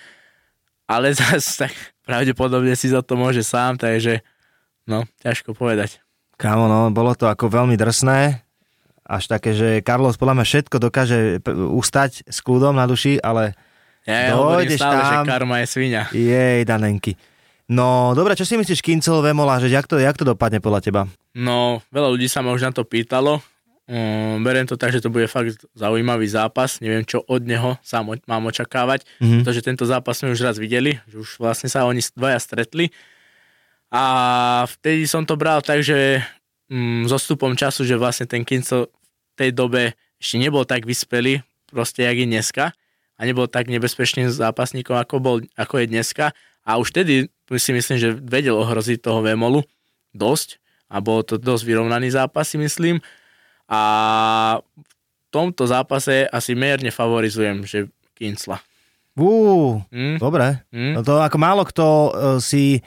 ale 0.89 1.13
zase 1.19 1.69
tak 1.69 1.75
pravdepodobne 2.07 2.73
si 2.79 2.89
za 2.89 3.05
to 3.05 3.19
môže 3.19 3.45
sám, 3.45 3.77
takže 3.77 4.25
no, 4.85 5.05
ťažko 5.19 5.53
povedať. 5.53 5.99
Kámo, 6.35 6.67
no, 6.67 6.89
bolo 6.89 7.13
to 7.13 7.27
ako 7.27 7.47
veľmi 7.49 7.75
drsné. 7.75 8.43
Až 9.03 9.27
také, 9.29 9.51
že 9.51 9.81
Carlos 9.81 10.15
podľa 10.15 10.35
mňa 10.37 10.47
všetko 10.47 10.77
dokáže 10.79 11.19
ustať 11.69 12.25
s 12.25 12.39
kľudom 12.39 12.73
na 12.73 12.85
duši, 12.85 13.19
ale 13.19 13.55
Ja, 14.03 14.31
ja 14.31 14.39
stále, 14.73 15.01
že 15.01 15.17
tam. 15.17 15.25
karma 15.25 15.57
je 15.59 15.67
svinia. 15.69 16.03
jej 16.09 16.63
danenky. 16.63 17.15
No, 17.67 18.13
dobre, 18.13 18.35
čo 18.35 18.43
si 18.43 18.55
myslíš, 18.55 18.79
Kincel, 18.81 19.19
Vemola, 19.21 19.57
že 19.57 19.69
jak 19.69 19.87
to, 19.87 19.97
jak 19.97 20.15
to 20.15 20.25
dopadne 20.25 20.59
podľa 20.59 20.81
teba? 20.81 21.03
No, 21.33 21.81
veľa 21.89 22.09
ľudí 22.11 22.27
sa 22.27 22.41
ma 22.41 22.51
už 22.51 22.63
na 22.63 22.73
to 22.73 22.83
pýtalo. 22.83 23.39
Um, 23.85 24.39
beriem 24.41 24.65
to 24.65 24.75
tak, 24.75 24.91
že 24.91 24.99
to 24.99 25.09
bude 25.09 25.27
fakt 25.27 25.59
zaujímavý 25.73 26.25
zápas. 26.25 26.79
Neviem, 26.79 27.03
čo 27.03 27.21
od 27.21 27.43
neho 27.43 27.75
sám 27.81 28.07
o- 28.09 28.25
mám 28.25 28.45
očakávať, 28.45 29.03
Mhm. 29.03 29.11
mm-hmm. 29.19 29.39
pretože 29.41 29.61
tento 29.61 29.85
zápas 29.85 30.15
sme 30.15 30.31
už 30.31 30.43
raz 30.43 30.57
videli, 30.57 31.03
že 31.05 31.19
už 31.19 31.39
vlastne 31.39 31.67
sa 31.67 31.83
oni 31.83 31.99
dvaja 32.09 32.39
stretli. 32.39 32.91
A 33.93 34.03
vtedy 34.65 35.05
som 35.05 35.29
to 35.29 35.37
bral 35.37 35.61
tak, 35.61 35.85
že 35.85 36.25
mm, 36.73 37.05
so 37.13 37.21
stupom 37.21 37.53
času, 37.53 37.85
že 37.85 38.01
vlastne 38.01 38.25
ten 38.25 38.41
Kincel 38.41 38.89
v 38.89 39.35
tej 39.37 39.51
dobe 39.53 39.93
ešte 40.17 40.41
nebol 40.41 40.65
tak 40.65 40.89
vyspelý, 40.89 41.45
proste 41.69 42.09
jak 42.09 42.17
je 42.17 42.25
dneska 42.25 42.73
a 43.17 43.21
nebol 43.23 43.45
tak 43.45 43.69
nebezpečným 43.69 44.33
zápasníkom, 44.33 44.97
ako, 44.97 45.15
bol, 45.21 45.37
ako 45.61 45.85
je 45.85 45.87
dneska. 45.93 46.33
A 46.65 46.81
už 46.81 46.91
vtedy 46.97 47.29
si 47.61 47.71
myslím, 47.77 48.01
že 48.01 48.17
vedel 48.17 48.57
ohroziť 48.57 49.05
toho 49.05 49.21
Vemolu 49.21 49.61
dosť 50.17 50.57
a 50.89 51.05
bol 51.05 51.21
to 51.21 51.37
dosť 51.37 51.65
vyrovnaný 51.69 52.17
zápas, 52.17 52.49
si 52.49 52.57
myslím. 52.57 53.01
A 53.69 53.81
v 54.61 54.89
tomto 55.29 55.69
zápase 55.69 56.29
asi 56.29 56.57
mierne 56.57 56.89
favorizujem, 56.89 57.65
že 57.69 57.93
Kincla. 58.17 58.61
Uú, 59.17 59.85
Hm? 59.93 60.17
dobre. 60.17 60.65
Hm? 60.73 60.97
No 60.97 61.01
to 61.05 61.21
ako 61.21 61.37
málo 61.37 61.63
kto 61.69 61.85
uh, 61.85 62.11
si 62.41 62.81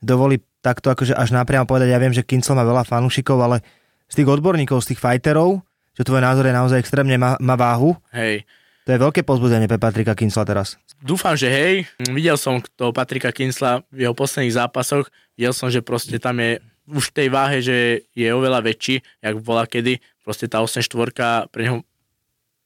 dovolí 0.00 0.40
takto 0.60 0.92
akože 0.92 1.16
až 1.16 1.32
napriamo 1.32 1.64
povedať, 1.64 1.88
ja 1.92 2.00
viem, 2.00 2.12
že 2.12 2.26
Kincel 2.26 2.56
má 2.56 2.64
veľa 2.64 2.84
fanúšikov, 2.84 3.38
ale 3.40 3.64
z 4.10 4.20
tých 4.20 4.28
odborníkov, 4.28 4.84
z 4.84 4.92
tých 4.92 5.00
fighterov, 5.00 5.64
že 5.96 6.02
tvoj 6.04 6.20
názor 6.20 6.44
je 6.48 6.54
naozaj 6.56 6.78
extrémne 6.80 7.16
má, 7.16 7.40
má 7.40 7.56
váhu, 7.56 7.96
Hej. 8.12 8.44
to 8.84 8.92
je 8.92 8.98
veľké 9.00 9.20
pozbudenie 9.24 9.68
pre 9.70 9.80
Patrika 9.80 10.12
Kincla 10.12 10.44
teraz. 10.44 10.76
Dúfam, 11.00 11.32
že 11.32 11.48
hej. 11.48 11.88
Videl 12.12 12.36
som 12.36 12.60
toho 12.76 12.92
Patrika 12.92 13.32
Kinsla 13.32 13.80
v 13.88 14.04
jeho 14.04 14.12
posledných 14.12 14.52
zápasoch. 14.52 15.08
Videl 15.32 15.56
som, 15.56 15.72
že 15.72 15.80
proste 15.80 16.20
tam 16.20 16.36
je 16.36 16.60
už 16.84 17.08
v 17.08 17.14
tej 17.16 17.28
váhe, 17.32 17.64
že 17.64 18.04
je 18.12 18.28
oveľa 18.28 18.60
väčší, 18.60 19.00
jak 19.24 19.40
bola 19.40 19.64
kedy. 19.64 19.96
Proste 20.20 20.44
tá 20.44 20.60
8-4 20.60 21.48
pre 21.48 21.62
neho 21.64 21.80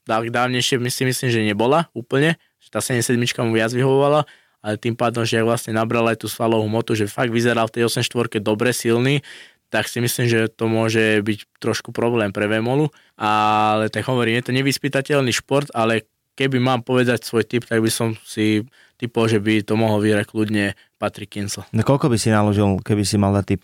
tak 0.04 0.28
dávnejšie 0.28 0.76
si 0.92 1.02
myslím, 1.08 1.28
že 1.32 1.40
nebola 1.40 1.88
úplne. 1.96 2.36
Že 2.60 2.68
tá 2.68 2.80
77 2.84 3.16
mu 3.40 3.56
viac 3.56 3.72
vyhovovala. 3.72 4.28
Ale 4.64 4.80
tým 4.80 4.96
pádom, 4.96 5.28
že 5.28 5.44
vlastne 5.44 5.76
nabral 5.76 6.08
aj 6.08 6.24
tú 6.24 6.28
svalovú 6.32 6.64
motu, 6.64 6.96
že 6.96 7.04
fakt 7.04 7.28
vyzeral 7.28 7.68
v 7.68 7.76
tej 7.76 7.82
8-4 7.92 8.40
dobre, 8.40 8.72
silný, 8.72 9.20
tak 9.68 9.92
si 9.92 10.00
myslím, 10.00 10.24
že 10.24 10.48
to 10.48 10.64
môže 10.70 11.20
byť 11.20 11.60
trošku 11.60 11.92
problém 11.92 12.32
pre 12.32 12.48
Vemolu. 12.48 12.88
Ale 13.20 13.92
tak 13.92 14.08
hovorím, 14.08 14.40
je 14.40 14.44
to 14.48 14.52
nevyspytateľný 14.56 15.36
šport, 15.36 15.68
ale 15.76 16.08
keby 16.38 16.56
mám 16.64 16.80
povedať 16.80 17.28
svoj 17.28 17.44
tip, 17.44 17.68
tak 17.68 17.84
by 17.84 17.90
som 17.92 18.16
si 18.24 18.64
typol, 18.96 19.28
že 19.28 19.42
by 19.42 19.60
to 19.66 19.76
mohol 19.76 20.00
vyhrať 20.00 20.32
kľudne 20.32 20.72
Patrick 20.96 21.36
Kinsel. 21.36 21.68
No 21.74 21.84
koľko 21.84 22.08
by 22.08 22.16
si 22.16 22.32
naložil, 22.32 22.80
keby 22.80 23.04
si 23.04 23.20
mal 23.20 23.36
dať 23.36 23.44
tip? 23.44 23.62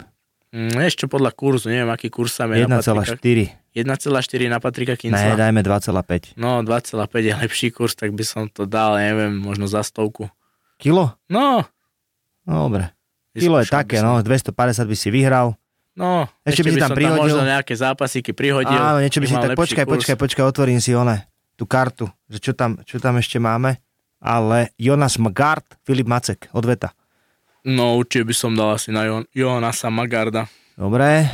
Mm, 0.51 0.83
ešte 0.83 1.07
podľa 1.07 1.31
kurzu, 1.31 1.71
neviem, 1.71 1.95
aký 1.95 2.11
kurz 2.11 2.35
sa 2.35 2.51
je 2.51 2.67
na 2.67 2.83
1,4. 2.83 3.07
Patrika. 3.07 3.55
1,4 3.71 4.51
na 4.51 4.59
Patrika 4.59 4.95
Ne, 4.99 5.01
Kinsla. 5.01 5.39
dajme 5.39 5.63
2,5. 5.63 6.35
No, 6.35 6.59
2,5 6.67 7.07
je 7.23 7.35
lepší 7.39 7.71
kurz, 7.71 7.95
tak 7.95 8.11
by 8.11 8.25
som 8.27 8.43
to 8.51 8.67
dal, 8.67 8.99
neviem, 8.99 9.31
možno 9.39 9.71
za 9.71 9.87
stovku. 9.87 10.27
Kilo? 10.81 11.13
No, 11.27 11.63
No, 12.43 12.67
dobre. 12.67 12.91
Kilo 13.31 13.61
je 13.61 13.69
také, 13.69 14.01
no, 14.01 14.19
250 14.19 14.51
by 14.83 14.97
si 14.97 15.09
vyhral. 15.09 15.55
No, 15.93 16.27
Ešte 16.43 16.61
ešte, 16.61 16.63
by 16.65 16.71
si 16.71 16.81
tam 16.81 16.91
prihodil- 16.91 17.15
tam 17.15 17.25
možno 17.29 17.43
nejaké 17.45 17.75
zápasíky 17.75 18.31
prihodil. 18.33 18.75
Áno, 18.75 18.99
niečo 18.99 19.21
by 19.21 19.27
si 19.27 19.35
tak, 19.35 19.55
počkaj, 19.55 19.85
kurz. 19.85 19.95
počkaj, 20.03 20.17
počkaj, 20.17 20.45
otvorím 20.47 20.79
si 20.79 20.91
one, 20.93 21.29
tú 21.55 21.63
kartu, 21.63 22.09
že 22.27 22.41
čo 22.41 22.53
tam, 22.53 22.81
čo 22.83 22.97
tam 22.97 23.15
ešte 23.15 23.37
máme. 23.37 23.79
Ale 24.19 24.75
Jonas 24.75 25.17
Magard, 25.17 25.65
Filip 25.81 26.05
Macek, 26.05 26.49
odveta. 26.51 26.93
No, 27.63 27.95
určite 27.95 28.25
by 28.25 28.35
som 28.35 28.53
dal 28.53 28.75
asi 28.75 28.89
na 28.89 29.05
jo- 29.05 29.29
Johannasa 29.31 29.89
Magarda. 29.89 30.49
Dobre. 30.75 31.29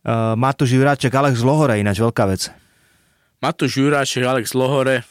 Uh, 0.00 0.32
Matúš 0.34 0.72
Juráček, 0.72 1.10
Alex 1.10 1.40
Lohore, 1.40 1.76
ináč 1.76 1.98
veľká 1.98 2.24
vec. 2.24 2.48
Matúš 3.38 3.76
Juráček, 3.76 4.22
Alex 4.22 4.50
Lohore. 4.50 5.04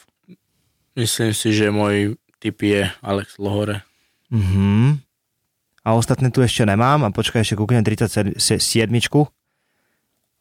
Myslím 0.92 1.30
si, 1.30 1.48
že 1.50 1.68
môj 1.68 2.16
typ 2.38 2.56
je 2.60 2.88
Alex 3.00 3.36
Lohore. 3.36 3.82
Mhm. 4.28 5.00
A 5.82 5.94
ostatné 5.94 6.28
tu 6.28 6.40
ešte 6.40 6.62
nemám. 6.62 7.00
A 7.00 7.10
počkaj, 7.10 7.40
ešte 7.40 7.54
kúknem 7.54 7.80
37. 7.80 8.50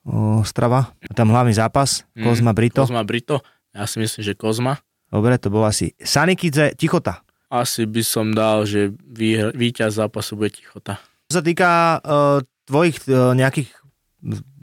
Ostrava. 0.03 0.89
A 0.99 1.11
tam 1.11 1.29
hlavný 1.29 1.51
zápas. 1.51 2.01
Mm, 2.13 2.23
Kozma 2.23 2.51
Brito. 2.51 2.81
Kozma 2.81 3.01
Brito. 3.01 3.41
Ja 3.69 3.85
si 3.85 3.97
myslím, 3.97 4.21
že 4.23 4.33
Kozma. 4.33 4.81
Dobre, 5.07 5.37
to 5.37 5.49
bol 5.49 5.61
asi 5.61 5.93
Sanikidze 5.97 6.73
Tichota. 6.73 7.21
Asi 7.47 7.85
by 7.85 8.01
som 8.01 8.31
dal, 8.31 8.65
že 8.65 8.89
výhr- 9.01 9.53
víťaz 9.53 9.95
zápasu 9.95 10.33
bude 10.35 10.49
Tichota. 10.51 10.97
Čo 11.25 11.39
sa 11.39 11.43
týka 11.43 11.69
uh, 11.97 12.37
tvojich 12.65 13.05
uh, 13.05 13.33
nejakých 13.33 13.69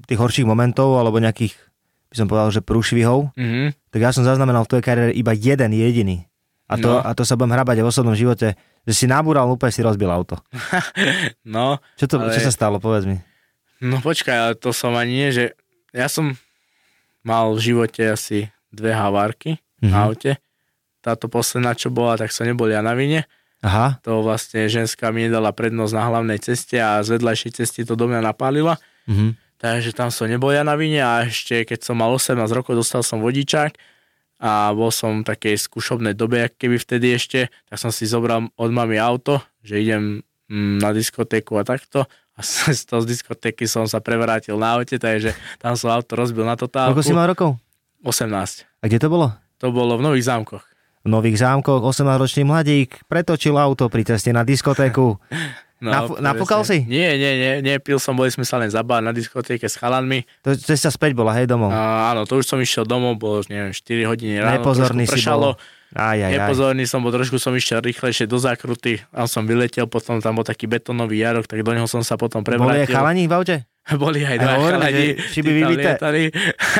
tých 0.05 0.19
horších 0.19 0.45
momentov, 0.45 0.95
alebo 0.97 1.17
nejakých, 1.17 1.55
by 2.09 2.17
som 2.17 2.27
povedal, 2.27 2.51
že 2.51 2.61
prúšvihov, 2.61 3.31
Mhm. 3.33 3.79
tak 3.89 4.01
ja 4.01 4.11
som 4.11 4.23
zaznamenal 4.23 4.63
v 4.63 4.71
tvojej 4.73 4.85
kariére 4.85 5.13
iba 5.13 5.31
jeden 5.31 5.71
jediný. 5.71 6.27
A 6.73 6.77
to, 6.77 6.91
No. 6.91 6.99
a 6.99 7.11
to 7.13 7.23
sa 7.23 7.35
budem 7.35 7.53
hrabať 7.53 7.77
aj 7.77 7.85
v 7.85 7.91
osobnom 7.91 8.15
živote, 8.15 8.49
že 8.83 8.93
si 8.93 9.05
nabúral, 9.05 9.47
úplne 9.47 9.71
si 9.71 9.81
rozbil 9.81 10.09
auto. 10.09 10.41
No, 11.45 11.79
Čo, 11.95 12.07
to, 12.07 12.17
Ale- 12.19 12.33
čo 12.33 12.41
sa 12.41 12.51
stalo, 12.51 12.79
povedz 12.79 13.05
mi. 13.05 13.17
no 13.81 13.99
počkaj, 13.99 14.37
ale 14.37 14.55
to 14.55 14.71
som 14.71 14.95
ani 14.95 15.13
nie, 15.13 15.31
že 15.31 15.45
ja 15.91 16.07
som 16.07 16.35
mal 17.21 17.53
v 17.53 17.61
živote 17.63 18.03
asi 18.05 18.39
dve 18.69 18.91
havárky 18.91 19.61
Mhm. 19.79 19.91
na 19.91 19.99
aute. 20.05 20.33
Táto 21.01 21.27
posledná, 21.27 21.75
čo 21.75 21.91
bola, 21.91 22.15
tak 22.15 22.31
som 22.31 22.43
nebol 22.43 22.67
ja 22.67 22.79
na 22.79 22.95
vine. 22.95 23.27
Aha, 23.61 24.03
To 24.03 24.23
vlastne 24.23 24.67
ženská 24.67 25.11
mi 25.11 25.23
nedala 25.23 25.51
prednosť 25.51 25.93
na 25.93 26.05
hlavnej 26.05 26.39
ceste 26.39 26.75
a 26.77 26.99
z 26.99 27.15
vedľajšej 27.15 27.53
cesty 27.53 27.81
to 27.83 27.95
do 27.95 28.07
mňa 28.07 28.23
napálila. 28.25 28.79
mhm. 29.07 29.39
Takže 29.59 29.95
tam 29.95 30.11
som 30.11 30.27
nebol 30.27 30.51
ja 30.51 30.67
na 30.67 30.75
vine 30.75 30.99
a 30.99 31.23
ešte 31.23 31.63
keď 31.63 31.79
som 31.81 31.95
mal 31.95 32.11
18 32.11 32.35
rokov, 32.51 32.75
dostal 32.75 32.99
som 33.01 33.23
vodičák 33.23 33.71
a 34.43 34.75
bol 34.75 34.91
som 34.91 35.23
v 35.23 35.31
takej 35.31 35.55
skúšobnej 35.55 36.19
dobe, 36.19 36.43
jak 36.43 36.59
keby 36.59 36.83
vtedy 36.83 37.15
ešte, 37.15 37.47
tak 37.71 37.79
som 37.79 37.95
si 37.95 38.11
zobral 38.11 38.51
od 38.59 38.71
mami 38.75 38.99
auto, 38.99 39.39
že 39.63 39.79
idem 39.79 40.27
mm, 40.51 40.83
na 40.83 40.91
diskotéku 40.91 41.55
a 41.57 41.63
takto 41.63 42.11
a 42.35 42.41
z 42.75 42.83
toho 42.89 43.01
z 43.05 43.15
diskotéky 43.15 43.71
som 43.71 43.87
sa 43.87 44.03
prevrátil 44.03 44.59
na 44.59 44.75
aute, 44.75 44.99
takže 44.99 45.37
tam 45.63 45.79
som 45.79 45.95
auto 45.95 46.19
rozbil 46.19 46.43
na 46.43 46.59
totálku. 46.59 46.99
Koľko 46.99 47.07
si 47.07 47.15
mal 47.15 47.31
rokov? 47.31 47.55
18. 48.03 48.83
A 48.83 48.85
kde 48.91 48.99
to 48.99 49.09
bolo? 49.09 49.31
To 49.63 49.71
bolo 49.71 49.95
v 49.95 50.03
Nových 50.03 50.27
zámkoch. 50.27 50.67
V 51.03 51.09
Nových 51.11 51.39
zámkoch 51.39 51.83
18-ročný 51.87 52.43
mladík 52.47 53.07
pretočil 53.07 53.55
auto 53.55 53.87
pri 53.87 54.03
ceste 54.03 54.35
na 54.35 54.43
diskotéku. 54.43 55.19
Nafu- 55.85 56.15
presne. 56.15 56.25
nafúkal 56.25 56.63
si? 56.63 56.79
Nie, 56.85 57.15
nie, 57.15 57.33
nie, 57.35 57.53
nie, 57.61 57.75
pil 57.77 57.97
som, 57.97 58.15
boli 58.15 58.29
sme 58.29 58.43
sa 58.43 58.57
len 58.57 58.69
zabávať 58.69 59.03
na 59.03 59.11
diskotéke 59.11 59.65
s 59.65 59.75
chalanmi. 59.75 60.23
To 60.41 60.55
cesta 60.55 60.89
späť 60.89 61.13
bola, 61.13 61.35
hej, 61.35 61.45
domov. 61.45 61.69
A, 61.69 62.11
áno, 62.11 62.23
to 62.23 62.39
už 62.39 62.47
som 62.47 62.57
išiel 62.57 62.83
domov, 62.83 63.17
bolo, 63.17 63.43
neviem, 63.47 63.71
4 63.71 63.83
hodiny 64.07 64.39
ráno, 64.39 64.59
Nepozorný 64.59 65.05
si 65.05 65.19
pršalo. 65.19 65.53
bol. 65.53 65.55
Aj, 65.93 66.15
aj, 66.15 66.25
aj. 66.25 66.33
Nepozorný 66.39 66.85
som 66.85 66.99
bol, 66.99 67.11
trošku 67.11 67.37
som 67.37 67.53
išiel 67.53 67.83
rýchlejšie 67.83 68.25
do 68.25 68.39
zákruty, 68.39 69.03
tam 69.05 69.27
som 69.27 69.43
vyletel, 69.43 69.85
potom 69.85 70.17
tam 70.19 70.35
bol 70.35 70.43
taký 70.43 70.65
betónový 70.65 71.21
jarok, 71.21 71.45
tak 71.45 71.61
do 71.61 71.71
neho 71.71 71.85
som 71.85 72.01
sa 72.01 72.15
potom 72.15 72.41
Boli 72.41 72.55
aj 72.55 72.87
prevrátil. 72.87 72.95
chalani 72.95 73.25
v 73.27 73.33
aute? 73.35 73.57
Boli 73.99 74.23
aj 74.23 74.31
Aj 74.31 74.39
dva 74.39 74.55
chalani, 74.57 75.07
tam 75.19 75.45
vybité. 75.45 75.91
lietali. 75.93 76.23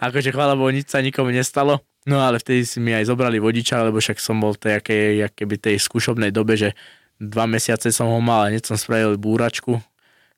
akože 0.00 0.28
chvála 0.30 0.54
Bohu, 0.54 0.70
nič 0.70 0.88
sa 0.88 0.98
nikomu 0.98 1.30
nestalo. 1.30 1.78
No 2.02 2.18
ale 2.18 2.38
vtedy 2.38 2.62
si 2.62 2.78
mi 2.78 2.90
aj 2.90 3.06
zobrali 3.06 3.36
vodiča, 3.36 3.82
lebo 3.82 3.98
však 3.98 4.16
som 4.16 4.38
bol 4.38 4.54
v 4.54 4.60
tej, 4.60 4.72
akej, 4.78 5.04
keby 5.34 5.54
tej 5.58 5.76
skúšobnej 5.76 6.30
dobe, 6.30 6.54
že 6.54 6.70
dva 7.16 7.44
mesiace 7.44 7.88
som 7.88 8.06
ho 8.06 8.20
mal 8.20 8.44
a 8.44 8.50
hneď 8.50 8.64
som 8.64 8.76
spravil 8.76 9.16
búračku, 9.16 9.80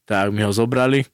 tak 0.04 0.30
mi 0.30 0.40
ho 0.40 0.50
zobrali. 0.50 1.04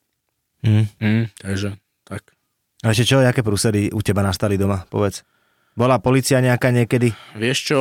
Hm. 0.61 0.85
Hm, 0.97 1.23
takže 1.35 1.75
tak. 2.03 2.33
A 2.81 2.93
ešte 2.93 3.05
čo, 3.07 3.19
aké 3.19 3.41
prúsedy 3.41 3.89
u 3.89 3.99
teba 3.99 4.21
nastali 4.21 4.55
doma, 4.55 4.85
povedz. 4.85 5.25
Bola 5.73 5.97
policia 5.97 6.39
nejaká 6.39 6.69
niekedy? 6.69 7.11
Vieš 7.35 7.57
čo, 7.65 7.79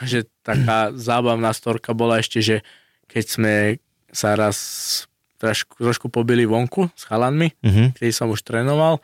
že 0.00 0.24
taká 0.40 0.90
zábavná 1.10 1.50
storka 1.50 1.92
bola 1.92 2.18
ešte, 2.18 2.38
že 2.38 2.56
keď 3.06 3.24
sme 3.24 3.54
sa 4.08 4.32
raz 4.32 4.56
trošku, 5.38 5.78
trošku 5.78 6.06
pobili 6.08 6.42
vonku 6.42 6.88
s 6.94 7.04
chalanmi, 7.04 7.52
Mhm. 7.62 7.94
kedy 7.94 8.10
som 8.10 8.30
už 8.30 8.42
trénoval, 8.42 8.98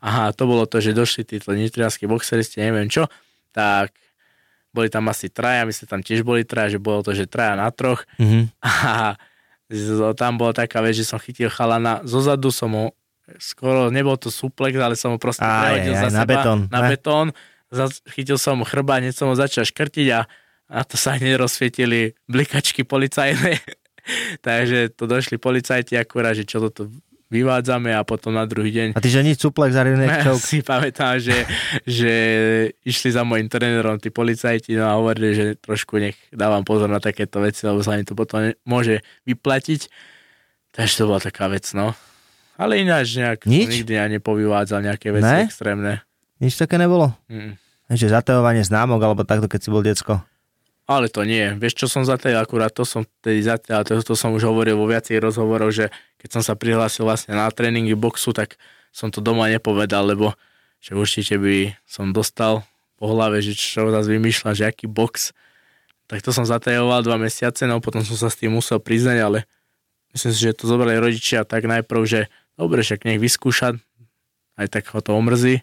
aha, 0.00 0.30
to 0.32 0.46
bolo 0.46 0.64
to, 0.64 0.78
že 0.78 0.94
došli 0.94 1.22
títo 1.22 1.52
nitrianskí 1.52 2.06
boxeristi, 2.06 2.58
neviem 2.58 2.86
čo, 2.86 3.06
tak 3.52 3.92
boli 4.74 4.88
tam 4.92 5.08
asi 5.08 5.32
traja, 5.32 5.64
my 5.64 5.72
sme 5.72 5.86
tam 5.88 6.00
tiež 6.04 6.22
boli 6.22 6.44
traja, 6.44 6.76
že 6.76 6.80
bolo 6.80 7.00
to, 7.00 7.16
že 7.16 7.24
traja 7.24 7.56
na 7.56 7.68
troch 7.72 8.04
Mhm. 8.20 8.52
a 8.64 9.16
tam 10.16 10.40
bola 10.40 10.56
taká 10.56 10.80
vec, 10.80 10.96
že 10.96 11.04
som 11.04 11.20
chytil 11.20 11.52
chalana, 11.52 12.00
zozadu 12.08 12.48
som 12.48 12.72
ho 12.72 12.86
skoro, 13.36 13.92
nebol 13.92 14.16
to 14.16 14.32
suplex, 14.32 14.72
ale 14.80 14.96
som 14.96 15.12
ho 15.12 15.18
proste 15.20 15.44
prehodil 15.44 15.92
za 15.92 16.08
na 16.08 16.24
seba, 16.24 16.40
betón, 16.40 16.58
na 16.72 16.80
ne? 16.80 16.88
betón, 16.88 17.26
chytil 18.16 18.40
som 18.40 18.56
mu 18.56 18.64
chrba, 18.64 18.96
hneď 19.04 19.12
som 19.12 19.28
ho 19.28 19.36
začal 19.36 19.68
škrtiť 19.68 20.08
a, 20.16 20.24
a 20.72 20.78
to 20.88 20.96
sa 20.96 21.20
hneď 21.20 21.36
rozsvietili 21.36 22.16
blikačky 22.24 22.88
policajné. 22.88 23.60
Takže 24.46 24.96
to 24.96 25.04
došli 25.04 25.36
policajti 25.36 25.92
akurát, 26.00 26.32
že 26.32 26.48
čo 26.48 26.64
toto 26.64 26.88
vyvádzame 27.28 27.92
a 27.92 28.02
potom 28.08 28.32
na 28.32 28.48
druhý 28.48 28.72
deň 28.72 28.86
A 28.96 29.00
ty 29.04 29.12
že 29.12 29.20
nič 29.20 29.38
suplex 29.38 29.76
a 29.76 29.84
rear 29.84 30.00
neck 30.00 30.20
ja 30.24 30.32
si 30.36 30.64
pamätám, 30.64 31.20
že, 31.20 31.44
že 31.84 32.12
išli 32.82 33.12
za 33.12 33.22
môjim 33.22 33.46
trénerom 33.52 34.00
tí 34.00 34.08
policajti 34.08 34.72
no 34.74 34.88
a 34.88 34.96
hovorili, 34.96 35.36
že 35.36 35.44
trošku 35.60 36.00
nech 36.00 36.16
dávam 36.32 36.64
pozor 36.64 36.88
na 36.88 36.98
takéto 36.98 37.44
veci, 37.44 37.68
lebo 37.68 37.84
sa 37.84 38.00
mi 38.00 38.04
to 38.08 38.16
potom 38.16 38.48
môže 38.64 39.04
vyplatiť. 39.28 39.92
Takže 40.72 40.94
to 40.94 41.04
bola 41.04 41.20
taká 41.20 41.52
vec, 41.52 41.68
no. 41.76 41.92
Ale 42.58 42.80
ináč 42.80 43.14
nejak 43.14 43.46
Nič? 43.46 43.84
nikdy 43.84 43.92
ja 43.94 44.08
nepovyvádzal 44.10 44.82
nejaké 44.82 45.14
veci 45.14 45.28
Ne? 45.30 45.46
extrémne. 45.46 46.02
Nič 46.40 46.56
také 46.58 46.74
nebolo? 46.80 47.14
Mm. 47.28 47.54
Ešte 47.88 48.08
zatajovanie 48.12 48.62
známok, 48.66 49.00
alebo 49.00 49.22
takto, 49.24 49.48
keď 49.48 49.60
si 49.62 49.68
bol 49.72 49.80
decko. 49.84 50.20
Ale 50.88 51.12
to 51.12 51.20
nie. 51.28 51.52
Vieš, 51.60 51.84
čo 51.84 51.86
som 51.86 52.08
zatajil 52.08 52.40
akurát, 52.40 52.72
to 52.72 52.88
som 52.88 53.04
tedy 53.20 53.44
zatajil, 53.44 53.84
to, 53.84 54.00
to 54.00 54.16
som 54.16 54.32
už 54.32 54.48
hovoril 54.48 54.80
vo 54.80 54.88
viacej 54.88 55.20
rozhovoroch, 55.20 55.68
že 55.68 55.92
keď 56.16 56.40
som 56.40 56.42
sa 56.42 56.56
prihlásil 56.56 57.04
vlastne 57.04 57.36
na 57.36 57.44
tréningy 57.52 57.92
boxu, 57.92 58.32
tak 58.32 58.56
som 58.88 59.12
to 59.12 59.20
doma 59.20 59.52
nepovedal, 59.52 60.08
lebo 60.08 60.32
že 60.80 60.96
určite 60.96 61.36
by 61.36 61.76
som 61.84 62.16
dostal 62.16 62.64
po 62.96 63.12
hlave, 63.12 63.44
že 63.44 63.52
čo 63.52 63.92
zase 63.92 64.08
vymýšľa, 64.16 64.56
že 64.56 64.64
aký 64.64 64.88
box. 64.88 65.36
Tak 66.08 66.24
to 66.24 66.32
som 66.32 66.48
zatajoval 66.48 67.04
dva 67.04 67.20
mesiace, 67.20 67.68
no 67.68 67.84
potom 67.84 68.00
som 68.00 68.16
sa 68.16 68.32
s 68.32 68.40
tým 68.40 68.56
musel 68.56 68.80
priznať, 68.80 69.18
ale 69.20 69.38
myslím 70.16 70.32
si, 70.32 70.40
že 70.40 70.56
to 70.56 70.64
zobrali 70.64 70.96
rodičia 70.96 71.44
tak 71.44 71.68
najprv, 71.68 72.00
že 72.08 72.20
dobre, 72.56 72.80
však 72.80 73.04
nech 73.04 73.20
vyskúša, 73.20 73.76
aj 74.56 74.66
tak 74.72 74.88
ho 74.88 75.04
to 75.04 75.12
omrzí. 75.12 75.60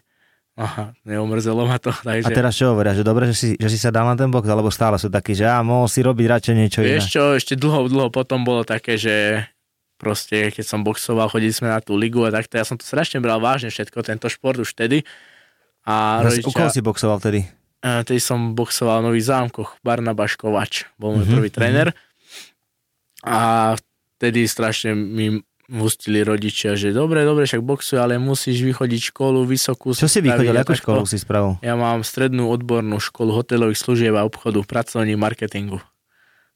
Aha, 0.56 0.96
neomrzelo 1.04 1.68
ma 1.68 1.76
to, 1.76 1.92
A 2.00 2.16
takže... 2.16 2.32
teraz 2.32 2.56
čo 2.56 2.72
hovoria, 2.72 2.96
že 2.96 3.04
dobre, 3.04 3.28
že 3.28 3.36
si, 3.36 3.48
že 3.60 3.68
si 3.68 3.76
sa 3.76 3.92
dal 3.92 4.08
na 4.08 4.16
ten 4.16 4.32
box, 4.32 4.48
alebo 4.48 4.72
stále 4.72 4.96
sú 4.96 5.12
takí, 5.12 5.36
že 5.36 5.44
á, 5.44 5.60
mohol 5.60 5.84
si 5.84 6.00
robiť 6.00 6.24
radšej 6.24 6.54
niečo 6.56 6.80
iné. 6.80 6.96
Vieš 6.96 7.06
čo, 7.12 7.22
ešte 7.36 7.54
dlho, 7.60 7.92
dlho 7.92 8.08
potom 8.08 8.40
bolo 8.40 8.64
také, 8.64 8.96
že 8.96 9.44
proste 10.00 10.48
keď 10.48 10.64
som 10.64 10.80
boxoval, 10.80 11.28
chodili 11.28 11.52
sme 11.52 11.68
na 11.68 11.84
tú 11.84 11.92
ligu 11.96 12.24
a 12.24 12.32
takto, 12.32 12.56
ja 12.56 12.64
som 12.64 12.80
to 12.80 12.88
strašne 12.88 13.20
bral 13.20 13.36
vážne 13.36 13.68
všetko, 13.68 14.00
tento 14.00 14.32
šport 14.32 14.56
už 14.56 14.72
vtedy. 14.72 15.04
A 15.84 16.24
Zas, 16.24 16.40
u 16.40 16.48
koho 16.48 16.66
rodičia, 16.66 16.72
si 16.72 16.80
boxoval 16.80 17.20
vtedy? 17.20 17.40
eh, 17.84 18.00
tedy 18.02 18.18
som 18.18 18.56
boxoval 18.56 19.04
v 19.04 19.06
Nových 19.12 19.28
zámkoch, 19.28 19.76
Barnabaš 19.84 20.40
Kovač, 20.40 20.88
bol 20.96 21.20
môj 21.20 21.28
Mhm, 21.28 21.34
prvý 21.36 21.48
tréner. 21.52 21.88
A 23.24 23.74
vtedy 24.16 24.46
strašne 24.46 24.96
mi 24.96 25.40
hustili 25.66 26.22
rodičia, 26.22 26.78
že 26.78 26.94
dobre, 26.94 27.26
dobre, 27.26 27.46
však 27.46 27.62
boxuj, 27.62 27.98
ale 27.98 28.22
musíš 28.22 28.62
vychodiť 28.62 29.10
školu 29.10 29.42
vysokú. 29.46 29.92
Čo 29.92 30.06
si 30.06 30.22
vychodil, 30.22 30.54
akú 30.54 30.78
školu 30.78 31.02
si 31.06 31.18
spravil? 31.18 31.58
Ja 31.62 31.74
mám 31.74 32.06
strednú 32.06 32.50
odbornú 32.50 33.02
školu 33.02 33.34
hotelových 33.34 33.78
služieb 33.78 34.14
a 34.14 34.22
obchodu, 34.22 34.62
pracovník 34.62 35.18
marketingu. 35.18 35.82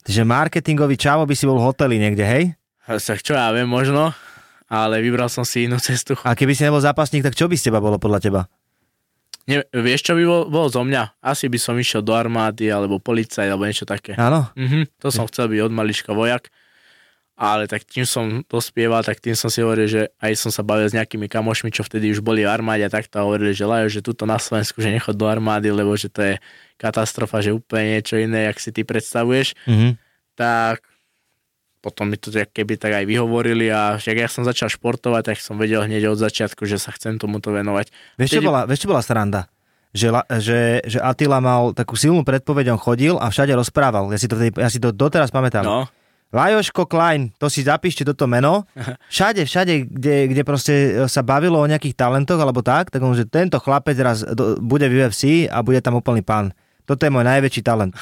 Že 0.06 0.22
marketingový 0.24 0.96
čavo 0.96 1.26
by 1.26 1.34
si 1.34 1.44
bol 1.44 1.58
v 1.58 1.66
hoteli 1.66 1.96
niekde, 1.98 2.24
hej? 2.24 2.44
Tak 2.86 3.20
čo 3.22 3.36
ja 3.36 3.50
viem, 3.52 3.68
možno, 3.68 4.14
ale 4.70 5.02
vybral 5.02 5.28
som 5.28 5.42
si 5.42 5.66
inú 5.66 5.76
cestu. 5.82 6.14
A 6.22 6.34
keby 6.34 6.54
si 6.54 6.62
nebol 6.62 6.80
zápasník, 6.80 7.26
tak 7.26 7.36
čo 7.36 7.50
by 7.50 7.54
z 7.58 7.70
teba 7.70 7.82
bolo 7.82 7.98
podľa 7.98 8.22
teba? 8.22 8.42
Ne, 9.50 9.66
vieš, 9.74 10.06
čo 10.06 10.14
by 10.14 10.22
bol, 10.22 10.42
bolo 10.46 10.68
zo 10.70 10.86
mňa? 10.86 11.18
Asi 11.18 11.50
by 11.50 11.58
som 11.58 11.74
išiel 11.74 12.06
do 12.06 12.14
armády, 12.14 12.70
alebo 12.70 13.02
policaj, 13.02 13.50
alebo 13.50 13.66
niečo 13.66 13.82
také. 13.82 14.14
Áno? 14.14 14.46
Mhm, 14.54 14.94
to 15.02 15.11
som 15.11 15.26
chcel 15.26 15.50
byť 15.50 15.61
od 15.66 15.72
malička 15.74 16.14
vojak, 16.14 16.54
ale 17.41 17.64
tak 17.64 17.88
tým 17.88 18.05
som 18.05 18.45
dospieval, 18.45 19.01
tak 19.01 19.16
tým 19.16 19.32
som 19.32 19.49
si 19.49 19.64
hovoril, 19.64 19.88
že 19.88 20.03
aj 20.20 20.36
som 20.36 20.53
sa 20.53 20.61
bavil 20.61 20.84
s 20.84 20.93
nejakými 20.93 21.24
kamošmi, 21.24 21.72
čo 21.72 21.80
vtedy 21.80 22.12
už 22.12 22.20
boli 22.20 22.45
v 22.45 22.53
armáde 22.53 22.84
a 22.84 22.93
takto 22.93 23.16
a 23.16 23.24
hovorili, 23.24 23.57
že 23.57 23.64
Lajo, 23.64 23.88
že 23.88 24.05
tuto 24.05 24.28
na 24.28 24.36
Slovensku, 24.36 24.84
že 24.84 24.93
nechod 24.93 25.16
do 25.16 25.24
armády, 25.24 25.72
lebo 25.72 25.97
že 25.97 26.12
to 26.12 26.20
je 26.20 26.34
katastrofa, 26.76 27.41
že 27.41 27.57
úplne 27.57 27.97
niečo 27.97 28.20
iné, 28.20 28.53
jak 28.53 28.61
si 28.61 28.76
ty 28.76 28.84
predstavuješ. 28.84 29.57
Mhm. 29.64 29.97
Tak 30.36 30.84
potom 31.80 32.12
mi 32.12 32.20
to 32.20 32.28
keby 32.28 32.76
tak 32.76 32.93
aj 32.93 33.09
vyhovorili 33.09 33.72
a 33.72 33.97
však 33.97 34.16
ja 34.20 34.28
som 34.28 34.45
začal 34.45 34.68
športovať, 34.68 35.32
tak 35.32 35.36
som 35.41 35.57
vedel 35.57 35.80
hneď 35.80 36.12
od 36.12 36.20
začiatku, 36.20 36.68
že 36.68 36.76
sa 36.76 36.93
chcem 36.93 37.16
tomuto 37.16 37.57
venovať. 37.57 37.88
Vieš, 38.20 38.36
čo 38.36 38.45
Vtedy- 38.45 38.49
bola, 38.53 38.61
vieš, 38.68 38.84
čo 38.84 38.88
bola 38.93 39.01
sranda? 39.01 39.49
Že, 39.91 40.07
že, 40.38 40.61
že 40.86 40.99
Attila 41.03 41.41
mal 41.43 41.72
takú 41.72 41.97
silnú 41.99 42.22
predpoveď, 42.22 42.76
on 42.76 42.78
chodil 42.78 43.16
a 43.16 43.32
všade 43.32 43.57
rozprával. 43.57 44.12
Ja 44.12 44.20
si 44.20 44.28
to, 44.30 44.36
ja 44.38 44.68
si 44.70 44.78
to 44.78 44.93
doteraz 44.95 45.32
pamätám. 45.34 45.64
No, 45.66 45.88
Lajoško 46.30 46.86
Klein, 46.86 47.34
to 47.42 47.50
si 47.50 47.66
zapíšte 47.66 48.06
toto 48.06 48.30
meno. 48.30 48.62
Všade, 49.12 49.42
všade, 49.42 49.90
kde, 49.90 50.30
kde 50.30 50.42
proste 50.46 50.74
sa 51.10 51.26
bavilo 51.26 51.58
o 51.58 51.66
nejakých 51.66 51.98
talentoch 51.98 52.38
alebo 52.38 52.62
tak, 52.62 52.94
tak 52.94 53.02
on, 53.02 53.18
že 53.18 53.26
tento 53.26 53.58
chlapec 53.58 53.98
raz 53.98 54.22
do, 54.22 54.54
bude 54.62 54.86
v 54.86 55.02
UFC 55.02 55.50
a 55.50 55.58
bude 55.66 55.82
tam 55.82 55.98
úplný 55.98 56.22
pán. 56.22 56.54
Toto 56.86 57.02
je 57.02 57.10
môj 57.10 57.26
najväčší 57.26 57.62
talent. 57.66 57.94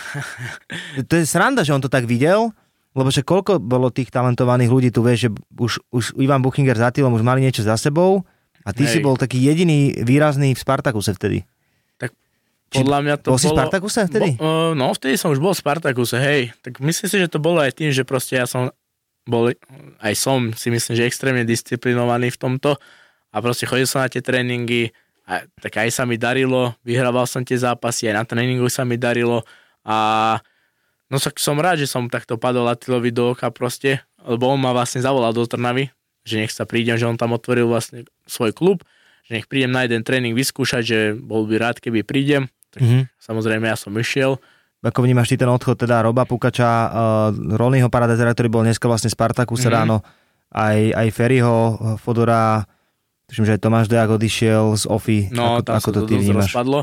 to 1.08 1.12
je 1.16 1.24
sranda, 1.24 1.64
že 1.64 1.72
on 1.72 1.80
to 1.80 1.88
tak 1.88 2.04
videl, 2.04 2.52
lebo 2.92 3.08
že 3.08 3.24
koľko 3.24 3.60
bolo 3.60 3.88
tých 3.88 4.12
talentovaných 4.12 4.70
ľudí, 4.72 4.88
tu 4.92 5.00
vieš, 5.00 5.28
že 5.28 5.30
už, 5.56 5.72
už 5.88 6.04
Ivan 6.20 6.44
Buchinger 6.44 6.76
s 6.76 6.84
Attilom 6.84 7.16
už 7.16 7.24
mali 7.24 7.40
niečo 7.40 7.64
za 7.64 7.80
sebou 7.80 8.24
a 8.64 8.76
ty 8.76 8.84
Hej. 8.84 8.92
si 8.92 8.98
bol 9.00 9.16
taký 9.16 9.40
jediný 9.40 10.04
výrazný 10.04 10.52
v 10.52 10.60
Spartakuse 10.60 11.16
vtedy. 11.16 11.48
Podľa 12.68 12.98
mňa 13.00 13.14
to 13.24 13.28
bol 13.32 13.40
si 13.40 13.48
bolo... 13.48 13.56
Spartakuse 13.56 14.00
vtedy? 14.04 14.36
Bo, 14.36 14.44
uh, 14.44 14.72
no, 14.76 14.92
vtedy 14.92 15.16
som 15.16 15.32
už 15.32 15.40
bol 15.40 15.56
v 15.56 15.60
Spartakuse, 15.64 16.20
hej. 16.20 16.52
Tak 16.60 16.84
myslím 16.84 17.08
si, 17.08 17.16
že 17.16 17.32
to 17.32 17.40
bolo 17.40 17.64
aj 17.64 17.72
tým, 17.72 17.88
že 17.88 18.04
proste 18.04 18.36
ja 18.36 18.44
som 18.44 18.68
bol, 19.28 19.52
aj 20.00 20.14
som 20.16 20.52
si 20.56 20.72
myslím, 20.72 20.96
že 20.96 21.04
extrémne 21.04 21.44
disciplinovaný 21.44 22.32
v 22.32 22.40
tomto 22.40 22.70
a 23.28 23.36
proste 23.44 23.68
chodil 23.68 23.84
som 23.84 24.00
na 24.00 24.08
tie 24.08 24.24
tréningy 24.24 24.92
a 25.28 25.44
tak 25.60 25.84
aj 25.84 25.92
sa 25.92 26.08
mi 26.08 26.16
darilo, 26.16 26.72
vyhrával 26.80 27.28
som 27.28 27.44
tie 27.44 27.60
zápasy, 27.60 28.08
aj 28.08 28.14
na 28.16 28.24
tréningu 28.24 28.72
sa 28.72 28.88
mi 28.88 28.96
darilo 28.96 29.44
a 29.84 30.40
no 31.12 31.20
tak 31.20 31.36
som 31.36 31.60
rád, 31.60 31.84
že 31.84 31.88
som 31.92 32.08
takto 32.08 32.40
padol 32.40 32.64
Atilovi 32.72 33.12
do 33.12 33.36
oka 33.36 33.52
proste, 33.52 34.00
lebo 34.24 34.48
on 34.48 34.60
ma 34.60 34.72
vlastne 34.72 35.04
zavolal 35.04 35.36
do 35.36 35.44
Trnavy, 35.44 35.92
že 36.24 36.40
nech 36.40 36.52
sa 36.52 36.64
prídem, 36.64 36.96
že 36.96 37.04
on 37.04 37.20
tam 37.20 37.36
otvoril 37.36 37.68
vlastne 37.68 38.08
svoj 38.24 38.56
klub, 38.56 38.80
že 39.28 39.36
nech 39.36 39.48
prídem 39.48 39.76
na 39.76 39.84
jeden 39.84 40.00
tréning 40.00 40.32
vyskúšať, 40.32 40.82
že 40.84 40.98
bol 41.12 41.44
by 41.44 41.60
rád, 41.60 41.76
keby 41.84 42.00
prídem. 42.00 42.48
Tak 42.70 42.80
Mhm. 42.80 43.00
Samozrejme, 43.16 43.64
ja 43.64 43.74
som 43.74 43.92
išiel. 43.92 44.36
Ako 44.78 45.02
vnímaš 45.02 45.28
ty 45.28 45.36
ten 45.36 45.46
odchod 45.46 45.74
teda 45.76 46.00
Roba 46.00 46.22
Pukača, 46.22 46.70
uh, 46.70 46.88
Rolnyho 47.32 47.88
Paradezera, 47.88 48.30
ktorý 48.30 48.48
bol 48.48 48.62
dneska 48.62 48.84
vlastne 48.84 49.08
Spartakuse 49.08 49.64
Mhm. 49.64 49.66
mm-hmm. 49.66 49.74
ráno, 49.74 49.96
aj, 50.48 50.78
aj 50.94 51.08
Ferryho, 51.10 51.56
Fodora, 51.96 52.62
tuším, 53.26 53.44
že 53.44 53.52
aj 53.54 53.60
Tomáš 53.60 53.86
Dejak 53.86 54.08
odišiel 54.10 54.72
z 54.74 54.84
OFI. 54.86 55.20
No, 55.30 55.58
ako, 55.58 55.62
tam 55.62 55.74
ako 55.76 55.82
sa 55.84 55.92
to 55.92 56.00
ty 56.02 56.14
vnímaš? 56.16 56.48
rozpadlo. 56.48 56.80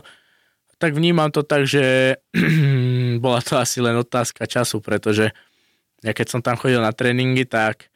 Tak 0.75 0.91
vnímam 0.91 1.31
to 1.31 1.41
tak, 1.41 1.63
že 1.63 2.19
bola 3.23 3.39
to 3.39 3.55
asi 3.55 3.79
len 3.79 3.95
otázka 3.95 4.43
času, 4.43 4.79
pretože 4.79 5.31
ja 6.01 6.11
keď 6.11 6.27
som 6.27 6.41
tam 6.41 6.55
chodil 6.55 6.77
na 6.77 6.91
tréningy, 6.91 7.45
tak 7.45 7.89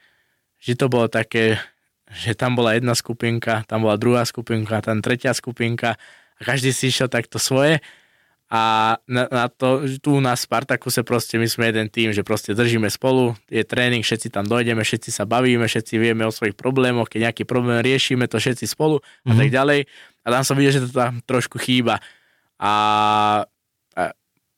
že 0.57 0.73
to 0.73 0.87
bolo 0.87 1.05
také, 1.05 1.59
že 2.09 2.33
tam 2.33 2.55
bola 2.55 2.73
jedna 2.73 2.91
skupinka, 2.91 3.61
tam 3.63 3.83
bola 3.83 3.95
druhá 3.95 4.23
skupinka, 4.23 4.79
tam 4.79 4.99
tretia 4.99 5.31
skupinka 5.31 5.99
každý 6.41 6.71
si 6.71 6.91
išiel 6.91 7.11
takto 7.11 7.37
svoje 7.37 7.83
a 8.49 8.97
na, 9.05 9.29
na 9.29 9.45
to, 9.45 9.85
tu 10.01 10.17
na 10.17 10.33
Spartakuse 10.33 11.05
proste 11.05 11.37
my 11.37 11.45
sme 11.45 11.69
jeden 11.69 11.85
tým, 11.85 12.09
že 12.09 12.25
proste 12.25 12.57
držíme 12.57 12.89
spolu, 12.89 13.37
je 13.45 13.61
tréning, 13.61 14.01
všetci 14.01 14.33
tam 14.33 14.41
dojdeme, 14.49 14.81
všetci 14.81 15.13
sa 15.13 15.29
bavíme, 15.29 15.69
všetci 15.69 16.01
vieme 16.01 16.25
o 16.25 16.33
svojich 16.33 16.57
problémoch, 16.57 17.13
keď 17.13 17.29
nejaký 17.29 17.45
problém 17.45 17.77
riešime 17.85 18.25
to 18.25 18.41
všetci 18.41 18.65
spolu 18.65 19.05
a 19.29 19.37
tak 19.37 19.53
ďalej. 19.53 19.85
A 20.25 20.27
tam 20.33 20.41
som 20.41 20.57
videl, 20.57 20.81
že 20.81 20.89
to 20.89 20.97
tam 20.97 21.21
trošku 21.29 21.61
chýba. 21.61 22.01
A, 22.57 22.73
a 23.93 24.01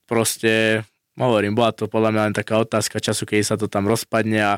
proste, 0.08 0.80
hovorím, 1.20 1.52
bola 1.52 1.76
to 1.76 1.84
podľa 1.84 2.16
mňa 2.16 2.22
len 2.32 2.34
taká 2.34 2.64
otázka 2.64 2.96
času, 2.96 3.28
keď 3.28 3.44
sa 3.44 3.56
to 3.60 3.68
tam 3.68 3.84
rozpadne 3.84 4.40
a 4.40 4.52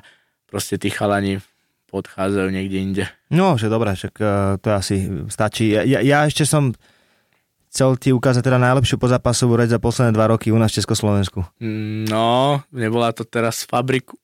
proste 0.46 0.78
tí 0.78 0.94
chalani 0.94 1.42
podchádzajú 1.90 2.48
niekde 2.54 2.78
inde. 2.78 3.04
No, 3.34 3.58
že 3.58 3.66
dobré, 3.66 3.98
však 3.98 4.14
uh, 4.22 4.62
to 4.62 4.78
asi 4.78 5.10
stačí. 5.26 5.74
Ja, 5.74 5.82
ja, 5.82 5.98
ja 6.06 6.18
ešte 6.22 6.46
som 6.46 6.70
chcel 7.74 7.98
ti 7.98 8.14
ukázať 8.14 8.46
teda 8.46 8.62
najlepšiu 8.62 9.02
pozápasovú 9.02 9.58
reč 9.58 9.74
za 9.74 9.82
posledné 9.82 10.14
dva 10.14 10.30
roky 10.30 10.54
u 10.54 10.58
nás 10.62 10.70
v 10.70 10.78
Československu. 10.78 11.42
No, 12.06 12.62
nebola 12.70 13.10
to 13.10 13.26
teraz 13.26 13.66
fabriku. 13.66 14.14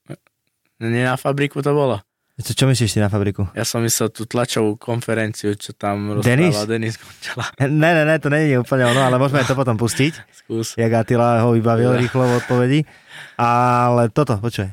Nie 0.78 1.10
na 1.10 1.18
fabriku 1.18 1.58
to 1.58 1.74
bolo. 1.74 1.98
Čo, 2.40 2.56
čo 2.56 2.64
myslíš 2.70 2.96
ty 2.96 3.04
na 3.04 3.10
fabriku? 3.12 3.50
Ja 3.52 3.68
som 3.68 3.84
myslel 3.84 4.08
tú 4.14 4.24
tlačovú 4.24 4.78
konferenciu, 4.80 5.52
čo 5.58 5.76
tam 5.76 6.22
Denis? 6.24 6.56
rozprával 6.56 6.70
Denis 6.70 6.94
Končala. 6.96 7.44
Ne, 7.68 7.90
ne, 7.92 8.02
ne, 8.06 8.16
to 8.16 8.32
nie 8.32 8.54
je 8.54 8.56
úplne 8.56 8.88
ono, 8.88 9.02
ale 9.02 9.20
môžeme 9.20 9.44
to 9.44 9.52
potom 9.52 9.76
pustiť, 9.76 10.14
Skús. 10.32 10.72
jak 10.78 10.88
Attila 10.94 11.44
ho 11.44 11.52
vybavil 11.52 12.00
rýchlo 12.00 12.24
v 12.24 12.32
odpovedi. 12.40 12.80
Ale 13.36 14.08
toto, 14.08 14.40
počkaj. 14.40 14.72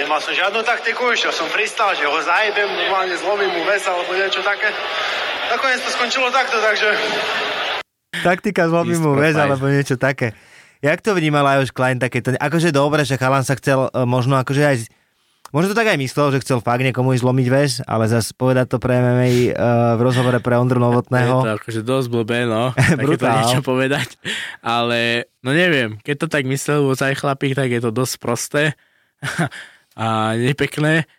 Nemal 0.00 0.16
som 0.24 0.32
žiadnu 0.32 0.64
taktiku, 0.64 1.12
išiel 1.12 1.34
som 1.34 1.44
freestyle, 1.52 1.92
že 1.92 2.08
ho 2.08 2.18
zajebem, 2.24 2.72
normálne 2.72 3.20
zlomím 3.20 3.52
mu 3.52 3.62
ves 3.68 3.84
alebo 3.84 4.08
niečo 4.16 4.40
také. 4.40 4.72
Nakoniec 5.50 5.82
to 5.82 5.90
skončilo 5.90 6.30
takto, 6.30 6.62
takže 6.62 6.88
Taktika 8.10 8.68
zlomí 8.68 8.98
mu 8.98 9.14
väz, 9.16 9.34
alebo 9.38 9.70
niečo 9.70 9.96
také. 9.96 10.36
Jak 10.80 11.04
to 11.04 11.12
vnímal 11.12 11.44
Lajos 11.44 11.72
Klein 11.72 12.00
takéto? 12.00 12.32
Akože 12.36 12.72
dobre, 12.72 13.04
že 13.04 13.20
chalan 13.20 13.44
sa 13.44 13.56
chcel 13.56 13.88
e, 13.92 14.08
možno 14.08 14.40
akože 14.40 14.62
aj... 14.64 14.76
Možno 15.50 15.74
to 15.74 15.78
tak 15.82 15.90
aj 15.90 15.98
myslel, 15.98 16.30
že 16.30 16.46
chcel 16.46 16.62
fakt 16.62 16.80
niekomu 16.86 17.10
ísť 17.10 17.26
zlomiť 17.26 17.48
väz, 17.50 17.72
ale 17.82 18.06
zase 18.06 18.30
povedať 18.38 18.70
to 18.70 18.78
pre 18.78 19.02
MMA 19.02 19.50
uh, 19.50 19.98
v 19.98 20.00
rozhovore 20.06 20.38
pre 20.38 20.54
Ondru 20.54 20.78
Je 20.78 20.86
Novotného. 20.86 21.42
to 21.42 21.58
akože 21.58 21.80
dosť 21.82 22.06
blbé, 22.06 22.46
no. 22.46 22.70
Takéto 23.02 23.26
niečo 23.26 23.58
povedať. 23.74 24.14
Ale, 24.62 25.26
no 25.42 25.50
neviem, 25.50 25.98
keď 26.06 26.16
to 26.22 26.26
tak 26.30 26.46
myslel 26.46 26.94
aj 26.94 27.18
chlapík, 27.18 27.58
tak 27.58 27.66
je 27.66 27.82
to 27.82 27.90
dosť 27.90 28.14
prosté 28.22 28.62
a 29.98 30.38
nepekné. 30.38 31.10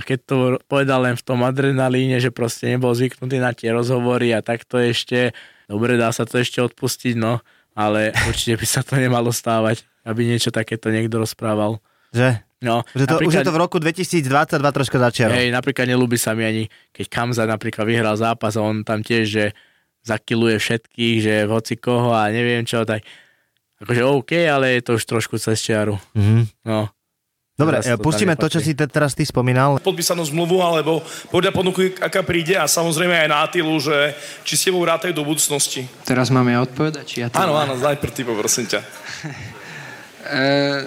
A 0.00 0.04
keď 0.04 0.18
to 0.24 0.36
povedal 0.64 1.04
len 1.04 1.12
v 1.12 1.20
tom 1.20 1.44
adrenalíne, 1.44 2.16
že 2.16 2.32
proste 2.32 2.72
nebol 2.72 2.96
zvyknutý 2.96 3.36
na 3.36 3.52
tie 3.52 3.68
rozhovory 3.68 4.32
a 4.32 4.40
takto 4.40 4.80
ešte, 4.80 5.36
dobre, 5.68 6.00
dá 6.00 6.08
sa 6.08 6.24
to 6.24 6.40
ešte 6.40 6.64
odpustiť, 6.64 7.20
no. 7.20 7.44
Ale 7.76 8.16
určite 8.32 8.56
by 8.56 8.64
sa 8.64 8.80
to 8.80 8.96
nemalo 8.96 9.28
stávať, 9.28 9.84
aby 10.08 10.24
niečo 10.24 10.48
takéto 10.48 10.88
niekto 10.88 11.20
rozprával. 11.20 11.84
Že? 12.16 12.40
No, 12.64 12.80
Že 12.96 13.04
to, 13.04 13.16
už 13.28 13.34
je 13.36 13.44
to 13.44 13.52
v 13.52 13.60
roku 13.60 13.76
2022 13.76 14.56
troška 14.56 14.96
začiaro. 14.96 15.36
Hej, 15.36 15.52
napríklad 15.52 15.84
nelúbi 15.84 16.16
sa 16.16 16.32
mi 16.32 16.48
ani, 16.48 16.64
keď 16.96 17.06
Kamza 17.12 17.44
napríklad 17.44 17.84
vyhral 17.84 18.16
zápas 18.16 18.56
a 18.56 18.64
on 18.64 18.84
tam 18.84 19.04
tiež, 19.04 19.24
že 19.28 19.44
zakiluje 20.04 20.56
všetkých, 20.56 21.16
že 21.20 21.34
hoci 21.44 21.76
koho 21.76 22.16
a 22.16 22.32
neviem 22.32 22.64
čo, 22.64 22.88
tak 22.88 23.04
akože 23.84 24.02
OK, 24.04 24.32
ale 24.48 24.80
je 24.80 24.82
to 24.84 24.92
už 24.96 25.04
trošku 25.04 25.36
cez 25.36 25.60
čiaru. 25.60 25.96
Mhm. 26.16 26.48
No. 26.64 26.88
Dobre, 27.60 27.84
Teraz 27.84 27.92
to 27.92 28.00
pustíme 28.00 28.32
to, 28.40 28.48
čo 28.48 28.64
si 28.64 28.72
te, 28.72 28.88
teraz 28.88 29.12
ty 29.12 29.28
spomínal. 29.28 29.76
podpísanú 29.84 30.24
zmluvu, 30.24 30.64
alebo 30.64 31.04
podľa 31.28 31.52
ponuky, 31.52 31.92
aká 32.00 32.24
príde 32.24 32.56
a 32.56 32.64
samozrejme 32.64 33.12
aj 33.12 33.28
na 33.28 33.44
Atilu, 33.44 33.76
že 33.76 34.16
či 34.48 34.56
s 34.56 34.64
tebou 34.64 34.80
rátajú 34.80 35.12
do 35.12 35.28
budúcnosti. 35.28 35.84
Teraz 36.08 36.32
mám 36.32 36.48
ja 36.48 36.64
odpovedať, 36.64 37.04
či 37.04 37.16
ja 37.20 37.28
to 37.28 37.36
Áno, 37.36 37.52
áno, 37.60 37.76
najprv 37.76 38.12
ty 38.16 38.24
poprosím 38.24 38.64
ťa. 38.64 38.80
E, 40.20 40.86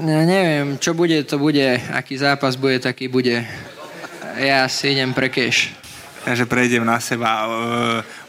ne, 0.00 0.22
neviem, 0.24 0.78
čo 0.78 0.94
bude, 0.94 1.18
to 1.26 1.36
bude. 1.36 1.76
Aký 1.92 2.14
zápas 2.16 2.54
bude, 2.56 2.78
taký 2.80 3.10
bude. 3.10 3.44
Ja 4.38 4.64
si 4.70 4.94
idem 4.96 5.12
pre 5.12 5.28
cash. 5.28 5.74
Takže 6.22 6.46
prejdem 6.46 6.86
na 6.86 6.96
seba. 7.02 7.42
E, 7.42 7.46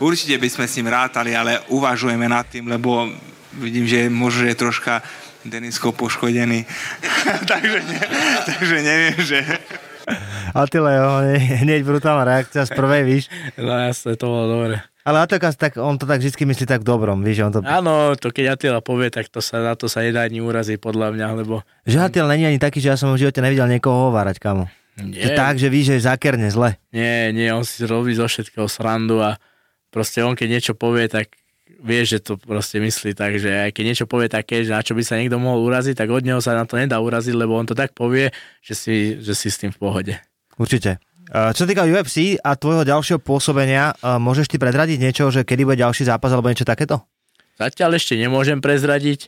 Určite 0.02 0.36
by 0.42 0.50
sme 0.50 0.66
s 0.68 0.76
ním 0.76 0.90
rátali, 0.90 1.38
ale 1.38 1.62
uvažujeme 1.70 2.26
nad 2.28 2.50
tým, 2.50 2.66
lebo 2.66 3.08
vidím, 3.56 3.86
že 3.86 4.10
možno 4.10 4.50
je 4.50 4.58
troška 4.58 5.06
Denisko 5.44 5.91
poškodený. 5.91 6.64
takže, 7.52 7.80
ne, 7.84 8.00
takže 8.48 8.76
neviem, 8.80 9.18
že... 9.20 9.39
Atile, 10.54 10.91
jo, 11.00 11.10
hneď 11.64 11.82
brutálna 11.88 12.28
reakcia 12.28 12.68
z 12.68 12.72
prvej, 12.76 13.02
víš. 13.08 13.24
No 13.56 13.72
jasne, 13.74 14.20
to 14.20 14.28
bolo 14.28 14.46
dobre. 14.48 14.76
Ale 15.04 15.20
Atakas, 15.20 15.60
tak 15.60 15.76
on 15.76 16.00
to 16.00 16.08
tak 16.08 16.24
vždy 16.24 16.32
myslí 16.48 16.64
tak 16.64 16.84
dobrom, 16.88 17.20
víš, 17.24 17.44
on 17.44 17.52
to... 17.52 17.60
Áno, 17.64 18.16
to 18.16 18.32
keď 18.32 18.56
Atila 18.56 18.80
povie, 18.80 19.12
tak 19.12 19.28
to 19.28 19.44
sa, 19.44 19.60
na 19.60 19.76
to 19.76 19.91
sa 19.91 20.00
nedá 20.00 20.24
ani 20.24 20.39
uraziť 20.39 20.80
podľa 20.80 21.12
mňa, 21.12 21.28
lebo 21.44 21.60
Že 21.84 21.98
Atil 22.08 22.26
není 22.32 22.48
ani 22.48 22.60
taký, 22.60 22.80
že 22.80 22.96
ja 22.96 22.98
som 23.00 23.12
v 23.12 23.20
živote 23.20 23.44
nevidel 23.44 23.68
niekoho 23.68 24.08
hovárať, 24.12 24.39
kamo. 24.39 24.72
nie, 24.96 25.20
Že 25.20 25.30
tak, 25.36 25.60
že 25.60 25.68
víš, 25.68 25.91
že 25.91 25.96
je 26.00 26.08
zákerne 26.08 26.48
zle. 26.48 26.80
nie, 26.96 27.36
nie, 27.36 27.52
on 27.52 27.68
si 27.68 27.84
robí 27.84 28.16
zo 28.16 28.28
všetkého 28.32 28.72
srandu 28.72 29.20
a 29.20 29.36
proste 29.91 30.24
on 30.24 30.39
keď 30.39 30.48
niečo 30.48 30.74
povie, 30.76 31.12
tak 31.12 31.36
vie, 31.84 32.02
že 32.08 32.24
to 32.24 32.40
proste 32.40 32.80
myslí 32.80 33.12
tak, 33.14 33.36
že 33.38 33.70
aj 33.70 33.76
keď 33.76 33.84
niečo 33.84 34.06
povie 34.08 34.32
také, 34.32 34.64
že 34.64 34.72
na 34.72 34.80
čo 34.80 34.96
by 34.96 35.04
sa 35.04 35.20
niekto 35.20 35.36
mohol 35.36 35.68
uraziť, 35.68 36.00
tak 36.00 36.08
od 36.08 36.24
neho 36.24 36.40
sa 36.40 36.56
na 36.56 36.64
to 36.64 36.80
nedá 36.80 36.98
uraziť, 37.04 37.36
lebo 37.36 37.60
on 37.60 37.68
to 37.68 37.76
tak 37.76 37.92
povie, 37.92 38.32
že 38.64 38.74
si, 38.74 38.96
že 39.20 39.36
si 39.36 39.52
s 39.52 39.60
tým 39.60 39.76
v 39.76 39.80
pohode. 39.80 40.14
Určite. 40.56 41.04
Čo 41.28 41.66
sa 41.66 41.70
týka 41.70 41.84
UFC 41.84 42.40
a 42.40 42.56
tvojho 42.56 42.88
ďalšieho 42.88 43.20
pôsobenia, 43.20 43.96
môžeš 44.00 44.54
ty 44.54 44.58
predradiť 44.62 44.98
niečo, 45.02 45.28
že 45.34 45.44
kedy 45.44 45.66
bude 45.66 45.82
ďalší 45.82 46.08
zápas 46.08 46.30
alebo 46.32 46.48
niečo 46.48 46.68
takéto? 46.68 47.04
Zatiaľ 47.60 47.98
ešte 47.98 48.16
nemôžem 48.16 48.64
prezradiť, 48.64 49.28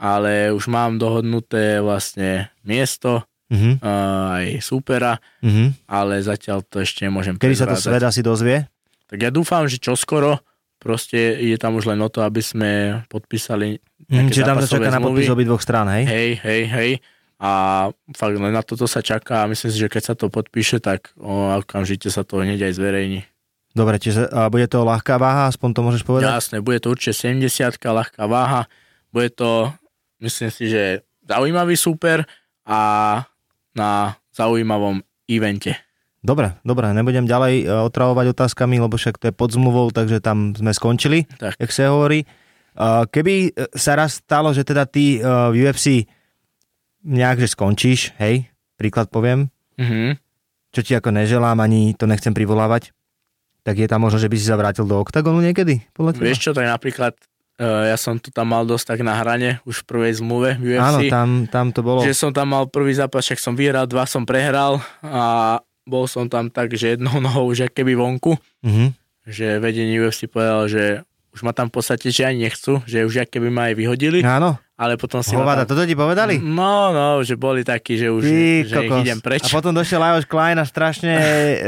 ale 0.00 0.54
už 0.56 0.72
mám 0.72 0.96
dohodnuté 0.96 1.84
vlastne 1.84 2.48
miesto, 2.64 3.28
Uh-huh. 3.50 3.74
uh, 3.82 4.38
aj 4.38 4.62
súpera, 4.62 5.18
Uh-huh. 5.42 5.74
ale 5.90 6.22
zatiaľ 6.22 6.62
to 6.62 6.78
ešte 6.78 7.02
nemôžem 7.02 7.34
Kedy 7.34 7.58
sa 7.58 7.66
to 7.66 7.74
svet 7.74 7.98
asi 7.98 8.22
dozvie? 8.22 8.70
Tak 9.10 9.18
ja 9.18 9.34
dúfam, 9.34 9.66
že 9.66 9.82
čoskoro 9.82 10.38
proste 10.80 11.36
je 11.36 11.54
tam 11.60 11.76
už 11.76 11.92
len 11.92 12.00
o 12.00 12.08
to, 12.08 12.24
aby 12.24 12.40
sme 12.40 13.04
podpísali 13.12 13.78
Mm, 14.10 14.26
nejaké 14.26 14.32
čiže 14.34 14.42
tam 14.42 14.58
sa 14.58 14.66
čaká 14.66 14.90
na 14.90 14.98
zmluvy. 14.98 15.22
podpis 15.22 15.30
obidvoch 15.30 15.62
strán, 15.62 15.86
hej? 15.94 16.04
Hej, 16.10 16.30
hej, 16.42 16.62
hej. 16.66 16.90
A 17.38 17.50
fakt 18.10 18.36
len 18.36 18.50
na 18.50 18.66
toto 18.66 18.90
sa 18.90 18.98
čaká 18.98 19.46
a 19.46 19.48
myslím 19.48 19.70
si, 19.70 19.78
že 19.78 19.86
keď 19.86 20.02
sa 20.02 20.14
to 20.18 20.26
podpíše, 20.26 20.82
tak 20.82 21.14
o, 21.14 21.54
okamžite 21.54 22.10
sa 22.10 22.26
to 22.26 22.42
hneď 22.42 22.68
aj 22.68 22.74
zverejní. 22.74 23.20
Dobre, 23.70 24.02
čiže 24.02 24.26
uh, 24.26 24.50
bude 24.50 24.66
to 24.66 24.82
ľahká 24.82 25.14
váha, 25.14 25.46
aspoň 25.46 25.68
to 25.70 25.80
môžeš 25.86 26.02
povedať? 26.02 26.26
Jasné, 26.26 26.58
bude 26.58 26.82
to 26.82 26.90
určite 26.90 27.14
70 27.22 27.78
ľahká 27.78 28.26
váha. 28.26 28.66
Bude 29.14 29.30
to, 29.30 29.70
myslím 30.18 30.50
si, 30.50 30.66
že 30.66 31.06
zaujímavý 31.22 31.78
super 31.78 32.26
a 32.66 32.80
na 33.78 34.18
zaujímavom 34.34 35.06
evente. 35.30 35.78
Dobre, 36.20 36.52
dobre, 36.60 36.84
nebudem 36.90 37.24
ďalej 37.24 37.54
uh, 37.62 37.84
otravovať 37.84 38.26
otázkami, 38.30 38.76
lebo 38.76 38.94
však 38.94 39.16
to 39.16 39.28
je 39.28 39.34
pod 39.34 39.50
zmluvou, 39.50 39.88
takže 39.88 40.18
tam 40.18 40.52
sme 40.52 40.70
skončili, 40.70 41.24
Tak. 41.30 41.56
jak 41.56 41.70
sa 41.70 41.88
hovorí. 41.88 42.28
Uh, 42.70 43.04
keby 43.04 43.34
uh, 43.48 43.66
sa 43.72 43.94
raz 43.94 44.18
stalo, 44.18 44.50
že 44.50 44.62
teda 44.62 44.84
ty 44.84 45.16
v 45.18 45.56
UFC 45.58 46.04
nejak, 47.02 47.40
že 47.40 47.48
skončíš, 47.48 48.12
hej, 48.16 48.46
príklad 48.76 49.08
poviem, 49.08 49.48
Mhm. 49.74 50.20
čo 50.70 50.80
ti 50.80 50.92
ako 50.92 51.08
neželám, 51.10 51.56
ani 51.56 51.96
to 51.96 52.04
nechcem 52.04 52.30
privolávať, 52.30 52.92
tak 53.62 53.76
je 53.76 53.86
tam 53.86 54.00
možno, 54.00 54.16
že 54.16 54.28
by 54.28 54.36
si 54.36 54.44
sa 54.44 54.54
vrátil 54.54 54.84
do 54.84 54.96
oktagonu 54.96 55.40
niekedy? 55.40 55.84
Podľa 55.90 56.14
teba? 56.14 56.24
Vieš 56.26 56.38
čo, 56.38 56.52
tak 56.52 56.64
napríklad 56.64 57.16
uh, 57.56 57.88
ja 57.88 57.96
som 57.96 58.16
to 58.16 58.28
tam 58.28 58.48
mal 58.48 58.64
dosť 58.64 58.84
tak 58.86 59.00
na 59.00 59.16
hrane 59.16 59.64
už 59.64 59.82
v 59.82 59.86
prvej 59.86 60.12
zmluve 60.16 60.56
v 60.56 60.76
Áno, 60.76 61.00
UFC. 61.00 61.08
tam, 61.08 61.28
tam 61.46 61.72
to 61.72 61.80
bolo. 61.80 62.00
Že 62.00 62.12
som 62.14 62.30
tam 62.30 62.52
mal 62.52 62.68
prvý 62.68 62.92
zápas, 62.92 63.20
však 63.22 63.36
som 63.36 63.52
vyhral, 63.52 63.84
dva 63.84 64.04
som 64.04 64.24
prehral 64.24 64.80
a 65.00 65.56
bol 65.90 66.06
som 66.06 66.24
tam 66.24 66.46
tak, 66.46 66.70
že 66.72 66.94
jednou 66.94 67.18
nohou 67.20 67.50
už 67.50 67.66
keby 67.68 67.92
vonku, 67.92 68.38
Mhm. 68.62 68.94
že 69.26 69.58
vedenie 69.58 69.98
UFC 69.98 70.24
povedal, 70.24 70.64
že 70.64 71.02
už 71.30 71.42
ma 71.42 71.50
tam 71.50 71.66
v 71.66 71.74
podstate, 71.76 72.06
že 72.06 72.22
ani 72.24 72.46
nechcú, 72.46 72.82
že 72.84 73.02
už 73.02 73.22
keby 73.24 73.48
ma 73.48 73.66
aj 73.66 73.74
vyhodili, 73.76 74.18
Áno, 74.20 74.58
ale 74.74 74.94
potom 74.94 75.18
si 75.20 75.30
hovada, 75.32 75.62
tam... 75.62 75.70
toto 75.72 75.82
ti 75.84 75.94
povedali? 75.94 76.38
No, 76.38 76.90
no, 76.90 77.06
že 77.20 77.34
boli 77.34 77.62
takí, 77.62 77.94
že 77.94 78.08
už 78.08 78.22
Ty 78.22 78.38
že 78.64 78.74
kokos. 78.76 78.98
idem 79.00 79.18
preč. 79.18 79.42
A 79.42 79.48
potom 79.48 79.70
došiel 79.70 79.98
Lajos 79.98 80.24
Klein 80.24 80.56
a 80.56 80.64
strašne 80.64 81.12
e, 81.12 81.24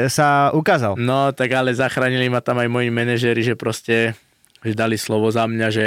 sa 0.08 0.50
ukázal. 0.50 0.94
No, 0.96 1.30
tak 1.30 1.50
ale 1.52 1.70
zachránili 1.70 2.26
ma 2.26 2.38
tam 2.38 2.56
aj 2.56 2.68
moji 2.68 2.88
manažéri, 2.88 3.42
že 3.44 3.54
proste 3.54 4.18
že 4.58 4.72
dali 4.72 4.94
slovo 4.94 5.26
za 5.26 5.42
mňa, 5.44 5.66
že 5.68 5.86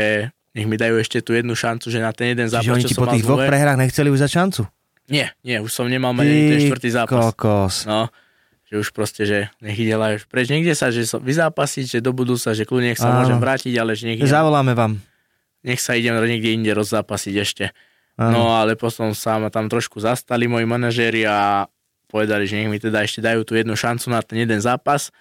nech 0.52 0.64
mi 0.66 0.76
dajú 0.76 0.96
ešte 0.96 1.20
tú 1.20 1.32
jednu 1.32 1.52
šancu, 1.52 1.84
že 1.86 2.00
na 2.00 2.12
ten 2.12 2.32
jeden 2.32 2.44
Čiže 2.46 2.56
zápas, 2.58 2.72
oni 2.74 2.84
ti 2.86 2.94
po 2.94 3.08
tých 3.10 3.24
dvoch 3.24 3.40
prehrách 3.42 3.76
nechceli 3.78 4.08
už 4.08 4.20
za 4.20 4.30
šancu? 4.30 4.64
Nie, 5.06 5.36
nie, 5.42 5.60
už 5.60 5.68
som 5.70 5.86
nemal 5.86 6.12
mať 6.12 6.26
ani 6.26 6.44
ten 6.50 6.60
štvrtý 6.66 6.90
zápas. 6.94 7.20
kokos. 7.30 7.76
No, 7.84 8.08
že 8.66 8.76
už 8.76 8.90
proste, 8.92 9.24
že 9.24 9.38
nech 9.62 9.78
ide 9.78 9.94
už 9.94 10.26
preč. 10.26 10.50
Niekde 10.50 10.74
sa, 10.74 10.90
že 10.90 11.06
so, 11.06 11.22
vyzápasiť, 11.22 11.86
že 11.88 12.00
do 12.02 12.12
budúca, 12.12 12.50
že 12.52 12.66
kľudne 12.66 12.92
nech 12.92 13.00
sa 13.00 13.14
Áno. 13.14 13.22
môžem 13.22 13.38
vrátiť, 13.38 13.74
ale 13.78 13.94
že 13.94 14.10
nech, 14.10 14.18
idem, 14.18 14.28
Zavoláme 14.28 14.74
vám. 14.74 14.98
nech 15.62 15.78
sa 15.78 15.94
idem 15.94 16.18
niekde 16.18 16.50
inde 16.52 16.72
rozzápasiť 16.72 17.36
ešte. 17.36 17.66
Áno. 18.16 18.32
No 18.32 18.56
ale 18.56 18.74
potom 18.74 19.12
sa 19.12 19.38
ma 19.38 19.50
tam 19.50 19.68
trošku 19.68 20.00
zastali 20.00 20.48
moji 20.48 20.64
manažéri 20.64 21.24
a 21.24 21.70
povedali, 22.08 22.46
že 22.46 22.58
nech 22.58 22.70
mi 22.70 22.80
teda 22.80 23.02
ešte 23.02 23.20
dajú 23.20 23.44
tú 23.44 23.54
jednu 23.54 23.74
šancu 23.74 24.08
na 24.08 24.24
ten 24.24 24.40
jeden 24.40 24.58
zápas, 24.58 25.12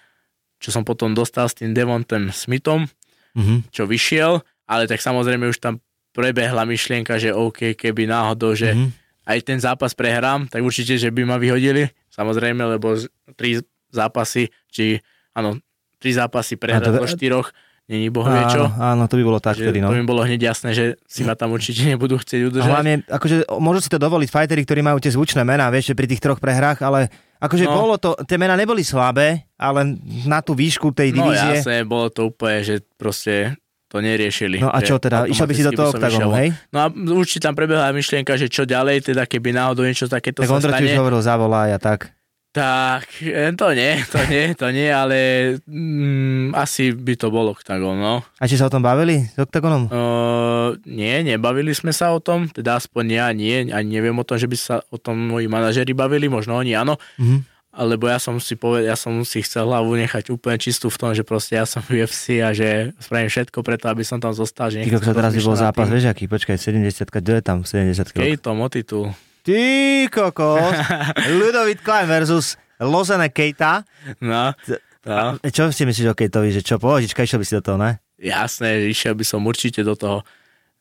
čo 0.57 0.71
som 0.71 0.81
potom 0.81 1.11
dostal 1.11 1.45
s 1.45 1.53
tým 1.53 1.71
Devontem 1.71 2.31
Smithom, 2.31 2.87
Mhm. 3.35 3.67
čo 3.69 3.83
vyšiel, 3.83 4.39
ale 4.63 4.87
tak 4.87 4.99
samozrejme 4.99 5.43
už 5.45 5.59
tam 5.59 5.83
prebehla 6.15 6.63
myšlienka, 6.63 7.19
že 7.19 7.29
OK, 7.29 7.75
keby 7.75 8.07
náhodou, 8.07 8.55
že 8.55 8.71
Mhm. 8.71 8.87
aj 9.27 9.37
ten 9.43 9.59
zápas 9.59 9.91
prehrám, 9.91 10.47
tak 10.47 10.63
určite, 10.63 10.95
že 10.95 11.11
by 11.11 11.27
ma 11.27 11.35
vyhodili, 11.35 11.91
samozrejme, 12.15 12.63
lebo 12.71 12.95
tri 13.35 13.59
zápasy, 13.89 14.47
či 14.65 14.99
áno, 15.31 15.59
tri 15.97 16.11
zápasy 16.11 16.55
prehrať 16.55 16.89
to- 16.89 16.95
zo 16.97 17.07
štyroch, 17.09 17.51
není 17.85 18.07
boh 18.07 18.23
vie 18.23 18.43
čo. 18.49 18.65
Áno, 18.71 19.05
to 19.05 19.15
by 19.15 19.23
bolo 19.23 19.37
tak 19.37 19.55
vtedy, 19.55 19.77
no. 19.77 19.87
To 19.87 19.95
mi 19.95 20.03
bolo 20.03 20.21
hneď 20.21 20.41
jasné, 20.47 20.71
že 20.71 20.85
si 21.03 21.21
ma 21.21 21.33
tam 21.33 21.51
určite 21.51 21.83
nebudú 21.87 22.15
chcieť 22.15 22.41
A 22.41 22.45
udržať. 22.45 22.67
hlavne, 22.67 22.93
akože 23.05 23.35
môžu 23.53 23.79
si 23.79 23.89
to 23.89 23.97
dovoliť 23.97 24.25
fajteri, 24.27 24.61
ktorí 24.61 24.81
majú 24.81 24.97
tie 24.97 25.11
zvučné 25.11 25.43
mená, 25.43 25.67
vieš, 25.67 25.91
pri 25.91 26.07
tých 26.07 26.19
troch 26.19 26.39
prehrách, 26.39 26.81
ale 26.81 27.11
akože 27.37 27.63
No. 27.63 27.75
bolo 27.77 27.95
to, 27.95 28.15
tie 28.23 28.35
mená 28.35 28.55
neboli 28.55 28.81
slabé, 28.81 29.45
ale 29.53 29.95
na 30.23 30.39
tú 30.39 30.51
výšku 30.51 30.89
tej 30.91 31.11
No 31.11 31.29
divízie. 31.29 31.61
jasné, 31.61 31.83
bolo 31.83 32.09
to 32.09 32.27
úplne, 32.27 32.63
že 32.63 32.75
proste 32.95 33.53
to 33.95 34.03
neriešili. 34.03 34.59
No 34.59 34.67
a 34.67 34.79
čo 34.79 34.99
teda, 34.99 35.23
išiel 35.23 35.47
by 35.47 35.53
si 35.53 35.63
do 35.63 35.71
toho 35.71 35.89
oktagonu, 35.89 36.35
hej? 36.35 36.51
No 36.69 36.77
a 36.77 36.85
určite 36.91 37.47
tam 37.47 37.55
prebehla 37.55 37.89
myšlienka, 37.89 38.35
že 38.35 38.45
čo 38.45 38.67
ďalej, 38.67 39.07
teda 39.07 39.23
keby 39.23 39.55
náhodou 39.55 39.81
niečo 39.81 40.05
takéto 40.05 40.43
tak 40.43 40.51
sa 40.51 40.59
Ondro 40.59 40.69
ti 40.69 40.83
už 40.83 40.91
stane. 40.91 40.99
hovoril, 40.99 41.21
zavolaj 41.21 41.71
a 41.71 41.79
tak. 41.79 42.11
Tak, 42.51 43.19
eh, 43.19 43.51
to 43.51 43.67
nie, 43.71 43.99
to 44.05 44.19
nie, 44.25 44.43
to 44.53 44.67
nie, 44.69 44.87
ale 44.87 45.17
mm, 45.61 46.55
asi 46.55 46.89
by 46.89 47.13
to 47.13 47.27
bolo 47.27 47.51
oktagon, 47.51 47.95
no. 47.95 48.23
A 48.33 48.43
či 48.45 48.55
sa 48.55 48.67
o 48.67 48.71
tom 48.71 48.79
bavili 48.79 49.19
s 49.21 49.35
oktagonom? 49.35 49.91
Uh, 49.91 50.71
nie, 50.85 51.19
nebavili 51.21 51.71
sme 51.71 51.91
sa 51.91 52.11
o 52.11 52.19
tom, 52.19 52.47
teda 52.47 52.79
aspoň 52.79 53.05
ja 53.09 53.27
nie, 53.29 53.67
ani 53.69 53.89
neviem 53.93 54.15
o 54.15 54.23
tom, 54.23 54.35
že 54.35 54.47
by 54.47 54.55
sa 54.55 54.79
o 54.85 54.95
tom 54.95 55.19
moji 55.29 55.45
manažeri 55.45 55.91
bavili, 55.91 56.27
možno 56.27 56.55
oni 56.55 56.71
áno, 56.71 56.95
Mhm. 57.15 57.54
Alebo 57.75 58.07
ja 58.07 58.15
som 58.17 58.39
si 58.39 58.55
poved, 58.55 58.87
ja 58.87 58.95
som 58.95 59.11
si 59.27 59.43
chcel 59.43 59.67
hlavu 59.67 59.99
nechať 59.99 60.31
úplne 60.31 60.55
čistú 60.55 60.87
v 60.87 60.95
tom, 60.95 61.11
že 61.11 61.27
proste 61.27 61.59
ja 61.59 61.67
som 61.67 61.83
v 61.83 62.01
UFC 62.01 62.39
a 62.39 62.55
že 62.55 62.95
spravím 63.03 63.27
všetko 63.27 63.59
preto, 63.59 63.91
aby 63.91 64.07
som 64.07 64.17
tam 64.17 64.31
zostal. 64.31 64.71
Že 64.71 64.87
Ty 64.87 64.91
kokos, 64.95 65.11
teraz 65.11 65.31
by 65.35 65.41
bol 65.43 65.57
zápas, 65.59 65.87
vieš 65.91 66.07
aký, 66.07 66.31
počkaj, 66.31 66.55
70 66.55 67.11
kto 67.11 67.29
je 67.35 67.43
tam 67.43 67.67
70 67.67 68.15
Kejtom 68.15 68.57
o 68.63 68.67
titul. 68.71 69.11
Ty 69.43 69.61
kokos, 70.07 70.75
Ludovit 71.37 71.83
Klein 71.83 72.07
versus 72.07 72.55
Lozene 72.79 73.27
Keita. 73.27 73.83
No, 74.23 74.55
no. 75.03 75.35
A 75.35 75.47
Čo 75.51 75.69
si 75.75 75.83
myslíš 75.83 76.11
o 76.11 76.15
Kejtovi, 76.15 76.55
že 76.55 76.63
čo, 76.63 76.79
pohodička, 76.79 77.27
išiel 77.27 77.43
by 77.43 77.45
si 77.45 77.59
do 77.59 77.63
toho, 77.63 77.77
ne? 77.77 77.99
Jasné, 78.15 78.87
išiel 78.87 79.13
by 79.13 79.27
som 79.27 79.43
určite 79.43 79.83
do 79.83 79.99
toho. 79.99 80.23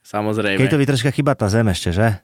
Samozrejme. 0.05 0.61
Kejtovi 0.61 0.85
troška 0.85 1.11
chyba 1.11 1.33
tá 1.35 1.49
zem 1.49 1.65
ešte, 1.73 1.91
že? 1.91 2.24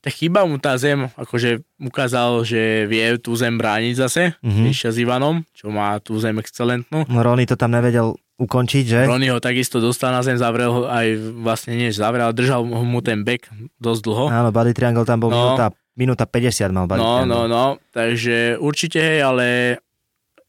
Tak 0.00 0.12
chýba 0.14 0.42
mu 0.42 0.56
tá 0.56 0.74
zem, 0.74 1.12
akože 1.12 1.60
ukázal, 1.76 2.40
že 2.42 2.58
vie 2.84 3.04
tú 3.16 3.36
zem 3.36 3.54
brániť 3.54 3.94
zase. 3.98 4.22
Mhm. 4.40 4.62
Išiel 4.66 4.90
s 4.90 4.98
Ivanom, 4.98 5.44
čo 5.52 5.68
má 5.68 5.96
tú 5.98 6.16
zem 6.16 6.36
excelentnú. 6.36 7.04
No, 7.04 7.18
Rony 7.20 7.44
to 7.44 7.52
tam 7.52 7.70
nevedel 7.70 8.12
ukončiť, 8.36 8.84
že? 8.86 9.00
Ronny 9.04 9.28
ho 9.28 9.36
takisto 9.36 9.76
dostal 9.76 10.10
na 10.10 10.24
zem, 10.24 10.34
zavrel 10.34 10.72
ho 10.72 10.82
aj 10.86 11.12
vlastne 11.36 11.76
nie, 11.76 11.92
zavrel, 11.92 12.32
držal 12.32 12.64
mu 12.64 12.98
ten 12.98 13.20
back 13.20 13.52
dosť 13.76 14.00
dlho. 14.00 14.24
Áno, 14.26 14.48
Body 14.48 14.72
Triangle 14.72 15.04
tam 15.04 15.20
bol 15.20 15.28
No. 15.28 15.36
minúta, 15.36 15.66
minúta 15.92 16.24
50 16.24 16.72
mal 16.72 16.88
Buddy 16.88 16.96
No, 16.98 17.08
Campbell. 17.20 17.28
no, 17.28 17.40
no, 17.44 17.64
takže 17.90 18.56
určite 18.56 18.96
hej, 18.96 19.20
ale 19.20 19.46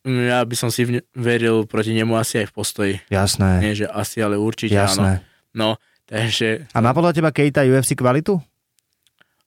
ja 0.01 0.39
by 0.39 0.55
som 0.55 0.71
si 0.71 0.87
veril 1.11 1.67
proti 1.67 1.91
nemu 1.91 2.15
asi 2.15 2.39
aj 2.39 2.47
v 2.47 2.53
postoji. 2.55 2.93
Jasné, 3.05 3.59
Nie, 3.59 3.75
že 3.75 3.85
asi, 3.85 4.17
ale 4.17 4.39
určite 4.39 4.71
jasné. 4.71 5.19
áno. 5.19 5.27
No, 5.51 5.69
takže, 6.07 6.71
A 6.71 6.79
má 6.79 6.95
podľa 6.95 7.11
teba 7.13 7.29
Keita 7.29 7.61
UFC 7.61 7.91
kvalitu? 7.93 8.39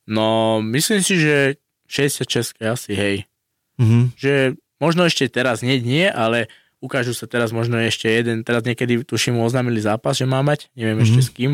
No, 0.06 0.60
myslím 0.60 1.00
si, 1.00 1.16
že 1.16 1.56
66 1.86 2.60
asi, 2.60 2.92
hej. 2.92 3.16
Mhm. 3.76 4.14
Že 4.16 4.34
možno 4.78 5.04
ešte 5.04 5.26
teraz 5.28 5.60
nie, 5.60 5.80
nie, 5.80 6.06
ale 6.06 6.48
ukážu 6.78 7.16
sa 7.16 7.24
teraz 7.24 7.48
možno 7.50 7.80
ešte 7.80 8.06
jeden, 8.06 8.44
teraz 8.44 8.60
niekedy 8.62 9.02
tuším 9.02 9.40
oznámili 9.40 9.80
zápas, 9.80 10.20
že 10.20 10.28
má 10.28 10.44
mať, 10.44 10.68
neviem 10.76 11.00
Mhm. 11.00 11.04
ešte 11.04 11.20
s 11.20 11.30
kým, 11.30 11.52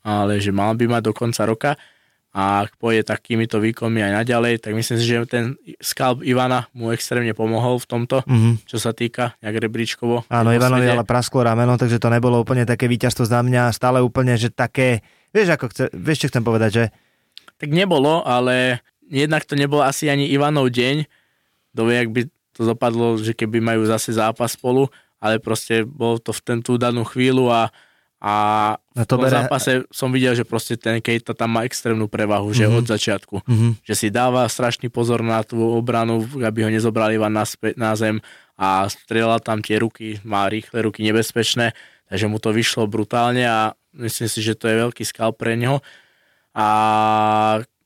ale 0.00 0.40
že 0.40 0.52
mal 0.52 0.72
by 0.76 0.86
mať 0.86 1.02
do 1.08 1.12
konca 1.12 1.42
roka 1.44 1.70
a 2.30 2.62
ak 2.62 2.78
pôjde 2.78 3.02
takýmito 3.02 3.58
výkonmi 3.58 4.00
aj 4.00 4.22
naďalej, 4.22 4.62
tak 4.62 4.72
myslím 4.78 4.96
si, 4.96 5.04
že 5.04 5.26
ten 5.26 5.58
skalp 5.82 6.22
Ivana 6.22 6.70
mu 6.70 6.94
extrémne 6.94 7.34
pomohol 7.34 7.82
v 7.82 7.86
tomto, 7.88 8.22
Mhm. 8.22 8.68
čo 8.70 8.78
sa 8.78 8.94
týka 8.94 9.34
nejak 9.42 9.66
rebríčkovo. 9.66 10.22
Áno, 10.30 10.54
Ivanovi 10.54 10.86
ale 10.86 11.02
prasklo 11.02 11.42
rameno, 11.42 11.74
takže 11.74 11.98
to 11.98 12.06
nebolo 12.06 12.38
úplne 12.38 12.62
také 12.62 12.86
víťazstvo 12.86 13.26
za 13.26 13.42
mňa, 13.42 13.74
stále 13.74 13.98
úplne, 13.98 14.38
že 14.38 14.46
také, 14.48 15.02
vieš, 15.34 15.58
ako 15.58 15.66
chce, 15.74 15.84
vieš, 15.90 16.18
čo 16.22 16.28
chcem 16.30 16.44
povedať, 16.46 16.70
že 16.70 16.84
Tak 17.60 17.68
nebolo, 17.68 18.24
ale 18.24 18.80
jednak 19.04 19.44
to 19.44 19.52
nebol 19.52 19.78
asi 19.78 20.08
ani 20.08 20.24
Ivanov 20.26 20.68
deň. 20.68 21.04
Dovie, 21.70 21.96
ak 21.98 22.08
by 22.08 22.22
to 22.50 22.62
dopadlo, 22.64 23.14
že 23.14 23.30
keby 23.30 23.60
majú 23.60 23.84
zase 23.84 24.10
zápas 24.10 24.56
spolu, 24.56 24.88
ale 25.16 25.36
proste 25.36 25.84
bolo 25.84 26.16
to 26.16 26.32
v 26.32 26.40
tú 26.58 26.74
danú 26.74 27.04
chvíľu 27.04 27.46
a, 27.46 27.68
a 28.18 28.34
v 28.90 29.04
to 29.04 29.14
tom 29.14 29.22
bere- 29.22 29.36
zápase 29.38 29.84
som 29.88 30.08
videl, 30.08 30.32
že 30.32 30.42
proste 30.42 30.74
ten 30.74 30.98
Keita 30.98 31.32
tam 31.32 31.52
má 31.52 31.62
extrémnu 31.62 32.04
prevahu, 32.04 32.50
že 32.50 32.64
Mhm. 32.64 32.74
od 32.74 32.86
začiatku. 32.86 33.36
Mhm. 33.44 33.68
Že 33.80 33.94
si 33.94 34.06
dáva 34.08 34.44
strašný 34.46 34.88
pozor 34.88 35.20
na 35.20 35.40
tú 35.40 35.60
obranu, 35.60 36.20
aby 36.36 36.64
ho 36.64 36.70
nezobrali 36.70 37.14
Ivan 37.14 37.32
naspäť 37.32 37.76
na 37.76 37.92
zem 37.94 38.18
a 38.56 38.84
strieľal 38.86 39.40
tam 39.40 39.60
tie 39.60 39.76
ruky, 39.76 40.20
má 40.22 40.44
rýchle 40.46 40.80
ruky 40.82 41.00
nebezpečné, 41.02 41.72
takže 42.06 42.26
mu 42.26 42.36
to 42.36 42.50
vyšlo 42.50 42.84
brutálne 42.84 43.40
a 43.42 43.72
myslím 43.92 44.26
si, 44.26 44.40
že 44.40 44.52
to 44.52 44.66
je 44.66 44.76
veľký 44.78 45.02
skal 45.02 45.32
pre 45.32 45.54
neho 45.54 45.80
a 46.54 46.66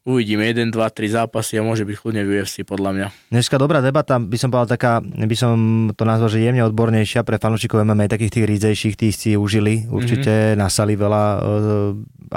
uvidíme 0.04 0.44
1, 0.44 0.68
2, 0.68 0.76
3 0.76 1.16
zápasy 1.16 1.56
a 1.56 1.64
môže 1.64 1.88
byť 1.88 1.96
kľudne 1.96 2.22
v 2.28 2.40
UFC 2.40 2.60
podľa 2.64 2.90
mňa. 2.92 3.06
dneska 3.32 3.56
dobrá 3.56 3.80
debata, 3.80 4.20
by 4.20 4.36
som 4.36 4.52
povedal 4.52 4.76
taká, 4.76 4.92
by 5.00 5.36
som 5.36 5.52
to 5.96 6.04
nazval, 6.04 6.28
že 6.28 6.44
jemne 6.44 6.60
odbornejšia 6.68 7.24
pre 7.24 7.40
fanúšikov 7.40 7.80
MMA, 7.84 8.12
takých 8.12 8.40
tých 8.40 8.46
rídzejších, 8.48 8.94
tí 9.00 9.08
si 9.12 9.32
užili, 9.32 9.88
určite 9.88 10.52
nasali 10.60 10.92
veľa 10.92 11.24
uh, 11.40 11.40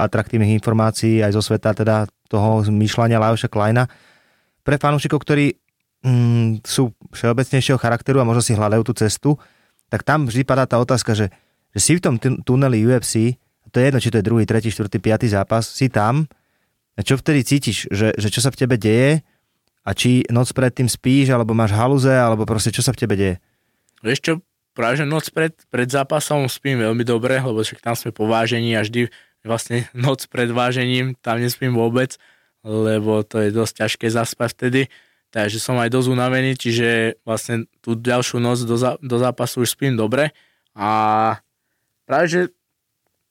atraktívnych 0.00 0.56
informácií 0.56 1.20
aj 1.20 1.36
zo 1.36 1.42
sveta 1.44 1.76
teda 1.76 2.08
toho 2.28 2.64
zmýšľania 2.64 3.20
Lajoša 3.20 3.52
Kleina. 3.52 3.84
Pre 4.64 4.76
fanúšikov, 4.80 5.20
ktorí 5.20 5.52
mm, 6.04 6.64
sú 6.64 6.92
všeobecnejšieho 7.12 7.80
charakteru 7.80 8.20
a 8.20 8.28
možno 8.28 8.44
si 8.44 8.56
hľadajú 8.56 8.82
tú 8.84 8.92
cestu, 8.96 9.30
tak 9.88 10.04
tam 10.04 10.28
vždy 10.28 10.44
padá 10.44 10.68
tá 10.68 10.76
otázka, 10.80 11.16
že, 11.16 11.32
že 11.72 11.80
si 11.80 11.92
v 11.96 12.04
tom 12.04 12.14
tun- 12.20 12.40
tuneli 12.44 12.84
UFC, 12.84 13.36
to 13.68 13.76
je 13.80 13.84
jedno, 13.88 14.00
či 14.00 14.10
to 14.12 14.18
je 14.20 14.26
druhý, 14.26 14.44
tretí, 14.48 14.68
štvrtý, 14.72 14.98
piatý 14.98 15.26
zápas, 15.30 15.68
si 15.68 15.92
tam. 15.92 16.28
A 16.98 17.06
čo 17.06 17.14
vtedy 17.14 17.46
cítiš, 17.46 17.86
že, 17.94 18.10
že 18.18 18.28
čo 18.28 18.42
sa 18.42 18.50
v 18.50 18.58
tebe 18.64 18.74
deje? 18.74 19.22
A 19.86 19.94
či 19.94 20.26
noc 20.28 20.50
predtým 20.52 20.90
spíš, 20.90 21.30
alebo 21.30 21.54
máš 21.54 21.72
haluze, 21.72 22.10
alebo 22.10 22.42
proste 22.44 22.74
čo 22.74 22.82
sa 22.82 22.90
v 22.90 23.00
tebe 23.06 23.14
deje. 23.14 23.36
Vieš 24.02 24.20
čo, 24.20 24.32
práve 24.74 24.98
že 24.98 25.06
noc 25.06 25.30
pred, 25.30 25.54
pred 25.70 25.86
zápasom 25.90 26.46
spím 26.50 26.82
veľmi 26.82 27.02
dobre, 27.06 27.38
lebo 27.38 27.62
však 27.62 27.82
tam 27.82 27.94
sme 27.94 28.10
po 28.14 28.26
vážení 28.26 28.74
a 28.74 28.82
vždy 28.82 29.10
vlastne 29.46 29.86
noc 29.94 30.26
pred 30.26 30.50
vážením 30.50 31.14
tam 31.18 31.38
nespím 31.38 31.74
vôbec, 31.74 32.18
lebo 32.66 33.22
to 33.22 33.42
je 33.46 33.54
dosť 33.54 33.86
ťažké 33.86 34.06
zaspať 34.10 34.50
vtedy. 34.58 34.82
Takže 35.28 35.60
som 35.60 35.76
aj 35.76 35.92
dosť 35.92 36.08
unavený, 36.08 36.56
čiže 36.56 37.20
vlastne 37.20 37.68
tú 37.84 37.92
ďalšiu 37.92 38.40
noc 38.40 38.64
do, 38.64 38.80
do 38.80 39.16
zápasu 39.20 39.60
už 39.60 39.76
spím 39.76 39.92
dobre. 39.92 40.32
A 40.72 41.36
práve 42.08 42.26
že 42.32 42.40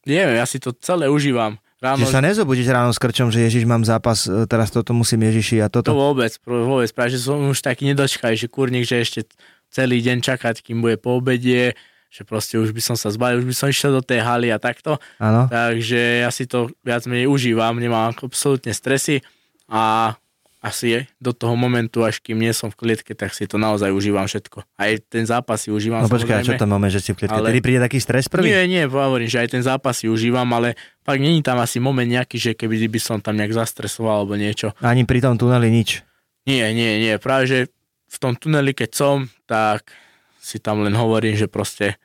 neviem, 0.08 0.40
ja 0.40 0.48
si 0.48 0.58
to 0.58 0.72
celé 0.72 1.12
užívam. 1.12 1.60
Ráno, 1.78 2.02
Že 2.02 2.10
sa 2.10 2.26
nezobudíš 2.26 2.74
ráno 2.74 2.90
s 2.90 2.98
krčom, 2.98 3.30
že 3.30 3.46
Ježiš, 3.46 3.70
mám 3.70 3.86
zápas, 3.86 4.26
e, 4.26 4.50
teraz 4.50 4.74
toto 4.74 4.98
musím 4.98 5.30
Ježiši 5.30 5.62
a 5.62 5.70
To 5.70 5.86
toto. 5.86 5.94
vôbec, 5.94 6.34
pr- 6.42 6.66
vôbec, 6.66 6.90
práve 6.90 7.14
že 7.14 7.22
som 7.22 7.38
už 7.46 7.62
taký 7.62 7.86
nedočkaj, 7.94 8.34
že 8.34 8.50
kurník, 8.50 8.82
že 8.82 8.98
ešte 8.98 9.30
celý 9.70 10.02
deň 10.02 10.26
čakať, 10.26 10.66
kým 10.66 10.82
bude 10.82 10.98
po 10.98 11.22
obede, 11.22 11.78
že 12.10 12.26
proste 12.26 12.58
už 12.58 12.74
by 12.74 12.82
som 12.82 12.96
sa 12.98 13.14
zbalil, 13.14 13.46
už 13.46 13.54
by 13.54 13.56
som 13.56 13.68
išiel 13.70 13.94
do 13.94 14.02
tej 14.02 14.26
haly 14.26 14.50
a 14.50 14.58
takto. 14.58 14.98
Áno. 15.22 15.46
Takže 15.54 16.26
ja 16.26 16.34
si 16.34 16.50
to 16.50 16.74
viac 16.82 17.06
menej 17.06 17.30
užívam, 17.30 17.78
nemám 17.78 18.10
absolútne 18.18 18.74
stresy 18.74 19.22
a 19.70 20.16
asi 20.58 21.06
do 21.16 21.32
toho 21.32 21.54
momentu, 21.54 22.02
až 22.02 22.18
kým 22.18 22.36
nie 22.36 22.50
som 22.50 22.68
v 22.68 22.76
klietke, 22.76 23.14
tak 23.14 23.30
si 23.30 23.46
to 23.46 23.56
naozaj 23.56 23.88
užívam 23.88 24.26
všetko. 24.26 24.66
Aj 24.74 24.92
ten 25.00 25.24
zápas 25.24 25.62
si 25.62 25.70
užívam 25.70 26.02
No 26.02 26.10
počkaj, 26.10 26.42
čo 26.42 26.58
to 26.58 26.66
moment, 26.66 26.90
že 26.90 27.00
si 27.00 27.14
v 27.14 27.24
klietke? 27.24 27.38
Ale- 27.38 27.50
Tedy 27.50 27.62
príde 27.62 27.80
taký 27.80 27.98
stres 27.98 28.26
prvý? 28.26 28.50
Nie, 28.50 28.66
nie, 28.66 28.84
hovorím, 28.84 29.26
že 29.26 29.38
aj 29.40 29.50
ten 29.50 29.62
zápas 29.62 29.96
si 29.96 30.10
užívam, 30.10 30.50
ale 30.52 30.74
fakt 31.02 31.22
není 31.22 31.40
tam 31.40 31.58
asi 31.58 31.78
moment 31.78 32.06
nejaký, 32.06 32.36
že 32.36 32.52
keby 32.52 32.90
by 32.90 33.00
som 33.00 33.18
tam 33.18 33.38
nejak 33.38 33.54
zastresoval 33.54 34.26
alebo 34.26 34.34
niečo. 34.34 34.74
Ani 34.82 35.06
pri 35.06 35.22
tom 35.22 35.38
tuneli 35.38 35.70
nič. 35.70 36.02
Nie, 36.44 36.74
nie, 36.74 36.98
nie. 37.00 37.14
Práve, 37.22 37.46
že 37.46 37.60
v 38.08 38.18
tom 38.18 38.34
tuneli, 38.34 38.74
keď 38.74 38.90
som, 38.92 39.16
tak 39.46 39.94
si 40.40 40.58
tam 40.58 40.82
len 40.82 40.96
hovorím, 40.96 41.36
že 41.36 41.46
proste 41.46 42.00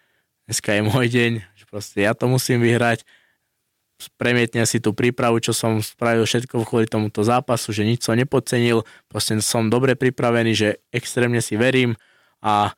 dneska 0.44 0.74
je 0.74 0.82
môj 0.82 1.06
deň, 1.08 1.32
že 1.54 1.64
proste 1.64 2.02
ja 2.02 2.12
to 2.12 2.26
musím 2.26 2.60
vyhrať. 2.60 3.06
Premietnem 4.12 4.62
si 4.62 4.78
tú 4.78 4.90
prípravu, 4.90 5.38
čo 5.38 5.50
som 5.50 5.78
spravil 5.78 6.22
všetko 6.22 6.62
kvôli 6.62 6.86
tomuto 6.86 7.20
zápasu, 7.20 7.70
že 7.70 7.82
nič 7.82 8.02
som 8.02 8.14
nepodcenil, 8.14 8.82
proste 9.06 9.36
som 9.38 9.66
dobre 9.66 9.92
pripravený, 9.92 10.52
že 10.52 10.68
extrémne 10.88 11.38
si 11.38 11.54
verím 11.54 11.94
a 12.38 12.74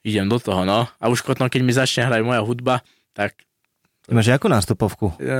idem 0.00 0.24
do 0.24 0.36
toho, 0.36 0.62
no. 0.62 0.88
A 0.92 1.04
už 1.06 1.20
potom, 1.20 1.46
keď 1.46 1.60
mi 1.60 1.70
začne 1.70 2.04
hrať 2.04 2.22
moja 2.22 2.40
hudba, 2.40 2.80
tak 3.12 3.36
Ty 4.02 4.12
máš 4.12 4.30
akú 4.30 4.46
nástupovku? 4.46 5.14
e, 5.14 5.30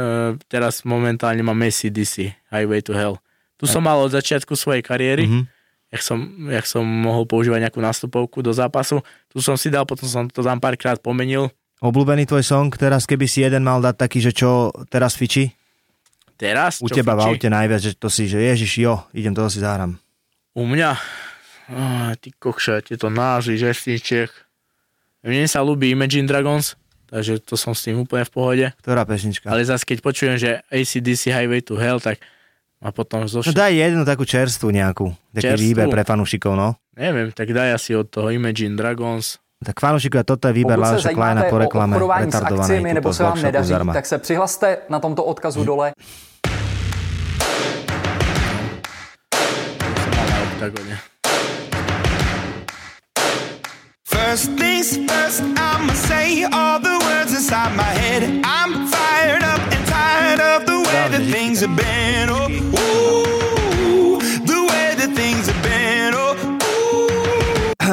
teraz 0.46 0.82
momentálne 0.82 1.40
mám 1.40 1.58
ACDC, 1.58 2.30
Highway 2.48 2.80
to 2.80 2.92
Hell. 2.92 3.18
Tu 3.56 3.66
som 3.66 3.80
mal 3.80 3.96
od 3.96 4.10
začiatku 4.10 4.54
svojej 4.54 4.80
kariéry, 4.80 5.26
Mhm. 5.26 5.42
jak 5.90 6.02
som, 6.02 6.18
jak 6.46 6.66
som 6.66 6.82
mohol 6.82 7.26
používať 7.26 7.58
nejakú 7.60 7.78
nástupovku 7.78 8.38
do 8.38 8.50
zápasu. 8.50 9.02
Tu 9.28 9.38
som 9.38 9.54
si 9.54 9.66
dal, 9.66 9.82
potom 9.82 10.06
som 10.06 10.24
to 10.26 10.40
tam 10.40 10.56
párkrát 10.56 10.96
pomenil. 10.96 11.50
Obľúbený 11.82 12.30
tvoj 12.30 12.46
song, 12.46 12.70
teraz 12.70 13.04
keby 13.04 13.26
si 13.26 13.42
jeden 13.42 13.66
mal 13.66 13.82
dať 13.82 13.98
taký, 13.98 14.22
že 14.22 14.30
čo 14.30 14.70
teraz 14.86 15.18
fiči? 15.18 15.50
Teraz, 16.38 16.78
U 16.78 16.86
teba 16.86 17.14
v 17.14 17.26
fičí? 17.26 17.30
aute 17.34 17.48
najviac, 17.50 17.80
že 17.82 17.92
to 17.94 18.06
si, 18.06 18.30
že 18.30 18.38
ježiš, 18.38 18.78
jo, 18.78 19.02
idem, 19.10 19.34
toho 19.34 19.50
si 19.50 19.58
zahrám. 19.58 19.98
U 20.54 20.62
mňa, 20.62 20.90
oh, 21.70 22.10
ty 22.18 22.30
kokša, 22.30 22.86
tieto 22.86 23.10
názvy, 23.10 23.58
žestičiek. 23.58 24.30
Mne 25.22 25.46
sa 25.46 25.62
ľúbi 25.62 25.90
Imagine 25.90 26.26
Dragons, 26.26 26.74
takže 27.10 27.42
to 27.42 27.54
som 27.54 27.74
s 27.74 27.82
tým 27.82 27.98
úplne 27.98 28.26
v 28.26 28.32
pohode. 28.34 28.66
Ktorá 28.78 29.02
pesnička? 29.02 29.50
Ale 29.50 29.62
zase 29.62 29.82
keď 29.82 29.98
počujem, 30.02 30.36
že 30.38 30.62
ACDC 30.70 31.30
Highway 31.30 31.62
to 31.62 31.74
Hell, 31.78 31.98
tak 31.98 32.22
ma 32.78 32.90
potom 32.90 33.26
No 33.26 33.30
zoš... 33.30 33.54
daj 33.54 33.74
jednu 33.74 34.02
takú 34.02 34.22
čerstvu 34.22 34.70
nejakú. 34.70 35.14
Taký 35.34 35.54
Čerstvú? 35.54 35.62
výber 35.66 35.86
pre 35.90 36.02
fanúšikov, 36.02 36.54
no. 36.54 36.78
Neviem, 36.94 37.30
tak 37.30 37.50
daj 37.50 37.74
asi 37.74 37.94
od 37.94 38.06
toho 38.06 38.30
Imagine 38.30 38.74
Dragons. 38.74 39.41
Tak 39.62 39.78
fanúšikovia, 39.80 40.24
toto 40.26 40.48
je 40.50 40.54
výber 40.58 40.74
Pokud 40.78 40.90
se 40.90 41.00
zajímáte 41.00 41.42
po 41.50 41.56
o 41.56 41.58
reklame. 41.58 41.96
obchodování 41.96 42.32
s 42.32 42.34
akciemi 42.34 42.94
nebo 42.94 43.14
se 43.14 43.22
vám 43.22 43.42
nedaří, 43.42 43.68
Zarma. 43.68 43.92
tak 43.92 44.06
se 44.06 44.18
přihlaste 44.18 44.78
na 44.88 44.98
tomto 45.00 45.24
odkazu 45.24 45.64
dole. 45.64 45.92
Na 50.18 50.42
oktagone. 50.52 50.98
First 54.08 54.50
things 54.58 54.96
first, 54.96 55.40
I'ma 55.40 55.94
say 55.94 56.44
all 56.44 56.78
the 56.80 56.98
words 57.04 57.32
inside 57.34 57.74
my 57.76 57.82
head. 58.00 58.22
I'm 58.44 58.88
fired 58.88 59.42
up 59.42 59.60
and 59.72 59.82
tired 59.86 60.40
of 60.40 60.66
the 60.66 60.78
way 60.78 61.08
that 61.10 61.22
things 61.30 61.60
have 61.60 61.76
been. 61.76 62.30
Oh, 62.30 62.48
ooh, 62.48 63.31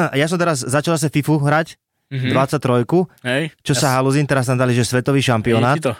Ja 0.14 0.26
som 0.26 0.36
teraz 0.36 0.60
začal 0.60 0.96
sa 0.96 1.06
FIFU 1.06 1.36
hrať, 1.38 1.76
Mhm. 2.10 2.34
23, 2.34 3.06
Hej, 3.22 3.54
čo 3.62 3.70
sa 3.72 3.94
haluzín, 3.94 4.26
teraz 4.26 4.42
tam 4.44 4.58
dali, 4.58 4.74
že 4.74 4.82
svetový 4.82 5.22
šampionát. 5.22 5.78
Vidíte 5.78 5.94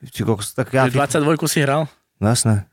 to? 0.00 0.10
Či 0.10 0.20
kokos, 0.22 0.50
tak 0.50 0.66
ja, 0.68 0.86
Že 0.86 0.98
22 1.14 1.46
si 1.46 1.58
hral? 1.58 1.86
no 2.18 2.26
jasné. 2.26 2.66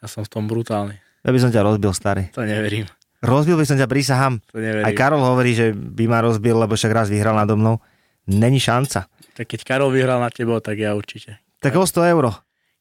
Ja 0.00 0.06
som 0.06 0.20
v 0.20 0.28
tom 0.28 0.44
brutálny. 0.44 1.00
Ja 1.20 1.30
by 1.30 1.38
som 1.38 1.48
ťa 1.48 1.60
rozbil, 1.60 1.92
starý. 1.92 2.28
To 2.32 2.44
neverím. 2.44 2.84
Rozbil 3.20 3.56
by 3.56 3.64
som 3.64 3.76
ťa, 3.76 3.84
prísahám. 3.84 4.36
To 4.48 4.56
neverím. 4.56 4.84
Aj 4.84 4.92
Karol 4.92 5.20
hovorí, 5.22 5.52
že 5.52 5.72
by 5.72 6.04
ma 6.06 6.20
rozbil, 6.20 6.56
lebo 6.56 6.72
však 6.72 6.88
raz 6.90 7.08
vyhral 7.08 7.32
nado 7.32 7.52
mnou. 7.52 7.80
Není 8.24 8.56
šanca. 8.58 9.08
Tak 9.32 9.44
keď 9.46 9.60
Karol 9.62 9.88
vyhral 9.88 10.16
na 10.16 10.28
tebo, 10.28 10.56
tak 10.56 10.76
ja 10.76 10.92
určite. 10.92 11.40
Tak 11.56 11.72
o 11.72 11.84
100 11.84 12.04
euro. 12.06 12.32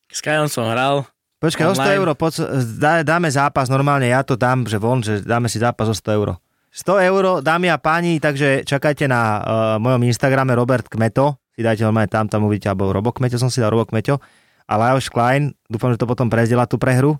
S 0.08 0.20
Kajom 0.20 0.48
som 0.48 0.68
hral. 0.68 1.08
Počkaj, 1.40 1.64
o 1.64 1.72
100 1.72 1.80
Online. 1.80 1.96
euro, 1.96 2.12
poď, 2.12 2.34
dá, 2.76 3.00
dáme 3.02 3.28
zápas, 3.28 3.68
normálne 3.68 4.04
ja 4.06 4.20
to 4.20 4.36
dám, 4.36 4.64
že 4.64 4.76
von, 4.76 5.00
že 5.00 5.24
dáme 5.24 5.48
si 5.48 5.56
zápas 5.56 5.88
o 5.88 5.96
100 5.96 6.12
euro. 6.12 6.36
100 6.72 7.02
euro, 7.04 7.32
dámy 7.40 7.68
a 7.68 7.78
páni, 7.78 8.18
takže 8.18 8.62
čakajte 8.62 9.06
na 9.06 9.22
uh, 9.22 9.42
mojom 9.78 10.04
Instagrame 10.04 10.54
Robert 10.54 10.86
Kmeto, 10.86 11.38
si 11.50 11.60
dajte 11.60 11.82
normálne 11.82 12.08
tam, 12.08 12.26
tam 12.26 12.44
uvidíte, 12.44 12.68
alebo 12.68 12.90
Robo 12.90 13.10
Kmeto, 13.10 13.36
som 13.36 13.48
si 13.48 13.58
dal 13.58 13.70
Robo 13.70 13.86
Kmeto, 13.86 14.22
a 14.64 14.74
Lajos 14.76 15.08
Klein, 15.08 15.50
dúfam, 15.66 15.90
že 15.90 15.98
to 15.98 16.06
potom 16.06 16.28
prezdiela 16.28 16.64
tú 16.64 16.76
prehru. 16.76 17.18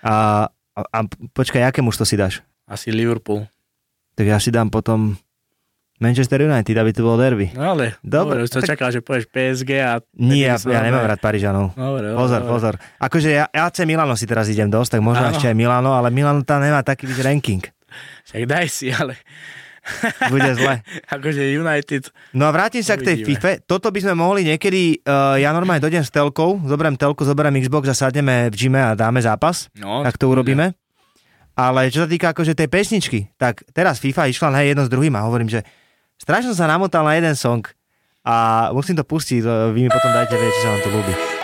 A 0.00 0.48
A, 0.72 0.80
a 0.82 0.98
počkaj, 1.30 1.64
aké 1.64 1.80
muž 1.80 1.96
to 1.96 2.04
si 2.04 2.14
dáš? 2.14 2.44
Asi 2.64 2.88
Liverpool. 2.88 3.48
Tak 4.12 4.24
ja 4.24 4.36
si 4.36 4.52
dám 4.52 4.68
potom 4.68 5.16
Manchester 5.96 6.40
United, 6.42 6.76
aby 6.76 6.92
to 6.92 7.00
bolo 7.00 7.16
derby. 7.16 7.48
No 7.50 7.72
ale, 7.72 7.96
Dobre, 8.00 8.40
dobre, 8.40 8.44
to 8.46 8.60
tak- 8.60 8.76
čakal, 8.76 8.88
že 8.90 9.00
povieš 9.00 9.24
PSG 9.26 9.70
a... 9.78 10.04
Nie, 10.12 10.52
ja, 10.52 10.60
ja 10.60 10.80
nemám 10.82 11.04
rád 11.06 11.16
Parížanov. 11.18 11.72
Dobre, 11.72 12.04
dobre, 12.06 12.18
Pozor, 12.18 12.40
dobre. 12.40 12.52
pozor. 12.52 12.74
Akože 12.98 13.28
ja 13.32 13.44
AC 13.46 13.80
Milano 13.82 14.12
si 14.12 14.24
teraz 14.24 14.48
idem 14.48 14.68
dosť, 14.68 14.96
tak 14.96 15.02
možno 15.02 15.24
Áno. 15.24 15.32
ešte 15.32 15.48
aj 15.48 15.56
Milano, 15.56 15.92
ale 15.92 16.08
Milano 16.08 16.44
tam 16.44 16.60
nemá 16.60 16.80
taký 16.80 17.08
byť 17.08 17.18
ranking. 17.22 17.64
Však 18.26 18.42
daj 18.46 18.66
si, 18.68 18.90
ale... 18.92 19.16
Bude 20.30 20.50
zle. 20.58 20.82
akože 21.14 21.42
United... 21.54 22.10
No 22.34 22.50
a 22.50 22.50
vrátim 22.50 22.82
sa 22.82 22.98
k 22.98 23.06
tej 23.06 23.16
Uvidíme. 23.22 23.38
FIFA. 23.38 23.50
Toto 23.70 23.88
by 23.94 24.00
sme 24.02 24.14
mohli 24.18 24.42
niekedy, 24.42 25.00
uh, 25.06 25.38
ja 25.38 25.54
normálne 25.54 25.82
dojdem 25.82 26.02
s 26.02 26.10
telkou, 26.10 26.58
zoberiem 26.66 26.98
telku, 26.98 27.22
zoberiem 27.22 27.62
Xbox 27.62 27.86
a 27.90 27.94
sadneme 27.94 28.50
v 28.50 28.54
gyme 28.54 28.82
a 28.82 28.98
dáme 28.98 29.22
zápas. 29.22 29.70
No, 29.78 30.02
tak 30.02 30.18
to 30.18 30.26
urobíme. 30.26 30.74
Ale 31.56 31.88
čo 31.88 32.04
sa 32.04 32.08
týka 32.10 32.36
akože 32.36 32.52
tej 32.52 32.68
pesničky, 32.68 33.32
tak 33.40 33.64
teraz 33.72 33.96
FIFA 34.02 34.28
išla 34.28 34.52
na 34.52 34.60
jedno 34.60 34.84
s 34.84 34.92
druhým 34.92 35.14
a 35.16 35.24
hovorím, 35.24 35.48
že 35.48 35.64
strašne 36.20 36.52
sa 36.52 36.68
namotal 36.68 37.00
na 37.06 37.16
jeden 37.16 37.32
song 37.32 37.64
a 38.26 38.68
musím 38.76 38.98
to 38.98 39.06
pustiť, 39.06 39.40
uh, 39.46 39.70
vy 39.72 39.86
mi 39.86 39.90
potom 39.90 40.10
dajte 40.12 40.34
vedieť, 40.34 40.52
či 40.52 40.60
sa 40.60 40.68
vám 40.74 40.82
to 40.82 40.90
ľúbi. 40.92 41.35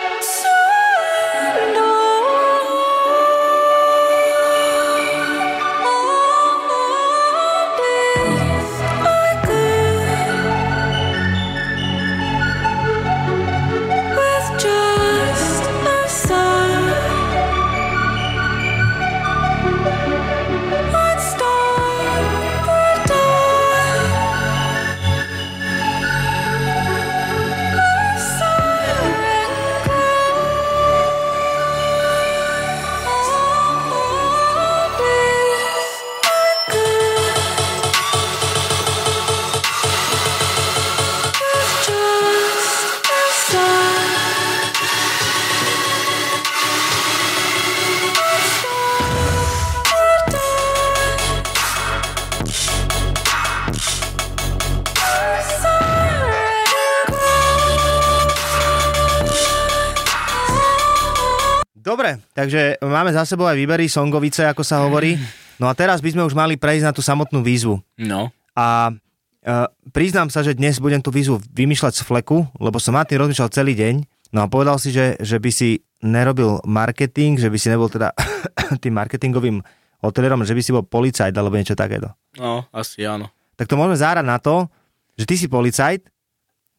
Takže 62.43 62.83
máme 62.83 63.15
za 63.15 63.23
sebou 63.23 63.47
aj 63.47 63.55
výbery 63.55 63.87
songovice, 63.87 64.43
ako 64.43 64.67
sa 64.67 64.83
hovorí. 64.83 65.15
No 65.63 65.71
a 65.71 65.73
teraz 65.73 66.03
by 66.03 66.11
sme 66.11 66.27
už 66.27 66.35
mali 66.35 66.59
prejsť 66.59 66.83
na 66.83 66.91
tú 66.91 66.99
samotnú 66.99 67.39
výzvu. 67.39 67.79
No. 68.03 68.35
A 68.51 68.91
uh, 68.91 69.67
priznám 69.95 70.27
sa, 70.27 70.43
že 70.43 70.59
dnes 70.59 70.75
budem 70.83 70.99
tú 70.99 71.07
výzvu 71.07 71.39
vymýšľať 71.55 72.03
z 72.03 72.03
fleku, 72.03 72.43
lebo 72.59 72.83
som 72.83 72.99
nad 72.99 73.07
tým 73.07 73.23
rozmýšľal 73.23 73.47
celý 73.47 73.79
deň. 73.79 74.03
No 74.35 74.43
a 74.43 74.51
povedal 74.51 74.75
si, 74.75 74.91
že, 74.91 75.15
že 75.23 75.39
by 75.39 75.51
si 75.55 75.87
nerobil 76.03 76.59
marketing, 76.67 77.39
že 77.39 77.47
by 77.47 77.55
si 77.55 77.71
nebol 77.71 77.87
teda 77.87 78.11
tým 78.83 78.91
marketingovým 78.91 79.63
hotelierom, 80.03 80.43
že 80.43 80.51
by 80.51 80.61
si 80.61 80.75
bol 80.75 80.83
policajt 80.83 81.31
alebo 81.31 81.55
niečo 81.55 81.79
takéto. 81.79 82.11
No, 82.35 82.67
asi 82.75 83.07
áno. 83.07 83.31
Tak 83.55 83.71
to 83.71 83.79
môžeme 83.79 83.95
zárať 83.95 84.25
na 84.27 84.35
to, 84.35 84.67
že 85.15 85.23
ty 85.23 85.39
si 85.39 85.47
policajt, 85.47 86.11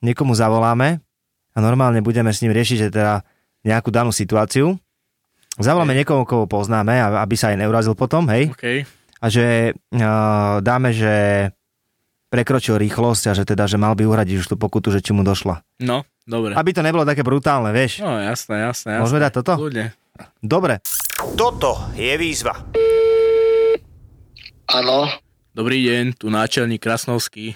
niekomu 0.05 0.37
zavoláme 0.37 1.01
a 1.57 1.59
normálne 1.62 2.05
budeme 2.05 2.29
s 2.29 2.45
ním 2.45 2.53
riešiť 2.53 2.77
že 2.85 2.89
teda 2.93 3.25
nejakú 3.65 3.89
danú 3.89 4.12
situáciu. 4.12 4.77
Zavoláme 5.55 5.94
niekomu, 5.94 6.26
koho 6.26 6.50
poznáme, 6.50 6.98
aby 6.98 7.34
sa 7.38 7.55
aj 7.55 7.62
neurazil 7.62 7.94
potom, 7.94 8.26
hej? 8.30 8.50
OK. 8.50 8.82
A 9.22 9.26
že 9.30 9.72
uh, 9.72 10.59
dáme, 10.61 10.90
že 10.90 11.48
prekročil 12.28 12.76
rýchlosť 12.76 13.30
a 13.30 13.32
že 13.38 13.46
teda, 13.46 13.70
že 13.70 13.78
mal 13.78 13.94
by 13.94 14.05
uhradiť 14.05 14.42
už 14.42 14.46
tú 14.50 14.57
pokutu, 14.59 14.90
že 14.90 14.98
či 14.98 15.14
mu 15.14 15.22
došla. 15.22 15.62
No, 15.86 16.02
dobre. 16.26 16.59
Aby 16.59 16.74
to 16.74 16.82
nebolo 16.82 17.07
také 17.07 17.22
brutálne, 17.22 17.70
vieš. 17.70 18.02
No, 18.02 18.18
jasné, 18.18 18.66
jasné, 18.66 18.98
jasné. 18.98 19.02
Môžeme 19.07 19.22
dať 19.22 19.32
toto? 19.38 19.52
Kľudne. 19.55 19.94
Dobre. 20.42 20.82
Toto 21.38 21.94
je 21.94 22.14
výzva. 22.18 22.59
Áno, 24.74 25.07
Dobrý 25.55 25.86
deň, 25.86 26.18
tu 26.18 26.34
náčelník 26.34 26.82
Krasnovský. 26.82 27.55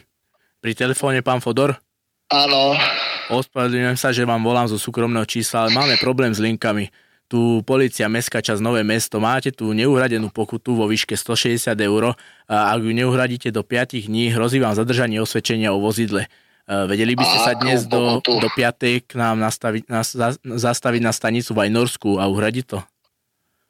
Pri 0.62 0.72
telefóne 0.78 1.18
pán 1.18 1.42
Fodor? 1.42 1.82
áno, 2.30 2.78
Ospravedlňujem 3.26 3.98
sa, 3.98 4.14
že 4.14 4.22
vám 4.22 4.38
volám 4.38 4.70
zo 4.70 4.78
súkromného 4.78 5.26
čísla, 5.26 5.66
ale 5.66 5.74
máme 5.74 5.98
problém 5.98 6.30
s 6.30 6.38
linkami. 6.38 6.94
Tu 7.28 7.60
policia 7.68 8.08
Mestská 8.08 8.40
časť 8.40 8.64
Nové 8.64 8.80
mesto, 8.80 9.20
máte 9.20 9.52
tu 9.52 9.76
neuhradenú 9.76 10.32
pokutu 10.32 10.72
vo 10.72 10.88
výške 10.88 11.12
160 11.12 11.76
eur 11.76 12.16
a 12.48 12.72
ak 12.72 12.80
ju 12.80 12.92
neuhradíte 12.96 13.52
do 13.52 13.60
5 13.60 14.08
dní, 14.08 14.32
hrozí 14.32 14.56
vám 14.56 14.72
zadržanie 14.72 15.20
osvedčenia 15.20 15.76
o 15.76 15.78
vozidle. 15.78 16.24
Vedeli 16.68 17.16
by 17.16 17.24
ste 17.24 17.38
sa 17.44 17.52
dnes 17.56 17.88
do, 17.88 18.20
do 18.24 18.48
5. 18.52 19.08
k 19.08 19.12
nám 19.16 19.40
nastaviť, 19.40 19.88
nas, 19.88 20.12
za, 20.12 20.36
zastaviť 20.40 21.00
na 21.04 21.12
stanicu 21.12 21.56
v 21.56 21.68
Ajnorsku 21.68 22.20
a 22.20 22.28
uhradiť 22.28 22.64
to? 22.64 22.80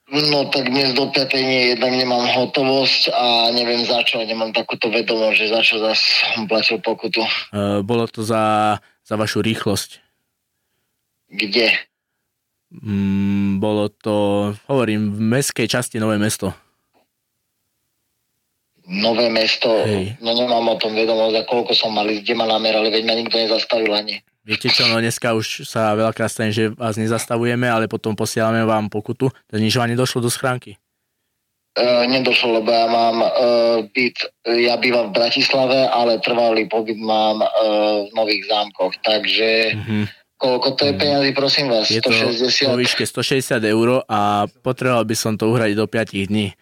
no 0.08 0.48
tak 0.48 0.72
dnes 0.72 0.96
do 0.96 1.06
5. 1.12 1.36
nie, 1.36 1.76
jednak 1.76 1.92
nemám 1.92 2.24
hotovosť 2.26 3.12
a 3.12 3.52
neviem 3.52 3.84
za 3.84 4.00
čo, 4.02 4.24
nemám 4.24 4.56
takúto 4.56 4.88
vedomosť, 4.88 5.36
že 5.36 5.46
za 5.52 5.60
čo 5.60 5.74
zas 5.78 6.00
platil 6.48 6.80
pokutu. 6.80 7.20
E, 7.52 7.84
Bolo 7.84 8.08
to 8.08 8.24
za, 8.24 8.76
za 9.04 9.14
vašu 9.20 9.44
rýchlosť. 9.44 10.00
Kde? 11.28 11.76
Mm, 12.68 13.64
bolo 13.64 13.88
to, 13.88 14.52
hovorím, 14.68 15.16
v 15.16 15.20
mestskej 15.24 15.68
časti 15.68 15.96
Nové 15.96 16.20
mesto. 16.20 16.52
Nové 18.88 19.28
mesto, 19.28 19.68
Hej. 19.84 20.16
no 20.24 20.32
nemám 20.32 20.64
o 20.64 20.80
tom 20.80 20.96
vedomosť 20.96 21.44
a 21.44 21.48
koľko 21.48 21.76
som 21.76 21.92
mal 21.92 22.08
ísť, 22.08 22.24
kde 22.24 22.34
ma 22.40 22.48
namerali, 22.48 22.88
veď 22.88 23.04
ma 23.04 23.14
nikto 23.20 23.36
nezastavil 23.36 23.92
ani. 23.92 24.24
Viete 24.48 24.72
čo, 24.72 24.88
no 24.88 24.96
dneska 24.96 25.36
už 25.36 25.68
sa 25.68 25.92
veľakrát 25.92 26.32
stane, 26.32 26.56
že 26.56 26.72
vás 26.72 26.96
nezastavujeme, 26.96 27.68
ale 27.68 27.84
potom 27.84 28.16
posielame 28.16 28.64
vám 28.64 28.88
pokutu, 28.88 29.28
takže 29.44 29.60
nič 29.60 29.76
vám 29.76 29.92
nedošlo 29.92 30.24
do 30.24 30.32
schránky. 30.32 30.80
E, 31.76 31.84
nedošlo, 32.08 32.64
lebo 32.64 32.72
ja 32.72 32.88
mám 32.88 33.20
e, 33.20 33.28
byt, 33.92 34.24
ja 34.56 34.80
bývam 34.80 35.12
v 35.12 35.20
Bratislave, 35.20 35.84
ale 35.92 36.16
trvalý 36.24 36.64
pobyt 36.64 36.96
mám 36.96 37.44
e, 37.44 37.48
v 38.08 38.10
Nových 38.16 38.48
zámkoch, 38.48 38.96
takže 39.04 39.76
koľko 40.38 40.68
to 40.72 40.82
je 40.86 40.94
peniazy, 40.94 41.30
prosím 41.32 41.66
vás, 41.68 41.86
Je 41.86 41.98
to 41.98 42.08
160? 42.08 42.70
vo 42.70 42.78
výške 42.78 43.02
160 43.02 43.58
eur 43.60 44.06
a 44.06 44.20
potreboval 44.62 45.02
by 45.02 45.12
som 45.12 45.34
to 45.34 45.46
uhradiť 45.46 45.76
do 45.76 45.84
5 45.84 46.14
dní. 46.24 46.54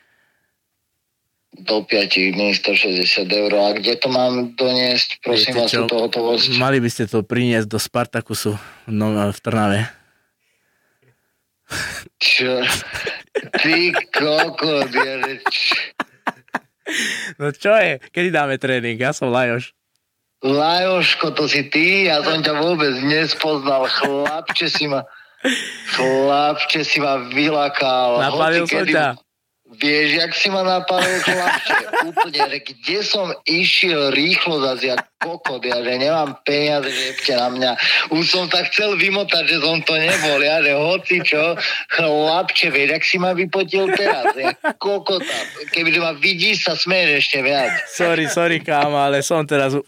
do 1.57 1.81
5 1.81 1.89
dní 2.35 2.53
160 2.53 3.01
eur. 3.27 3.53
A 3.55 3.73
kde 3.73 3.97
to 3.97 4.09
mám 4.09 4.53
doniesť? 4.53 5.21
Prosím 5.21 5.53
Viete 5.53 5.61
vás, 5.63 5.71
čo? 5.71 5.81
túto 5.83 5.97
hotovosť. 6.03 6.57
Mali 6.57 6.81
by 6.81 6.89
ste 6.89 7.05
to 7.07 7.21
priniesť 7.21 7.65
do 7.65 7.77
Spartakusu 7.77 8.53
no, 8.87 9.07
v 9.33 9.39
Trnave. 9.41 9.89
Čo? 12.17 12.61
Ty 13.57 13.77
kokot, 14.13 14.91
ja, 14.93 15.15
No 17.37 17.51
čo 17.51 17.75
je? 17.75 17.99
Kedy 18.15 18.29
dáme 18.31 18.55
tréning? 18.57 18.95
Ja 18.95 19.11
som 19.11 19.29
Lajoš. 19.29 19.75
Lajoško, 20.47 21.35
to 21.35 21.51
si 21.51 21.67
ty? 21.67 22.07
Ja 22.07 22.23
som 22.23 22.39
ťa 22.39 22.55
vôbec 22.63 22.95
nespoznal. 23.03 23.91
Chlapče 23.91 24.71
si 24.71 24.87
ma... 24.87 25.03
Chlapče 25.99 26.87
si 26.87 27.03
ma 27.03 27.27
vylakal. 27.35 28.23
Napálil 28.23 28.65
som 28.71 28.87
ťa. 28.87 29.26
Vieš, 29.77 30.09
jak 30.17 30.33
si 30.33 30.49
ma 30.49 30.65
napálil 30.65 31.21
chlapče? 31.21 31.77
Úplne, 32.09 32.41
že 32.49 32.59
kde 32.65 32.99
som 33.05 33.29
išiel 33.45 34.11
rýchlo 34.13 34.65
zase, 34.65 34.97
jak 34.97 35.05
kokot, 35.21 35.65
ja, 35.65 35.81
že 35.81 35.97
nemám 35.97 36.37
peniaze, 36.45 36.89
že 36.93 37.35
na 37.37 37.49
mňa. 37.49 37.73
Už 38.13 38.25
som 38.25 38.45
tak 38.49 38.69
chcel 38.73 38.97
vymotať, 38.97 39.45
že 39.49 39.59
som 39.61 39.81
to 39.85 39.97
nebol, 39.97 40.41
ja, 40.41 40.61
že 40.61 40.73
hoci 40.77 41.17
čo, 41.25 41.57
chlapče, 41.93 42.69
vieš, 42.73 42.89
jak 42.97 43.05
si 43.05 43.17
ma 43.21 43.33
vypotil 43.37 43.89
teraz, 43.97 44.33
jak 44.37 44.57
kokota. 44.77 45.39
Kebyže 45.73 46.01
ma 46.01 46.13
vidíš, 46.17 46.69
sa 46.69 46.75
smeješ 46.77 47.11
ešte 47.21 47.39
viac. 47.45 47.73
Sorry, 47.93 48.25
sorry 48.29 48.59
kámo, 48.61 48.97
ale 48.97 49.25
som 49.25 49.45
teraz 49.45 49.77
v 49.77 49.85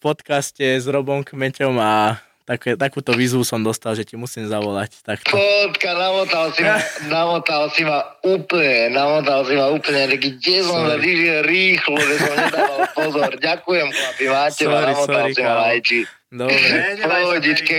podcaste 0.00 0.64
s 0.64 0.84
Robom 0.88 1.24
Kmeťom 1.24 1.76
a 1.80 2.25
také, 2.46 2.78
takúto 2.78 3.10
výzvu 3.10 3.42
som 3.42 3.58
dostal, 3.58 3.92
že 3.92 4.06
ti 4.06 4.14
musím 4.14 4.46
zavolať. 4.46 5.02
Takto. 5.02 5.34
Potka, 5.34 5.90
namotal 5.92 6.54
si 6.54 6.62
ma, 6.62 6.78
namotal 7.12 7.62
si 7.68 7.82
ma 7.82 8.00
úplne, 8.22 8.88
namotal 8.88 9.42
si 9.42 9.52
ma 9.52 9.66
úplne, 9.68 10.06
kde 10.14 10.56
som 10.62 10.86
sa 10.86 10.96
vyžil 10.96 11.42
rýchlo, 11.42 11.98
že 11.98 12.16
som 12.16 12.32
nedával 12.32 12.80
pozor. 12.98 13.30
Ďakujem, 13.34 13.88
chlapi, 13.90 14.24
máte 14.24 14.62
ma, 14.64 14.78
Sorry, 14.78 14.86
namotal 14.88 15.04
sorry, 15.20 15.32
si 15.34 15.42
ma 15.42 15.54
lajči. 15.60 16.00
Dobre. 16.26 16.68
Pohodičke. 16.98 17.76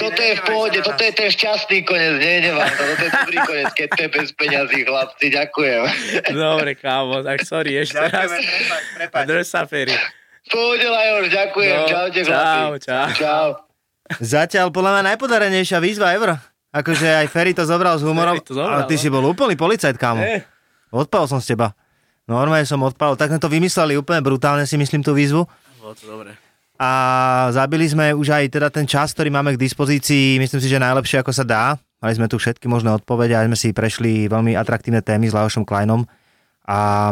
Toto 0.00 0.16
je 0.18 0.32
v 0.32 0.42
pohode, 0.42 0.78
toto 0.80 0.96
je 0.98 1.12
ten 1.12 1.28
šťastný 1.28 1.84
koniec, 1.84 2.16
nie, 2.16 2.48
nevám 2.48 2.72
to, 2.72 2.82
toto 2.82 3.04
je 3.04 3.12
dobrý 3.12 3.38
koniec, 3.44 3.70
keď 3.74 3.88
to 3.92 4.00
je 4.00 4.08
bez 4.10 4.28
peňazí, 4.32 4.78
chlapci, 4.82 5.26
ďakujem. 5.28 5.80
Dobre, 6.32 6.70
kámo, 6.74 7.20
tak 7.20 7.44
sorry 7.44 7.76
ešte 7.84 8.00
raz. 8.00 8.32
A 9.12 9.20
drž 9.22 9.44
sa, 9.44 9.68
Ferry. 9.68 9.92
Pohode, 10.46 10.88
Lajoš, 10.88 11.26
ďakujem, 11.28 11.76
No, 11.76 11.86
čaute, 11.86 12.20
čau, 12.22 12.32
chlapi. 12.32 12.78
čau. 12.80 13.06
Čau. 13.12 13.65
Zatiaľ 14.22 14.70
podľa 14.70 14.98
mňa 14.98 15.02
najpodarenejšia 15.14 15.78
výzva 15.82 16.14
ever. 16.14 16.38
Akože 16.70 17.08
aj 17.08 17.26
Ferry 17.32 17.56
to 17.56 17.64
zobral 17.64 17.96
s 17.96 18.04
humorom, 18.04 18.36
Ferry 18.36 18.46
to 18.46 18.54
zobral, 18.54 18.84
ale 18.84 18.90
ty 18.90 18.96
no. 18.98 19.02
si 19.02 19.08
bol 19.08 19.24
úplný 19.24 19.56
policajt, 19.56 19.96
kámo. 19.96 20.20
Eh. 20.20 20.44
Odpal 20.92 21.24
som 21.24 21.40
z 21.40 21.56
teba. 21.56 21.72
Normálne 22.26 22.66
som 22.66 22.82
odpal, 22.82 23.14
tak 23.14 23.30
sme 23.30 23.40
to 23.40 23.46
vymysleli 23.46 23.94
úplne 23.94 24.18
brutálne 24.20 24.66
si 24.66 24.74
myslím 24.74 25.00
tú 25.00 25.14
výzvu. 25.14 25.46
Bolo 25.78 25.94
to 25.94 26.04
dobre. 26.04 26.34
A 26.76 26.90
zabili 27.56 27.88
sme 27.88 28.12
už 28.12 28.36
aj 28.36 28.44
teda 28.52 28.68
ten 28.68 28.84
čas, 28.84 29.16
ktorý 29.16 29.32
máme 29.32 29.56
k 29.56 29.62
dispozícii, 29.62 30.36
myslím 30.36 30.60
si, 30.60 30.68
že 30.68 30.82
najlepšie 30.82 31.24
ako 31.24 31.32
sa 31.32 31.44
dá. 31.46 31.64
Mali 32.04 32.12
sme 32.12 32.28
tu 32.28 32.36
všetky 32.36 32.68
možné 32.68 32.92
odpovede, 32.92 33.32
aj 33.32 33.48
sme 33.48 33.56
si 33.56 33.68
prešli 33.72 34.28
veľmi 34.28 34.52
atraktívne 34.52 35.00
témy 35.00 35.32
s 35.32 35.36
Lajošom 35.38 35.64
Kleinom. 35.64 36.04
A, 36.68 37.10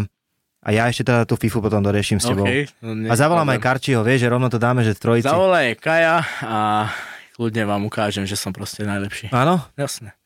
a 0.64 0.68
ja 0.72 0.88
ešte 0.88 1.04
teda 1.12 1.28
tú 1.28 1.36
FIFU 1.36 1.60
potom 1.60 1.84
doriešim 1.84 2.16
s 2.16 2.24
tebou. 2.24 2.48
OK, 2.48 2.72
no 2.80 2.96
nie 2.96 3.12
a 3.12 3.14
zavolám 3.14 3.52
aj 3.52 3.60
Karčiho, 3.60 4.00
vieš, 4.00 4.24
že 4.24 4.28
rovno 4.32 4.48
to 4.48 4.56
dáme, 4.56 4.80
že 4.80 4.96
v 4.96 5.00
trojici. 5.04 5.28
Zavolaj 5.28 5.76
Kaja 5.76 6.24
a 6.40 6.88
kľudne 7.36 7.68
vám 7.68 7.84
ukážem, 7.84 8.24
že 8.24 8.40
som 8.40 8.56
proste 8.56 8.88
najlepší. 8.88 9.28
Áno? 9.28 9.60
Jasné. 9.76 10.16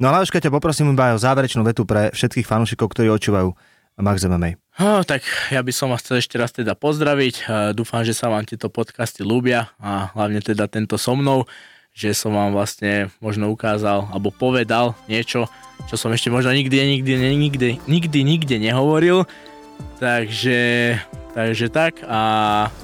No 0.00 0.08
ale 0.12 0.24
ťa 0.24 0.52
poprosím 0.52 0.96
iba 0.96 1.12
aj 1.12 1.14
o 1.16 1.22
záverečnú 1.22 1.60
vetu 1.64 1.84
pre 1.84 2.08
všetkých 2.12 2.48
fanúšikov, 2.48 2.92
ktorí 2.92 3.12
očúvajú 3.12 3.52
Max 3.96 4.28
MMA. 4.28 4.60
No, 4.76 5.00
tak 5.08 5.24
ja 5.48 5.64
by 5.64 5.72
som 5.72 5.88
vás 5.88 6.04
chcel 6.04 6.20
ešte 6.20 6.36
raz 6.36 6.52
teda 6.52 6.76
pozdraviť. 6.76 7.48
Dúfam, 7.72 8.04
že 8.04 8.12
sa 8.12 8.28
vám 8.28 8.44
tieto 8.44 8.68
podcasty 8.68 9.24
ľúbia 9.24 9.72
a 9.80 10.12
hlavne 10.12 10.44
teda 10.44 10.68
tento 10.68 11.00
so 11.00 11.16
mnou, 11.16 11.48
že 11.96 12.12
som 12.12 12.36
vám 12.36 12.52
vlastne 12.52 13.08
možno 13.24 13.48
ukázal 13.48 14.12
alebo 14.12 14.28
povedal 14.28 14.92
niečo, 15.08 15.48
čo 15.88 15.96
som 15.96 16.12
ešte 16.12 16.28
možno 16.28 16.52
nikdy, 16.52 16.76
nikdy, 17.00 17.12
nikdy, 17.40 17.68
nikdy, 17.88 18.18
nikde 18.20 18.56
nehovoril. 18.60 19.24
Takže, 19.96 20.60
takže 21.32 21.66
tak 21.72 22.04
a 22.04 22.20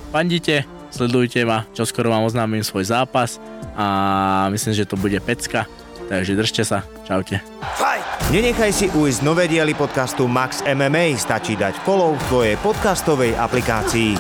pandite, 0.08 0.64
sledujte 0.88 1.44
ma, 1.44 1.68
čo 1.76 1.84
skoro 1.84 2.08
vám 2.08 2.24
oznámim 2.24 2.64
svoj 2.64 2.88
zápas 2.88 3.36
a 3.76 4.48
myslím, 4.48 4.72
že 4.76 4.88
to 4.88 4.96
bude 4.96 5.20
pecka. 5.20 5.68
Takže 6.08 6.36
držte 6.36 6.62
sa, 6.64 6.84
čaute. 7.08 7.40
Nenechaj 8.32 8.72
si 8.72 8.86
ujsť 8.92 9.20
nové 9.24 9.48
diely 9.48 9.72
podcastu 9.76 10.28
Max 10.28 10.64
MMA, 10.64 11.16
stačí 11.16 11.56
dať 11.56 11.84
follow 11.84 12.16
v 12.16 12.26
tvojej 12.28 12.56
podcastovej 12.60 13.36
aplikácii. 13.36 14.16